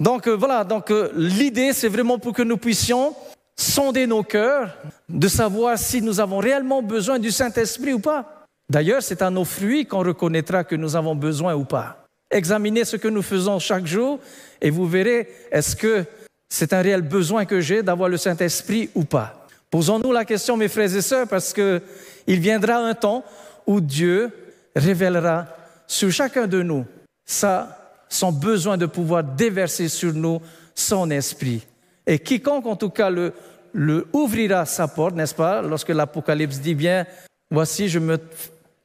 Donc 0.00 0.26
euh, 0.26 0.34
voilà, 0.34 0.64
donc 0.64 0.90
euh, 0.90 1.10
l'idée 1.14 1.74
c'est 1.74 1.88
vraiment 1.88 2.18
pour 2.18 2.32
que 2.32 2.42
nous 2.42 2.56
puissions 2.56 3.14
sonder 3.54 4.06
nos 4.06 4.22
cœurs, 4.22 4.74
de 5.06 5.28
savoir 5.28 5.76
si 5.76 6.00
nous 6.00 6.18
avons 6.18 6.38
réellement 6.38 6.82
besoin 6.82 7.18
du 7.18 7.30
Saint-Esprit 7.30 7.92
ou 7.92 8.00
pas. 8.00 8.46
D'ailleurs, 8.70 9.02
c'est 9.02 9.20
à 9.20 9.28
nos 9.28 9.44
fruits 9.44 9.84
qu'on 9.84 9.98
reconnaîtra 9.98 10.64
que 10.64 10.76
nous 10.76 10.96
avons 10.96 11.14
besoin 11.14 11.54
ou 11.54 11.64
pas. 11.64 12.06
Examinez 12.30 12.84
ce 12.84 12.96
que 12.96 13.08
nous 13.08 13.22
faisons 13.22 13.58
chaque 13.58 13.86
jour 13.86 14.18
et 14.62 14.70
vous 14.70 14.86
verrez 14.86 15.28
est-ce 15.50 15.76
que 15.76 16.06
c'est 16.50 16.72
un 16.72 16.82
réel 16.82 17.02
besoin 17.02 17.46
que 17.46 17.60
j'ai 17.60 17.82
d'avoir 17.82 18.08
le 18.08 18.18
Saint-Esprit 18.18 18.90
ou 18.94 19.04
pas. 19.04 19.46
Posons-nous 19.70 20.12
la 20.12 20.24
question, 20.24 20.56
mes 20.56 20.68
frères 20.68 20.94
et 20.94 21.00
sœurs, 21.00 21.28
parce 21.28 21.54
qu'il 21.54 22.40
viendra 22.40 22.76
un 22.76 22.92
temps 22.94 23.24
où 23.66 23.80
Dieu 23.80 24.30
révélera 24.74 25.46
sur 25.86 26.10
chacun 26.10 26.46
de 26.46 26.62
nous 26.62 26.84
ça 27.24 27.76
son 28.08 28.32
besoin 28.32 28.76
de 28.76 28.86
pouvoir 28.86 29.22
déverser 29.22 29.88
sur 29.88 30.12
nous 30.12 30.40
son 30.74 31.10
esprit. 31.10 31.64
Et 32.04 32.18
quiconque, 32.18 32.66
en 32.66 32.74
tout 32.74 32.90
cas, 32.90 33.08
le, 33.08 33.32
le 33.72 34.08
ouvrira 34.12 34.66
sa 34.66 34.88
porte, 34.88 35.14
n'est-ce 35.14 35.34
pas, 35.34 35.62
lorsque 35.62 35.90
l'Apocalypse 35.90 36.58
dit 36.58 36.74
bien, 36.74 37.06
voici, 37.50 37.88
je 37.88 38.00
me 38.00 38.18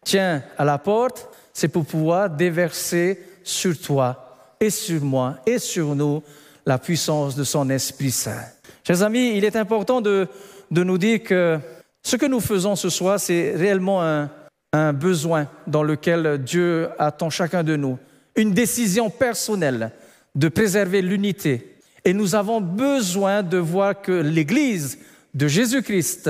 tiens 0.03 0.43
à 0.59 0.63
la 0.63 0.78
porte, 0.78 1.28
c'est 1.53 1.70
pour 1.70 1.86
pouvoir 1.86 2.30
déverser 2.30 3.20
sur 3.43 3.76
toi 3.80 4.53
et 4.59 4.70
sur 4.70 5.01
moi 5.01 5.38
et 5.47 5.57
sur 5.57 5.95
nous 5.95 6.22
la 6.66 6.78
puissance 6.78 7.36
de 7.36 7.43
son 7.43 7.70
Esprit 7.70 8.11
Saint. 8.11 8.43
Chers 8.86 9.03
amis, 9.03 9.34
il 9.36 9.45
est 9.45 9.55
important 9.55 10.01
de, 10.01 10.28
de 10.72 10.84
nous 10.84 10.97
dire 10.97 11.24
que 11.24 11.59
ce 12.03 12.16
que 12.16 12.26
nous 12.26 12.39
faisons 12.39 12.76
ce 12.76 12.89
soir, 12.89 13.20
c'est 13.20 13.55
réellement 13.55 14.03
un, 14.03 14.30
un 14.74 14.93
besoin 14.93 15.47
dans 15.68 15.84
lequel 15.84 16.43
Dieu 16.43 16.89
attend 16.99 17.30
chacun 17.30 17.63
de 17.63 17.76
nous 17.76 17.97
une 18.36 18.51
décision 18.51 19.09
personnelle 19.09 19.91
de 20.36 20.49
préserver 20.49 21.01
l'unité. 21.01 21.78
Et 22.03 22.13
nous 22.13 22.36
avons 22.36 22.61
besoin 22.61 23.41
de 23.41 23.57
voir 23.57 24.01
que 24.01 24.11
l'Église 24.11 24.99
de 25.34 25.47
Jésus-Christ, 25.47 26.30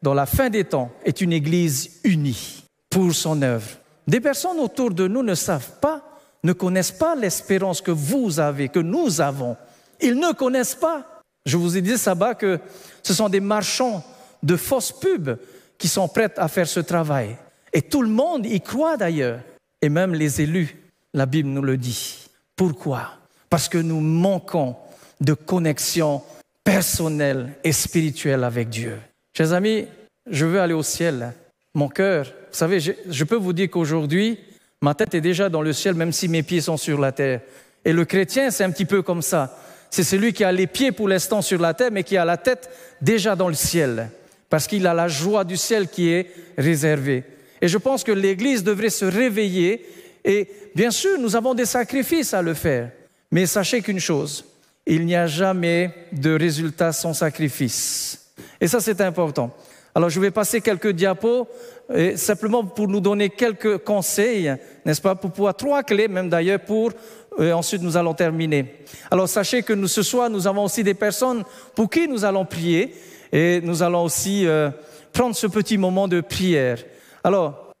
dans 0.00 0.14
la 0.14 0.26
fin 0.26 0.50
des 0.50 0.64
temps, 0.64 0.90
est 1.04 1.20
une 1.20 1.32
Église 1.32 2.00
unie 2.04 2.64
pour 2.90 3.12
son 3.12 3.40
œuvre. 3.42 3.68
Des 4.06 4.20
personnes 4.20 4.58
autour 4.58 4.90
de 4.90 5.06
nous 5.06 5.22
ne 5.22 5.34
savent 5.34 5.78
pas, 5.80 6.02
ne 6.42 6.52
connaissent 6.52 6.90
pas 6.90 7.14
l'espérance 7.14 7.80
que 7.80 7.92
vous 7.92 8.40
avez, 8.40 8.68
que 8.68 8.80
nous 8.80 9.20
avons. 9.20 9.56
Ils 10.02 10.18
ne 10.18 10.32
connaissent 10.32 10.74
pas. 10.74 11.22
Je 11.46 11.56
vous 11.56 11.76
ai 11.76 11.80
dit 11.80 11.96
ça 11.96 12.14
bas 12.14 12.34
que 12.34 12.60
ce 13.02 13.14
sont 13.14 13.28
des 13.28 13.40
marchands 13.40 14.04
de 14.42 14.56
fausses 14.56 14.92
pubs 14.92 15.38
qui 15.78 15.88
sont 15.88 16.08
prêts 16.08 16.32
à 16.36 16.48
faire 16.48 16.68
ce 16.68 16.80
travail. 16.80 17.36
Et 17.72 17.82
tout 17.82 18.02
le 18.02 18.08
monde 18.08 18.46
y 18.46 18.60
croit 18.60 18.96
d'ailleurs, 18.96 19.40
et 19.80 19.88
même 19.88 20.14
les 20.14 20.40
élus. 20.42 20.76
La 21.14 21.26
Bible 21.26 21.48
nous 21.48 21.62
le 21.62 21.76
dit. 21.76 22.28
Pourquoi? 22.56 23.12
Parce 23.50 23.68
que 23.68 23.78
nous 23.78 24.00
manquons 24.00 24.76
de 25.20 25.34
connexion 25.34 26.22
personnelle 26.64 27.54
et 27.64 27.72
spirituelle 27.72 28.44
avec 28.44 28.68
Dieu. 28.68 28.98
Chers 29.36 29.52
amis, 29.52 29.86
je 30.30 30.46
veux 30.46 30.60
aller 30.60 30.74
au 30.74 30.82
ciel. 30.82 31.32
Mon 31.74 31.88
cœur, 31.88 32.26
vous 32.26 32.56
savez, 32.56 32.80
je, 32.80 33.24
peux 33.24 33.36
vous 33.36 33.52
dire 33.52 33.70
qu'aujourd'hui, 33.70 34.38
ma 34.80 34.94
tête 34.94 35.14
est 35.14 35.20
déjà 35.20 35.48
dans 35.48 35.62
le 35.62 35.72
ciel, 35.72 35.94
même 35.94 36.12
si 36.12 36.28
mes 36.28 36.42
pieds 36.42 36.60
sont 36.60 36.76
sur 36.76 37.00
la 37.00 37.12
terre. 37.12 37.40
Et 37.84 37.92
le 37.92 38.04
chrétien, 38.04 38.50
c'est 38.50 38.64
un 38.64 38.70
petit 38.70 38.84
peu 38.84 39.02
comme 39.02 39.22
ça. 39.22 39.58
C'est 39.92 40.04
celui 40.04 40.32
qui 40.32 40.42
a 40.42 40.50
les 40.50 40.66
pieds 40.66 40.90
pour 40.90 41.06
l'instant 41.06 41.42
sur 41.42 41.60
la 41.60 41.74
terre, 41.74 41.90
mais 41.92 42.02
qui 42.02 42.16
a 42.16 42.24
la 42.24 42.38
tête 42.38 42.70
déjà 43.02 43.36
dans 43.36 43.48
le 43.48 43.54
ciel, 43.54 44.08
parce 44.48 44.66
qu'il 44.66 44.86
a 44.86 44.94
la 44.94 45.06
joie 45.06 45.44
du 45.44 45.58
ciel 45.58 45.86
qui 45.86 46.08
est 46.08 46.30
réservée. 46.56 47.24
Et 47.60 47.68
je 47.68 47.76
pense 47.76 48.02
que 48.02 48.10
l'Église 48.10 48.64
devrait 48.64 48.88
se 48.88 49.04
réveiller 49.04 49.84
et 50.24 50.48
bien 50.74 50.90
sûr, 50.90 51.18
nous 51.18 51.36
avons 51.36 51.52
des 51.52 51.66
sacrifices 51.66 52.32
à 52.32 52.40
le 52.40 52.54
faire. 52.54 52.90
Mais 53.30 53.44
sachez 53.44 53.82
qu'une 53.82 54.00
chose, 54.00 54.46
il 54.86 55.04
n'y 55.04 55.14
a 55.14 55.26
jamais 55.26 55.92
de 56.10 56.34
résultat 56.34 56.92
sans 56.92 57.12
sacrifice. 57.12 58.32
Et 58.60 58.68
ça, 58.68 58.80
c'est 58.80 59.00
important. 59.02 59.54
Alors, 59.94 60.08
je 60.08 60.20
vais 60.20 60.30
passer 60.30 60.62
quelques 60.62 60.92
diapos, 60.92 61.46
et 61.94 62.16
simplement 62.16 62.64
pour 62.64 62.88
nous 62.88 63.00
donner 63.00 63.28
quelques 63.28 63.78
conseils, 63.78 64.54
n'est-ce 64.86 65.02
pas, 65.02 65.14
pour 65.14 65.32
pouvoir, 65.32 65.54
trois 65.54 65.82
clés 65.82 66.08
même 66.08 66.30
d'ailleurs, 66.30 66.60
pour, 66.60 66.92
euh, 67.38 67.52
ensuite 67.52 67.82
nous 67.82 67.96
allons 67.96 68.14
terminer. 68.14 68.84
Alors, 69.10 69.28
sachez 69.28 69.62
que 69.62 69.72
nous, 69.72 69.88
ce 69.88 70.02
soir, 70.02 70.28
nous 70.30 70.46
avons 70.46 70.64
aussi 70.64 70.82
des 70.82 70.94
personnes 70.94 71.44
pour 71.74 71.88
qui 71.90 72.08
nous 72.08 72.24
allons 72.24 72.44
prier, 72.44 72.94
et 73.32 73.60
nous 73.62 73.82
allons 73.82 74.04
aussi 74.04 74.46
euh, 74.46 74.70
prendre 75.12 75.34
ce 75.34 75.46
petit 75.46 75.78
moment 75.78 76.08
de 76.08 76.20
prière. 76.20 76.78
Alors, 77.24 77.72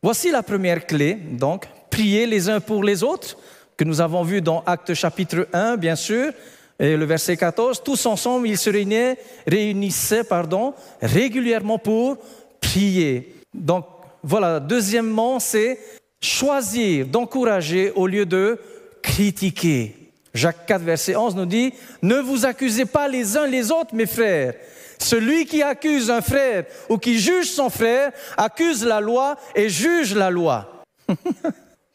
Voici 0.00 0.30
la 0.30 0.44
première 0.44 0.86
clé, 0.86 1.18
donc, 1.32 1.66
prier 1.90 2.24
les 2.24 2.48
uns 2.48 2.60
pour 2.60 2.84
les 2.84 3.02
autres, 3.02 3.36
que 3.76 3.82
nous 3.82 4.00
avons 4.00 4.22
vu 4.22 4.40
dans 4.40 4.62
Acte 4.64 4.94
chapitre 4.94 5.48
1, 5.52 5.76
bien 5.76 5.96
sûr, 5.96 6.30
et 6.78 6.96
le 6.96 7.04
verset 7.04 7.36
14. 7.36 7.82
Tous 7.82 8.06
ensemble, 8.06 8.46
ils 8.46 8.56
se 8.56 8.70
réunissaient, 8.70 9.18
réunissaient 9.44 10.22
pardon, 10.22 10.72
régulièrement 11.02 11.78
pour 11.78 12.16
prier. 12.60 13.34
Donc, 13.52 13.86
voilà, 14.22 14.60
deuxièmement, 14.60 15.40
c'est 15.40 15.80
choisir 16.20 17.06
d'encourager 17.06 17.90
au 17.96 18.06
lieu 18.06 18.24
de 18.24 18.56
critiquer. 19.02 20.12
Jacques 20.34 20.66
4, 20.66 20.82
verset 20.82 21.16
11 21.16 21.36
nous 21.36 21.46
dit, 21.46 21.72
ne 22.02 22.16
vous 22.16 22.44
accusez 22.44 22.84
pas 22.84 23.08
les 23.08 23.36
uns 23.36 23.46
les 23.46 23.70
autres, 23.70 23.94
mes 23.94 24.06
frères. 24.06 24.54
Celui 24.98 25.46
qui 25.46 25.62
accuse 25.62 26.10
un 26.10 26.20
frère 26.20 26.64
ou 26.88 26.98
qui 26.98 27.18
juge 27.18 27.50
son 27.50 27.70
frère 27.70 28.12
accuse 28.36 28.84
la 28.84 29.00
loi 29.00 29.36
et 29.54 29.68
juge 29.68 30.14
la 30.14 30.30
loi. 30.30 30.84
en 31.08 31.14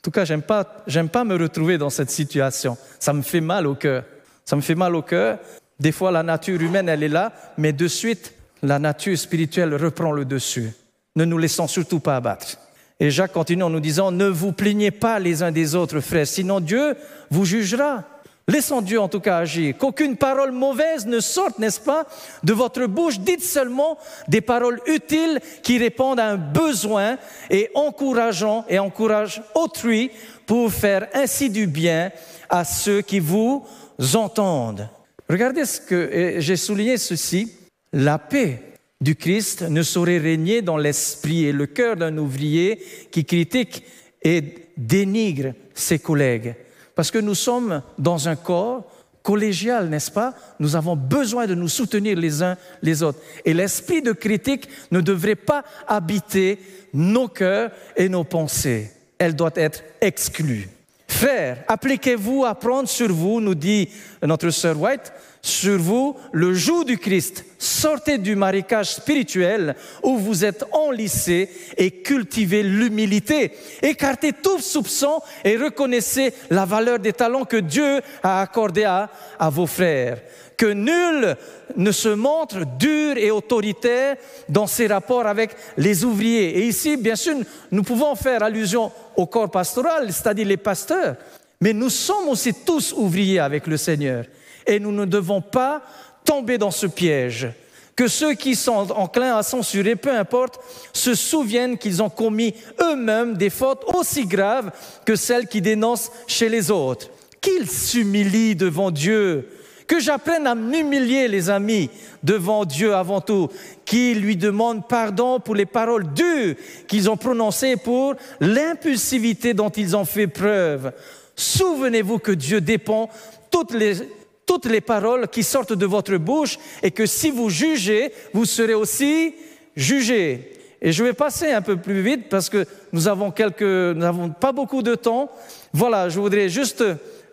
tout 0.01 0.12
cas, 0.12 0.26
j'aime 0.26 0.41
pas, 0.41 0.84
j'aime 0.88 1.10
pas 1.10 1.24
me 1.24 1.36
retrouver 1.36 1.78
dans 1.78 1.89
cette 1.89 2.10
situation. 2.10 2.78
Ça 2.99 3.14
me 3.14 3.22
fait 3.22 3.41
mal 3.41 3.68
au 3.68 3.76
cœur. 3.76 4.04
Ça 4.45 4.56
me 4.56 4.62
fait 4.62 4.76
mal 4.76 4.95
au 4.95 5.01
cœur. 5.01 5.39
Des 5.80 5.91
fois, 5.91 6.12
la 6.12 6.24
nature 6.24 6.62
humaine, 6.62 6.88
elle 6.88 7.04
est 7.04 7.10
là, 7.10 7.34
mais 7.58 7.74
de 7.74 7.88
suite, 7.88 8.34
la 8.62 8.80
nature 8.80 9.18
spirituelle 9.18 9.76
reprend 9.76 10.12
le 10.12 10.26
dessus. 10.26 10.72
Ne 11.16 11.26
nous 11.26 11.38
laissons 11.38 11.68
surtout 11.68 11.99
pas 11.99 12.16
abattre. 12.16 12.58
Et 13.04 13.12
Jacques 13.12 13.34
continue 13.34 13.64
en 13.64 13.70
nous 13.70 13.82
disant, 13.82 14.12
ne 14.12 14.28
vous 14.28 14.54
plaignez 14.54 14.89
pas 14.89 15.20
les 15.20 15.43
uns 15.43 15.51
des 15.51 15.76
autres, 15.76 15.99
frères, 15.99 16.26
sinon 16.26 16.62
Dieu 16.62 16.95
vous 17.30 17.43
jugera. 17.43 18.06
Laissons 18.47 18.80
Dieu 18.80 18.97
en 18.97 19.10
tout 19.10 19.20
cas 19.20 19.39
agir. 19.39 19.76
Qu'aucune 19.78 20.16
parole 20.16 20.54
mauvaise 20.54 21.06
ne 21.06 21.20
sorte, 21.20 21.60
n'est-ce 21.60 21.82
pas, 21.82 22.06
de 22.45 22.54
votre 22.54 22.86
bouche. 22.86 23.20
Dites 23.20 23.43
seulement 23.43 23.97
des 24.30 24.39
paroles 24.39 24.80
utiles 24.88 25.41
qui 25.64 25.78
répondent 25.78 26.22
à 26.22 26.30
un 26.30 26.38
besoin 26.38 27.18
et 27.49 27.70
encourageant 27.76 28.64
et 28.70 28.80
encouragent 28.80 29.41
autrui 29.54 30.10
pour 30.45 30.72
faire 30.72 31.10
ainsi 31.14 31.49
du 31.49 31.68
bien 31.68 32.10
à 32.47 32.64
ceux 32.64 33.01
qui 33.01 33.20
vous 33.20 33.66
entendent. 34.14 34.88
Regardez 35.30 35.66
ce 35.66 35.82
que 35.82 36.36
j'ai 36.38 36.56
souligné 36.56 36.95
ceci. 36.95 37.51
La 37.91 38.18
paix 38.18 38.72
du 39.04 39.16
Christ 39.16 39.64
ne 39.64 39.84
saurait 39.84 40.18
régner 40.18 40.62
dans 40.62 40.78
l'esprit 40.78 41.43
et 41.43 41.51
le 41.51 41.66
cœur 41.66 41.97
d'un 41.97 42.18
ouvrier 42.18 42.82
qui 43.12 43.26
critique 43.26 43.84
et 44.24 44.70
dénigre 44.78 45.54
ses 45.74 45.99
collègues. 45.99 46.56
Parce 46.95 47.12
que 47.12 47.20
nous 47.20 47.36
sommes 47.36 47.82
dans 47.97 48.30
un 48.30 48.38
corps 48.38 48.89
collégial, 49.22 49.89
n'est-ce 49.89 50.12
pas? 50.12 50.34
Nous 50.60 50.78
avons 50.78 50.95
besoin 50.95 51.47
de 51.47 51.56
nous 51.56 51.68
soutenir 51.68 52.18
les 52.18 52.41
uns 52.41 52.58
les 52.82 53.04
autres. 53.04 53.20
Et 53.43 53.54
l'esprit 53.54 54.01
de 54.01 54.14
critique 54.14 54.70
ne 54.91 55.01
devrait 55.01 55.36
pas 55.36 55.64
habiter 55.86 56.60
nos 56.93 57.28
cœurs 57.28 57.72
et 57.97 58.08
nos 58.08 58.24
pensées. 58.24 58.89
Elle 59.18 59.36
doit 59.36 59.51
être 59.56 59.84
exclue. 59.99 60.70
Frères, 61.08 61.64
appliquez-vous 61.68 62.45
à 62.45 62.56
prendre 62.56 62.88
sur 62.88 63.12
vous, 63.12 63.41
nous 63.41 63.56
dit 63.56 63.89
notre 64.22 64.49
sœur 64.49 64.80
White, 64.80 65.12
sur 65.44 65.78
vous 65.78 66.16
le 66.32 66.54
joug 66.54 66.86
du 66.86 66.98
Christ. 66.98 67.44
Sortez 67.60 68.18
du 68.18 68.36
marécage 68.36 68.94
spirituel 68.94 69.76
où 70.02 70.18
vous 70.18 70.46
êtes 70.46 70.64
enlissés 70.72 71.50
et 71.78 71.91
cultivez 71.91 72.64
l'humilité. 72.64 73.52
Écartez 73.82 74.32
tout 74.32 74.60
soupçon 74.60 75.22
et 75.44 75.58
reconnaissez 75.58 76.34
la 76.50 76.64
valeur 76.64 76.98
des 76.98 77.12
talents 77.12 77.44
que 77.44 77.58
Dieu 77.58 78.00
a 78.24 78.41
accordés 78.41 78.86
à, 78.86 79.10
à 79.38 79.50
vos 79.50 79.68
frères. 79.68 80.22
Que 80.56 80.68
nul 80.68 81.36
ne 81.76 81.91
se 81.91 82.10
montre 82.10 82.60
dur 82.80 83.18
et 83.18 83.30
autoritaire 83.30 84.16
dans 84.48 84.68
ses 84.68 84.88
rapports 84.88 85.28
avec 85.28 85.52
les 85.76 86.06
ouvriers. 86.06 86.60
Et 86.60 86.68
ici, 86.68 86.96
bien 86.96 87.18
sûr, 87.18 87.36
nous 87.70 87.84
pouvons 87.84 88.16
faire 88.16 88.44
allusion 88.44 88.91
au 89.18 89.26
corps 89.26 89.52
pastoral, 89.52 90.14
c'est-à-dire 90.14 90.48
les 90.48 90.58
pasteurs. 90.58 91.18
Mais 91.60 91.74
nous 91.74 91.89
sommes 91.89 92.30
aussi 92.30 92.54
tous 92.54 92.94
ouvriers 92.94 93.39
avec 93.39 93.68
le 93.68 93.76
Seigneur 93.76 94.24
et 94.66 94.80
nous 94.80 94.91
ne 94.91 95.05
devons 95.05 95.41
pas 95.41 95.82
tomber 96.26 96.57
dans 96.57 96.72
ce 96.72 96.88
piège. 96.88 97.49
Que 97.95 98.07
ceux 98.07 98.34
qui 98.34 98.55
sont 98.55 98.91
enclins 98.91 99.36
à 99.36 99.43
censurer, 99.43 99.95
peu 99.95 100.11
importe, 100.11 100.59
se 100.93 101.14
souviennent 101.14 101.78
qu'ils 101.78 102.01
ont 102.01 102.09
commis 102.09 102.55
eux-mêmes 102.82 103.36
des 103.36 103.51
fautes 103.51 103.84
aussi 103.93 104.26
graves 104.26 104.72
que 105.05 105.16
celles 105.16 105.47
qui 105.47 105.61
dénoncent 105.61 106.11
chez 106.26 106.49
les 106.49 106.72
autres. 106.72 107.09
Qu'ils 107.39 107.70
s'humilient 107.70 108.55
devant 108.55 108.89
Dieu. 108.89 109.47
Que 109.86 109.99
j'apprenne 109.99 110.47
à 110.47 110.55
m'humilier, 110.55 111.28
les 111.28 111.51
amis, 111.51 111.89
devant 112.24 112.66
Dieu 112.66 112.95
avant 112.95 113.22
tout. 113.22 113.49
Qu'ils 113.86 114.22
lui 114.22 114.38
demandent 114.38 114.88
pardon 114.88 115.39
pour 115.39 115.53
les 115.53 115.68
paroles 115.68 116.11
dures 116.14 116.55
qu'ils 116.88 117.11
ont 117.11 117.18
prononcées, 117.18 117.76
pour 117.76 118.16
l'impulsivité 118.39 119.53
dont 119.53 119.70
ils 119.70 119.95
ont 119.95 120.05
fait 120.05 120.28
preuve. 120.28 120.93
Souvenez-vous 121.36 122.18
que 122.18 122.32
Dieu 122.32 122.59
dépend 122.59 123.09
toutes 123.51 123.74
les 123.74 123.97
toutes 124.46 124.66
les 124.66 124.82
paroles 124.82 125.28
qui 125.28 125.44
sortent 125.44 125.74
de 125.74 125.86
votre 125.86 126.16
bouche 126.18 126.58
et 126.82 126.91
que 126.91 127.06
si 127.06 127.32
vous 127.32 127.50
jugez, 127.50 128.14
vous 128.34 128.46
serez 128.46 128.74
aussi 128.74 129.36
jugé. 129.76 130.52
Et 130.82 130.91
je 130.91 131.04
vais 131.04 131.14
passer 131.14 131.52
un 131.52 131.62
peu 131.62 131.78
plus 131.78 132.02
vite 132.02 132.28
parce 132.30 132.50
que 132.50 132.66
nous 132.91 133.08
avons 133.08 133.32
quelques, 133.32 133.62
nous 133.62 133.94
n'avons 133.94 134.30
pas 134.30 134.52
beaucoup 134.52 134.82
de 134.82 134.96
temps. 134.96 135.32
Voilà, 135.72 136.10
je 136.10 136.20
voudrais 136.20 136.50
juste 136.50 136.84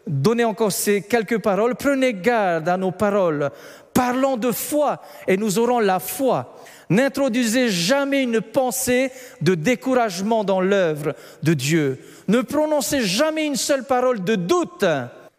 donner 0.06 0.44
encore 0.44 0.72
ces 0.72 1.02
quelques 1.02 1.38
paroles. 1.38 1.74
Prenez 1.74 2.14
garde 2.14 2.68
à 2.68 2.76
nos 2.76 2.92
paroles. 2.92 3.50
Parlons 3.92 4.36
de 4.36 4.52
foi 4.52 5.02
et 5.26 5.36
nous 5.36 5.58
aurons 5.58 5.80
la 5.80 5.98
foi. 5.98 6.56
N'introduisez 6.90 7.68
jamais 7.68 8.22
une 8.22 8.40
pensée 8.40 9.10
de 9.40 9.54
découragement 9.54 10.44
dans 10.44 10.60
l'œuvre 10.60 11.14
de 11.42 11.54
Dieu. 11.54 11.98
Ne 12.28 12.42
prononcez 12.42 13.02
jamais 13.02 13.46
une 13.46 13.56
seule 13.56 13.84
parole 13.84 14.22
de 14.22 14.36
doute. 14.36 14.84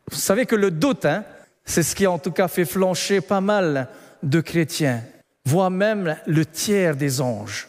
Vous 0.10 0.18
savez 0.18 0.46
que 0.46 0.56
le 0.56 0.72
doute, 0.72 1.06
hein, 1.06 1.24
c'est 1.66 1.84
ce 1.84 1.96
qui 1.96 2.08
en 2.08 2.20
tout 2.20 2.32
cas 2.32 2.48
fait 2.48 2.66
flancher 2.66 3.22
pas 3.22 3.42
mal 3.42 3.88
de 4.24 4.42
chrétiens, 4.42 5.02
voire 5.46 5.72
même 5.72 6.16
le 6.26 6.46
tiers 6.46 6.96
des 6.96 7.22
anges. 7.22 7.68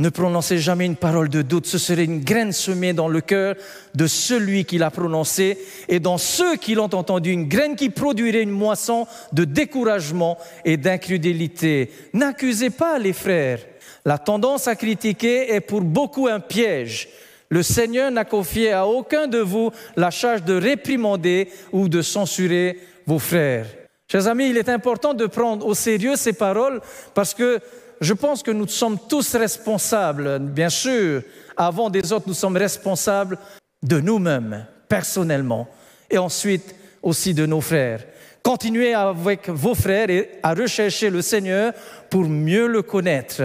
Ne 0.00 0.08
prononcez 0.08 0.56
jamais 0.56 0.86
une 0.86 0.96
parole 0.96 1.28
de 1.28 1.42
doute, 1.42 1.66
ce 1.66 1.76
serait 1.76 2.06
une 2.06 2.24
graine 2.24 2.52
semée 2.52 2.94
dans 2.94 3.08
le 3.08 3.20
cœur 3.20 3.54
de 3.94 4.06
celui 4.06 4.64
qui 4.64 4.78
l'a 4.78 4.90
prononcée 4.90 5.58
et 5.88 6.00
dans 6.00 6.16
ceux 6.16 6.56
qui 6.56 6.74
l'ont 6.74 6.94
entendu, 6.94 7.32
une 7.32 7.48
graine 7.48 7.76
qui 7.76 7.90
produirait 7.90 8.42
une 8.42 8.50
moisson 8.50 9.06
de 9.34 9.44
découragement 9.44 10.38
et 10.64 10.78
d'incrédulité. 10.78 11.90
N'accusez 12.14 12.70
pas 12.70 12.98
les 12.98 13.12
frères. 13.12 13.60
La 14.06 14.16
tendance 14.16 14.68
à 14.68 14.74
critiquer 14.74 15.52
est 15.52 15.60
pour 15.60 15.82
beaucoup 15.82 16.28
un 16.28 16.40
piège. 16.40 17.10
Le 17.50 17.64
Seigneur 17.64 18.12
n'a 18.12 18.24
confié 18.24 18.70
à 18.70 18.86
aucun 18.86 19.26
de 19.26 19.38
vous 19.38 19.72
la 19.96 20.10
charge 20.10 20.44
de 20.44 20.54
réprimander 20.54 21.48
ou 21.72 21.88
de 21.88 22.00
censurer 22.00 22.78
vos 23.06 23.18
frères. 23.18 23.66
Chers 24.06 24.28
amis, 24.28 24.50
il 24.50 24.56
est 24.56 24.68
important 24.68 25.14
de 25.14 25.26
prendre 25.26 25.66
au 25.66 25.74
sérieux 25.74 26.14
ces 26.14 26.32
paroles 26.32 26.80
parce 27.12 27.34
que 27.34 27.58
je 28.00 28.14
pense 28.14 28.44
que 28.44 28.52
nous 28.52 28.68
sommes 28.68 28.98
tous 29.08 29.34
responsables, 29.34 30.38
bien 30.38 30.68
sûr, 30.68 31.22
avant 31.56 31.90
des 31.90 32.12
autres, 32.12 32.28
nous 32.28 32.34
sommes 32.34 32.56
responsables 32.56 33.36
de 33.82 34.00
nous-mêmes, 34.00 34.66
personnellement, 34.88 35.68
et 36.08 36.18
ensuite 36.18 36.74
aussi 37.02 37.34
de 37.34 37.46
nos 37.46 37.60
frères. 37.60 38.04
Continuez 38.42 38.94
avec 38.94 39.48
vos 39.48 39.74
frères 39.74 40.08
et 40.08 40.30
à 40.42 40.54
rechercher 40.54 41.10
le 41.10 41.20
Seigneur 41.20 41.72
pour 42.08 42.24
mieux 42.24 42.66
le 42.66 42.82
connaître. 42.82 43.42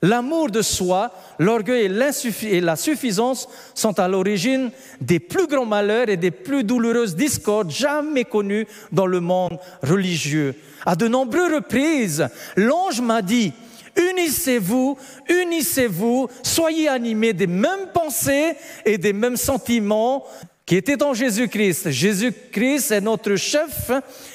L'amour 0.00 0.50
de 0.50 0.62
soi, 0.62 1.10
l'orgueil 1.40 1.86
et 2.42 2.60
la 2.60 2.76
suffisance 2.76 3.48
sont 3.74 3.98
à 3.98 4.06
l'origine 4.06 4.70
des 5.00 5.18
plus 5.18 5.48
grands 5.48 5.66
malheurs 5.66 6.08
et 6.08 6.16
des 6.16 6.30
plus 6.30 6.62
douloureuses 6.62 7.16
discordes 7.16 7.70
jamais 7.70 8.24
connues 8.24 8.66
dans 8.92 9.06
le 9.06 9.20
monde 9.20 9.58
religieux. 9.82 10.54
À 10.86 10.94
de 10.94 11.08
nombreuses 11.08 11.54
reprises, 11.54 12.28
l'ange 12.56 13.00
m'a 13.00 13.22
dit, 13.22 13.52
unissez-vous, 13.96 14.96
unissez-vous, 15.28 16.28
soyez 16.44 16.86
animés 16.86 17.32
des 17.32 17.48
mêmes 17.48 17.88
pensées 17.92 18.54
et 18.84 18.98
des 18.98 19.12
mêmes 19.12 19.36
sentiments 19.36 20.24
qui 20.64 20.76
étaient 20.76 21.02
en 21.02 21.12
Jésus-Christ. 21.12 21.90
Jésus-Christ 21.90 22.92
est 22.92 23.00
notre 23.00 23.34
chef 23.34 23.90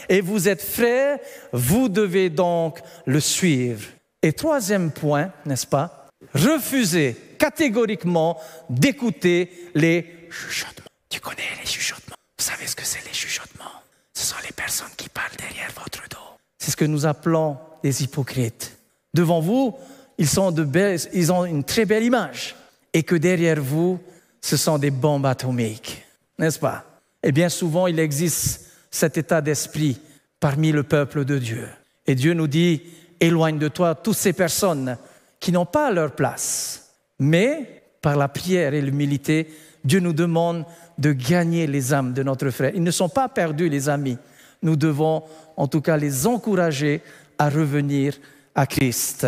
et 0.10 0.20
vous 0.20 0.50
êtes 0.50 0.64
frères, 0.64 1.20
vous 1.54 1.88
devez 1.88 2.30
donc 2.30 2.80
le 3.06 3.22
suivre. 3.22 3.84
Et 4.24 4.32
troisième 4.32 4.90
point, 4.92 5.32
n'est-ce 5.46 5.68
pas? 5.68 6.08
Refusez 6.34 7.16
catégoriquement 7.38 8.40
d'écouter 8.70 9.70
les 9.76 10.28
chuchotements. 10.32 10.88
Tu 11.10 11.20
connais 11.20 11.44
les 11.60 11.68
chuchotements? 11.68 12.16
Vous 12.40 12.46
savez 12.46 12.66
ce 12.66 12.76
que 12.76 12.86
c'est 12.86 13.06
les 13.06 13.14
chuchotements? 13.14 13.66
Ce 14.14 14.26
sont 14.26 14.42
les 14.46 14.54
personnes 14.54 14.88
qui 14.96 15.10
parlent 15.10 15.36
derrière 15.38 15.70
votre 15.76 16.08
dos. 16.10 16.18
C'est 16.58 16.72
ce 16.72 16.78
que 16.78 16.86
nous 16.86 17.06
appelons 17.06 17.58
les 17.84 18.02
hypocrites. 18.02 18.78
Devant 19.14 19.42
vous, 19.42 19.76
ils, 20.18 20.28
sont 20.28 20.52
de 20.52 20.66
ils 21.14 21.32
ont 21.34 21.44
une 21.44 21.66
très 21.66 21.86
belle 21.86 22.04
image. 22.04 22.56
Et 22.94 23.04
que 23.04 23.16
derrière 23.16 23.62
vous, 23.62 24.00
ce 24.40 24.56
sont 24.56 24.78
des 24.78 24.92
bombes 24.92 25.26
atomiques. 25.26 26.06
N'est-ce 26.40 26.60
pas? 26.60 26.86
Et 27.22 27.32
bien 27.34 27.50
souvent, 27.50 27.88
il 27.88 28.00
existe 28.00 28.72
cet 28.90 29.18
état 29.18 29.42
d'esprit 29.42 30.00
parmi 30.40 30.72
le 30.72 30.84
peuple 30.84 31.26
de 31.26 31.38
Dieu. 31.40 31.68
Et 32.06 32.16
Dieu 32.16 32.34
nous 32.34 32.48
dit, 32.48 32.84
éloigne 33.24 33.58
de 33.58 33.68
toi 33.68 33.96
toutes 33.96 34.18
ces 34.18 34.34
personnes 34.34 34.98
qui 35.40 35.52
n'ont 35.52 35.66
pas 35.66 35.92
leur 35.92 36.12
place. 36.12 36.92
Mais 37.20 37.84
par 38.02 38.16
la 38.16 38.28
prière 38.28 38.74
et 38.74 38.82
l'humilité, 38.82 39.48
Dieu 39.84 40.00
nous 40.00 40.14
demande 40.14 40.66
de 40.98 41.12
gagner 41.12 41.68
les 41.68 41.94
âmes 41.94 42.14
de 42.14 42.24
notre 42.24 42.50
frère. 42.50 42.72
Ils 42.76 42.84
ne 42.84 42.92
sont 42.92 43.10
pas 43.10 43.30
perdus, 43.30 43.70
les 43.70 43.90
amis. 43.90 44.18
Nous 44.62 44.76
devons 44.76 45.24
en 45.58 45.68
tout 45.68 45.82
cas 45.82 45.98
les 45.98 46.28
encourager 46.28 47.02
à 47.38 47.50
revenir 47.50 48.16
à 48.56 48.66
Christ. 48.66 49.28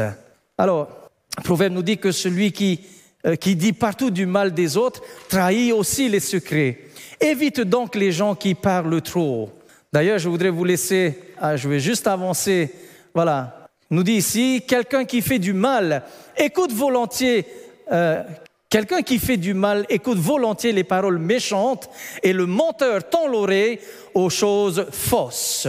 Alors, 0.58 0.90
le 1.38 1.44
proverbe 1.44 1.74
nous 1.74 1.82
dit 1.82 1.98
que 1.98 2.12
celui 2.12 2.52
qui, 2.52 2.82
euh, 3.26 3.36
qui 3.36 3.56
dit 3.56 3.74
partout 3.74 4.12
du 4.12 4.26
mal 4.26 4.54
des 4.54 4.78
autres 4.78 5.02
trahit 5.28 5.74
aussi 5.74 6.08
les 6.08 6.20
secrets. 6.20 6.80
Évite 7.20 7.62
donc 7.62 7.96
les 7.96 8.12
gens 8.12 8.36
qui 8.36 8.56
parlent 8.56 9.02
trop. 9.02 9.52
D'ailleurs, 9.92 10.20
je 10.20 10.30
voudrais 10.30 10.50
vous 10.50 10.66
laisser, 10.66 11.20
ah, 11.40 11.56
je 11.58 11.68
vais 11.68 11.80
juste 11.80 12.08
avancer, 12.08 12.72
voilà, 13.14 13.65
nous 13.90 14.04
dit 14.04 14.14
ici, 14.14 14.64
quelqu'un 14.68 15.06
qui 15.06 15.22
fait 15.22 15.40
du 15.40 15.54
mal 15.54 16.04
écoute 16.38 16.72
volontiers, 16.72 17.46
euh, 17.92 18.24
quelqu'un 18.70 19.02
qui 19.02 19.20
fait 19.20 19.38
du 19.38 19.54
mal 19.54 19.86
écoute 19.90 20.18
volontiers 20.18 20.72
les 20.72 20.84
paroles 20.84 21.20
méchantes 21.20 21.90
et 22.24 22.34
le 22.34 22.46
menteur 22.46 23.10
tend 23.10 23.28
l'oreille 23.28 23.80
aux 24.14 24.30
choses 24.30 24.88
fausses. 24.92 25.68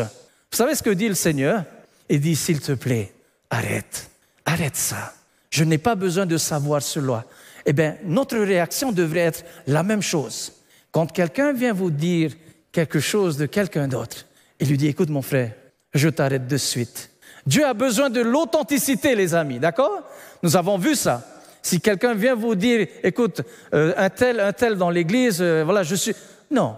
Vous 0.50 0.56
savez 0.56 0.74
ce 0.74 0.82
que 0.82 0.90
dit 0.90 1.08
le 1.08 1.14
Seigneur? 1.14 1.64
Il 2.08 2.20
dit, 2.20 2.36
s'il 2.36 2.60
te 2.60 2.72
plaît, 2.72 3.12
arrête, 3.50 4.08
arrête 4.44 4.76
ça. 4.76 5.12
Je 5.50 5.64
n'ai 5.64 5.78
pas 5.78 5.94
besoin 5.94 6.24
de 6.24 6.36
savoir 6.36 6.82
cela. 6.82 7.24
Eh 7.66 7.72
bien, 7.72 7.96
notre 8.04 8.38
réaction 8.38 8.92
devrait 8.92 9.20
être 9.20 9.44
la 9.66 9.82
même 9.82 10.02
chose. 10.02 10.52
Quand 10.92 11.10
quelqu'un 11.10 11.52
vient 11.52 11.72
vous 11.72 11.90
dire 11.90 12.32
quelque 12.72 13.00
chose 13.00 13.36
de 13.36 13.46
quelqu'un 13.46 13.88
d'autre, 13.88 14.26
il 14.60 14.68
lui 14.68 14.78
dit, 14.78 14.86
écoute 14.86 15.10
mon 15.10 15.22
frère, 15.22 15.52
je 15.92 16.08
t'arrête 16.08 16.46
de 16.46 16.56
suite 16.56 17.10
Dieu 17.46 17.64
a 17.64 17.74
besoin 17.74 18.10
de 18.10 18.20
l'authenticité, 18.20 19.14
les 19.14 19.34
amis, 19.34 19.60
d'accord? 19.60 20.02
Nous 20.42 20.56
avons 20.56 20.78
vu 20.78 20.94
ça. 20.94 21.22
Si 21.62 21.80
quelqu'un 21.80 22.14
vient 22.14 22.34
vous 22.34 22.54
dire, 22.54 22.86
écoute, 23.02 23.42
euh, 23.72 23.94
un 23.96 24.10
tel, 24.10 24.40
un 24.40 24.52
tel 24.52 24.76
dans 24.76 24.90
l'église, 24.90 25.38
euh, 25.40 25.62
voilà, 25.64 25.82
je 25.82 25.94
suis... 25.94 26.14
Non, 26.50 26.76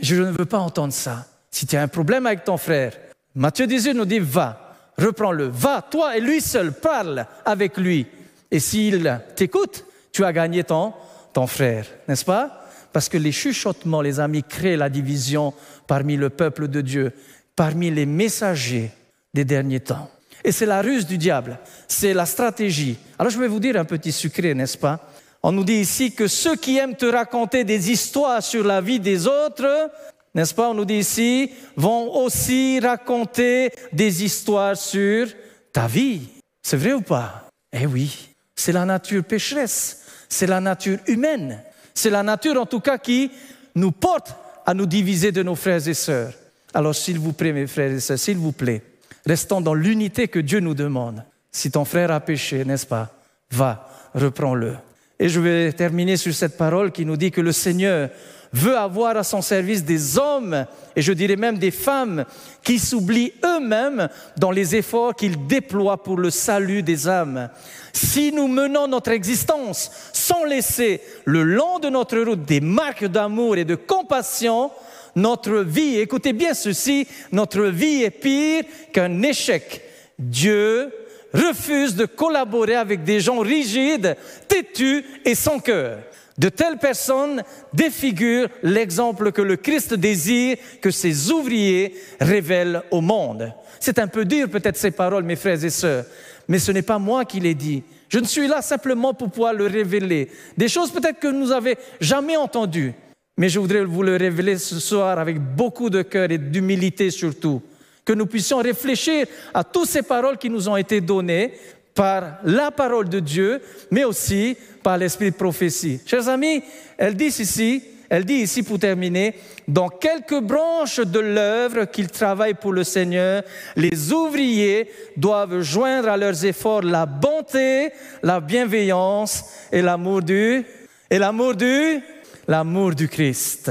je 0.00 0.14
ne 0.16 0.30
veux 0.30 0.44
pas 0.44 0.58
entendre 0.58 0.92
ça. 0.92 1.26
Si 1.50 1.66
tu 1.66 1.76
as 1.76 1.82
un 1.82 1.88
problème 1.88 2.26
avec 2.26 2.44
ton 2.44 2.56
frère, 2.56 2.92
Matthieu 3.34 3.66
18 3.66 3.94
nous 3.94 4.04
dit, 4.04 4.18
va, 4.18 4.74
reprends-le, 4.98 5.46
va, 5.46 5.82
toi 5.82 6.16
et 6.16 6.20
lui 6.20 6.40
seul, 6.40 6.72
parle 6.72 7.26
avec 7.44 7.76
lui. 7.76 8.06
Et 8.50 8.60
s'il 8.60 9.20
t'écoute, 9.36 9.84
tu 10.12 10.24
as 10.24 10.32
gagné 10.32 10.64
ton, 10.64 10.92
ton 11.32 11.46
frère, 11.46 11.86
n'est-ce 12.06 12.24
pas? 12.24 12.64
Parce 12.92 13.08
que 13.08 13.18
les 13.18 13.32
chuchotements, 13.32 14.00
les 14.00 14.20
amis, 14.20 14.42
créent 14.42 14.76
la 14.76 14.88
division 14.88 15.52
parmi 15.86 16.16
le 16.16 16.30
peuple 16.30 16.68
de 16.68 16.80
Dieu, 16.80 17.12
parmi 17.54 17.90
les 17.90 18.06
messagers 18.06 18.90
des 19.34 19.44
derniers 19.44 19.80
temps. 19.80 20.10
Et 20.44 20.52
c'est 20.52 20.66
la 20.66 20.82
ruse 20.82 21.06
du 21.06 21.18
diable, 21.18 21.58
c'est 21.88 22.14
la 22.14 22.26
stratégie. 22.26 22.96
Alors 23.18 23.30
je 23.30 23.38
vais 23.38 23.48
vous 23.48 23.60
dire 23.60 23.76
un 23.76 23.84
petit 23.84 24.12
secret, 24.12 24.54
n'est-ce 24.54 24.78
pas? 24.78 25.00
On 25.42 25.52
nous 25.52 25.64
dit 25.64 25.80
ici 25.80 26.12
que 26.12 26.26
ceux 26.26 26.56
qui 26.56 26.78
aiment 26.78 26.96
te 26.96 27.06
raconter 27.06 27.64
des 27.64 27.90
histoires 27.90 28.42
sur 28.42 28.64
la 28.64 28.80
vie 28.80 29.00
des 29.00 29.26
autres, 29.26 29.90
n'est-ce 30.34 30.54
pas? 30.54 30.70
On 30.70 30.74
nous 30.74 30.84
dit 30.84 30.98
ici, 30.98 31.50
vont 31.76 32.14
aussi 32.16 32.80
raconter 32.80 33.72
des 33.92 34.24
histoires 34.24 34.76
sur 34.76 35.28
ta 35.72 35.86
vie. 35.86 36.22
C'est 36.62 36.76
vrai 36.76 36.92
ou 36.92 37.00
pas? 37.00 37.48
Eh 37.72 37.86
oui, 37.86 38.30
c'est 38.54 38.72
la 38.72 38.84
nature 38.84 39.24
pécheresse, 39.24 40.04
c'est 40.28 40.46
la 40.46 40.60
nature 40.60 40.98
humaine, 41.06 41.62
c'est 41.94 42.10
la 42.10 42.22
nature 42.22 42.60
en 42.60 42.66
tout 42.66 42.80
cas 42.80 42.98
qui 42.98 43.30
nous 43.74 43.92
porte 43.92 44.34
à 44.66 44.74
nous 44.74 44.86
diviser 44.86 45.32
de 45.32 45.42
nos 45.42 45.54
frères 45.54 45.86
et 45.86 45.94
sœurs. 45.94 46.32
Alors 46.74 46.94
s'il 46.94 47.18
vous 47.18 47.32
plaît, 47.32 47.52
mes 47.52 47.66
frères 47.66 47.92
et 47.92 48.00
sœurs, 48.00 48.18
s'il 48.18 48.36
vous 48.36 48.52
plaît, 48.52 48.82
Restons 49.28 49.60
dans 49.60 49.74
l'unité 49.74 50.26
que 50.26 50.38
Dieu 50.38 50.60
nous 50.60 50.74
demande. 50.74 51.22
Si 51.52 51.70
ton 51.70 51.84
frère 51.84 52.10
a 52.10 52.20
péché, 52.20 52.64
n'est-ce 52.64 52.86
pas? 52.86 53.10
Va, 53.50 53.86
reprends-le. 54.14 54.74
Et 55.18 55.28
je 55.28 55.38
vais 55.38 55.72
terminer 55.72 56.16
sur 56.16 56.32
cette 56.32 56.56
parole 56.56 56.92
qui 56.92 57.04
nous 57.04 57.16
dit 57.16 57.30
que 57.30 57.42
le 57.42 57.52
Seigneur 57.52 58.08
veut 58.54 58.78
avoir 58.78 59.18
à 59.18 59.24
son 59.24 59.42
service 59.42 59.84
des 59.84 60.16
hommes, 60.16 60.64
et 60.96 61.02
je 61.02 61.12
dirais 61.12 61.36
même 61.36 61.58
des 61.58 61.70
femmes, 61.70 62.24
qui 62.62 62.78
s'oublient 62.78 63.34
eux-mêmes 63.44 64.08
dans 64.38 64.50
les 64.50 64.76
efforts 64.76 65.14
qu'ils 65.14 65.46
déploient 65.46 66.02
pour 66.02 66.16
le 66.16 66.30
salut 66.30 66.82
des 66.82 67.06
âmes. 67.06 67.50
Si 67.92 68.32
nous 68.32 68.48
menons 68.48 68.88
notre 68.88 69.10
existence 69.10 69.90
sans 70.14 70.44
laisser 70.44 71.02
le 71.26 71.42
long 71.42 71.78
de 71.78 71.90
notre 71.90 72.18
route 72.18 72.46
des 72.46 72.60
marques 72.60 73.04
d'amour 73.04 73.58
et 73.58 73.66
de 73.66 73.74
compassion, 73.74 74.70
notre 75.18 75.58
vie, 75.58 75.98
écoutez 75.98 76.32
bien 76.32 76.54
ceci, 76.54 77.06
notre 77.32 77.64
vie 77.64 78.02
est 78.02 78.10
pire 78.10 78.64
qu'un 78.92 79.22
échec. 79.22 79.82
Dieu 80.18 80.90
refuse 81.34 81.94
de 81.94 82.06
collaborer 82.06 82.76
avec 82.76 83.04
des 83.04 83.20
gens 83.20 83.40
rigides, 83.40 84.16
têtus 84.46 85.04
et 85.24 85.34
sans 85.34 85.58
cœur. 85.58 85.98
De 86.38 86.48
telles 86.48 86.78
personnes 86.78 87.42
défigurent 87.72 88.48
l'exemple 88.62 89.32
que 89.32 89.42
le 89.42 89.56
Christ 89.56 89.94
désire 89.94 90.56
que 90.80 90.90
ses 90.90 91.32
ouvriers 91.32 91.96
révèlent 92.20 92.82
au 92.92 93.00
monde. 93.00 93.52
C'est 93.80 93.98
un 93.98 94.06
peu 94.06 94.24
dur 94.24 94.48
peut-être 94.48 94.76
ces 94.76 94.92
paroles, 94.92 95.24
mes 95.24 95.36
frères 95.36 95.62
et 95.64 95.70
sœurs, 95.70 96.04
mais 96.46 96.60
ce 96.60 96.70
n'est 96.70 96.82
pas 96.82 97.00
moi 97.00 97.24
qui 97.24 97.40
les 97.40 97.54
dis. 97.54 97.82
Je 98.08 98.20
ne 98.20 98.24
suis 98.24 98.46
là 98.46 98.62
simplement 98.62 99.12
pour 99.14 99.30
pouvoir 99.30 99.52
le 99.52 99.66
révéler. 99.66 100.30
Des 100.56 100.68
choses 100.68 100.92
peut-être 100.92 101.18
que 101.18 101.28
nous 101.28 101.48
n'avez 101.48 101.76
jamais 102.00 102.36
entendues, 102.36 102.94
mais 103.38 103.48
je 103.48 103.60
voudrais 103.60 103.84
vous 103.84 104.02
le 104.02 104.16
révéler 104.16 104.58
ce 104.58 104.80
soir 104.80 105.18
avec 105.18 105.38
beaucoup 105.38 105.88
de 105.88 106.02
cœur 106.02 106.30
et 106.30 106.38
d'humilité 106.38 107.10
surtout. 107.10 107.62
Que 108.04 108.12
nous 108.12 108.26
puissions 108.26 108.58
réfléchir 108.58 109.26
à 109.54 109.62
toutes 109.62 109.88
ces 109.88 110.02
paroles 110.02 110.38
qui 110.38 110.50
nous 110.50 110.68
ont 110.68 110.76
été 110.76 111.00
données 111.00 111.52
par 111.94 112.38
la 112.44 112.70
parole 112.72 113.08
de 113.08 113.20
Dieu, 113.20 113.60
mais 113.90 114.04
aussi 114.04 114.56
par 114.82 114.98
l'esprit 114.98 115.30
de 115.30 115.36
prophétie. 115.36 116.00
Chers 116.04 116.28
amis, 116.28 116.62
elle 116.96 117.14
dit 117.14 117.26
ici, 117.26 117.82
elle 118.10 118.24
dit 118.24 118.34
ici 118.34 118.62
pour 118.62 118.78
terminer, 118.78 119.34
dans 119.68 119.88
quelques 119.88 120.40
branches 120.40 121.00
de 121.00 121.20
l'œuvre 121.20 121.84
qu'ils 121.84 122.10
travaillent 122.10 122.54
pour 122.54 122.72
le 122.72 122.82
Seigneur, 122.82 123.42
les 123.76 124.12
ouvriers 124.12 124.90
doivent 125.16 125.60
joindre 125.60 126.08
à 126.08 126.16
leurs 126.16 126.44
efforts 126.44 126.82
la 126.82 127.06
bonté, 127.06 127.90
la 128.22 128.40
bienveillance 128.40 129.44
et 129.70 129.82
l'amour 129.82 130.22
du, 130.22 130.64
et 131.10 131.18
l'amour 131.18 131.54
du, 131.54 132.00
l'amour 132.48 132.94
du 132.94 133.08
Christ. 133.08 133.70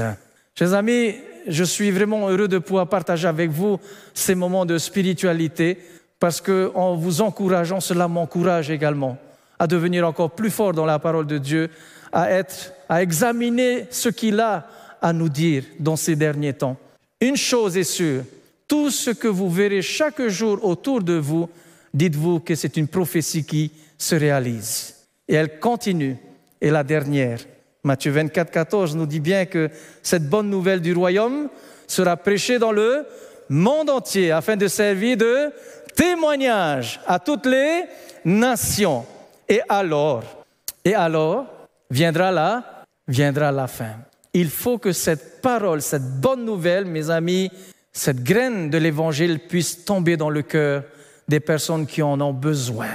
Chers 0.54 0.72
amis, 0.72 1.16
je 1.48 1.64
suis 1.64 1.90
vraiment 1.90 2.28
heureux 2.28 2.48
de 2.48 2.58
pouvoir 2.58 2.88
partager 2.88 3.26
avec 3.26 3.50
vous 3.50 3.78
ces 4.14 4.36
moments 4.36 4.64
de 4.64 4.78
spiritualité 4.78 5.78
parce 6.20 6.40
qu'en 6.40 6.94
vous 6.94 7.20
encourageant, 7.20 7.80
cela 7.80 8.08
m'encourage 8.08 8.70
également 8.70 9.18
à 9.58 9.66
devenir 9.66 10.06
encore 10.06 10.30
plus 10.30 10.50
fort 10.50 10.72
dans 10.72 10.86
la 10.86 11.00
parole 11.00 11.26
de 11.26 11.38
Dieu, 11.38 11.68
à 12.12 12.30
être, 12.30 12.72
à 12.88 13.02
examiner 13.02 13.86
ce 13.90 14.08
qu'il 14.08 14.38
a 14.38 14.68
à 15.02 15.12
nous 15.12 15.28
dire 15.28 15.64
dans 15.80 15.96
ces 15.96 16.14
derniers 16.14 16.52
temps. 16.52 16.76
Une 17.20 17.36
chose 17.36 17.76
est 17.76 17.82
sûre, 17.82 18.22
tout 18.68 18.90
ce 18.90 19.10
que 19.10 19.26
vous 19.26 19.50
verrez 19.50 19.82
chaque 19.82 20.22
jour 20.28 20.64
autour 20.64 21.02
de 21.02 21.14
vous, 21.14 21.48
dites-vous 21.92 22.40
que 22.40 22.54
c'est 22.54 22.76
une 22.76 22.86
prophétie 22.86 23.44
qui 23.44 23.72
se 23.96 24.14
réalise. 24.14 24.94
Et 25.26 25.34
elle 25.34 25.58
continue. 25.58 26.16
Et 26.60 26.70
la 26.70 26.84
dernière, 26.84 27.38
Matthieu 27.84 28.10
24, 28.10 28.50
14 28.50 28.96
nous 28.96 29.06
dit 29.06 29.20
bien 29.20 29.46
que 29.46 29.70
cette 30.02 30.28
bonne 30.28 30.50
nouvelle 30.50 30.80
du 30.80 30.92
royaume 30.92 31.48
sera 31.86 32.16
prêchée 32.16 32.58
dans 32.58 32.72
le 32.72 33.06
monde 33.48 33.90
entier 33.90 34.32
afin 34.32 34.56
de 34.56 34.66
servir 34.68 35.16
de 35.16 35.52
témoignage 35.94 37.00
à 37.06 37.18
toutes 37.18 37.46
les 37.46 37.84
nations. 38.24 39.06
Et 39.48 39.60
alors, 39.68 40.22
et 40.84 40.94
alors, 40.94 41.46
viendra 41.90 42.30
là, 42.30 42.84
viendra 43.06 43.50
la 43.52 43.66
fin. 43.66 43.96
Il 44.34 44.50
faut 44.50 44.78
que 44.78 44.92
cette 44.92 45.40
parole, 45.40 45.80
cette 45.80 46.20
bonne 46.20 46.44
nouvelle, 46.44 46.84
mes 46.84 47.10
amis, 47.10 47.50
cette 47.92 48.22
graine 48.22 48.70
de 48.70 48.78
l'évangile 48.78 49.40
puisse 49.48 49.84
tomber 49.84 50.16
dans 50.16 50.30
le 50.30 50.42
cœur 50.42 50.82
des 51.26 51.40
personnes 51.40 51.86
qui 51.86 52.02
en 52.02 52.20
ont 52.20 52.34
besoin. 52.34 52.88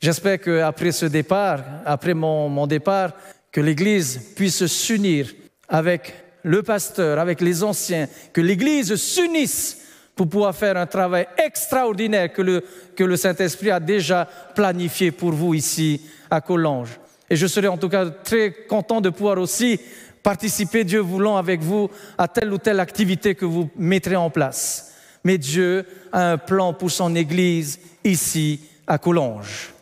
J'espère 0.00 0.40
qu'après 0.40 0.92
ce 0.92 1.06
départ, 1.06 1.60
après 1.84 2.14
mon, 2.14 2.48
mon 2.48 2.66
départ, 2.66 3.12
que 3.52 3.60
l'Église 3.60 4.32
puisse 4.36 4.66
s'unir 4.66 5.32
avec 5.68 6.14
le 6.42 6.62
pasteur, 6.62 7.18
avec 7.18 7.40
les 7.40 7.62
anciens, 7.62 8.08
que 8.32 8.40
l'Église 8.40 8.94
s'unisse 8.96 9.78
pour 10.14 10.28
pouvoir 10.28 10.54
faire 10.54 10.76
un 10.76 10.86
travail 10.86 11.26
extraordinaire 11.36 12.32
que 12.32 12.42
le, 12.42 13.16
Saint-Esprit 13.16 13.70
a 13.70 13.78
déjà 13.78 14.28
planifié 14.54 15.12
pour 15.12 15.30
vous 15.30 15.54
ici 15.54 16.00
à 16.30 16.40
Collonges. 16.40 16.98
Et 17.30 17.36
je 17.36 17.46
serai 17.46 17.68
en 17.68 17.76
tout 17.76 17.88
cas 17.88 18.06
très 18.06 18.52
content 18.68 19.00
de 19.00 19.10
pouvoir 19.10 19.38
aussi 19.38 19.78
participer, 20.22 20.84
Dieu 20.84 21.00
voulant, 21.00 21.36
avec 21.36 21.60
vous 21.60 21.88
à 22.16 22.26
telle 22.26 22.52
ou 22.52 22.58
telle 22.58 22.80
activité 22.80 23.34
que 23.34 23.44
vous 23.44 23.70
mettrez 23.76 24.16
en 24.16 24.30
place. 24.30 24.94
Mais 25.22 25.38
Dieu 25.38 25.86
a 26.10 26.32
un 26.32 26.38
plan 26.38 26.72
pour 26.72 26.90
son 26.90 27.14
Église 27.14 27.78
ici 28.02 28.60
à 28.86 28.98
Collonges. 28.98 29.72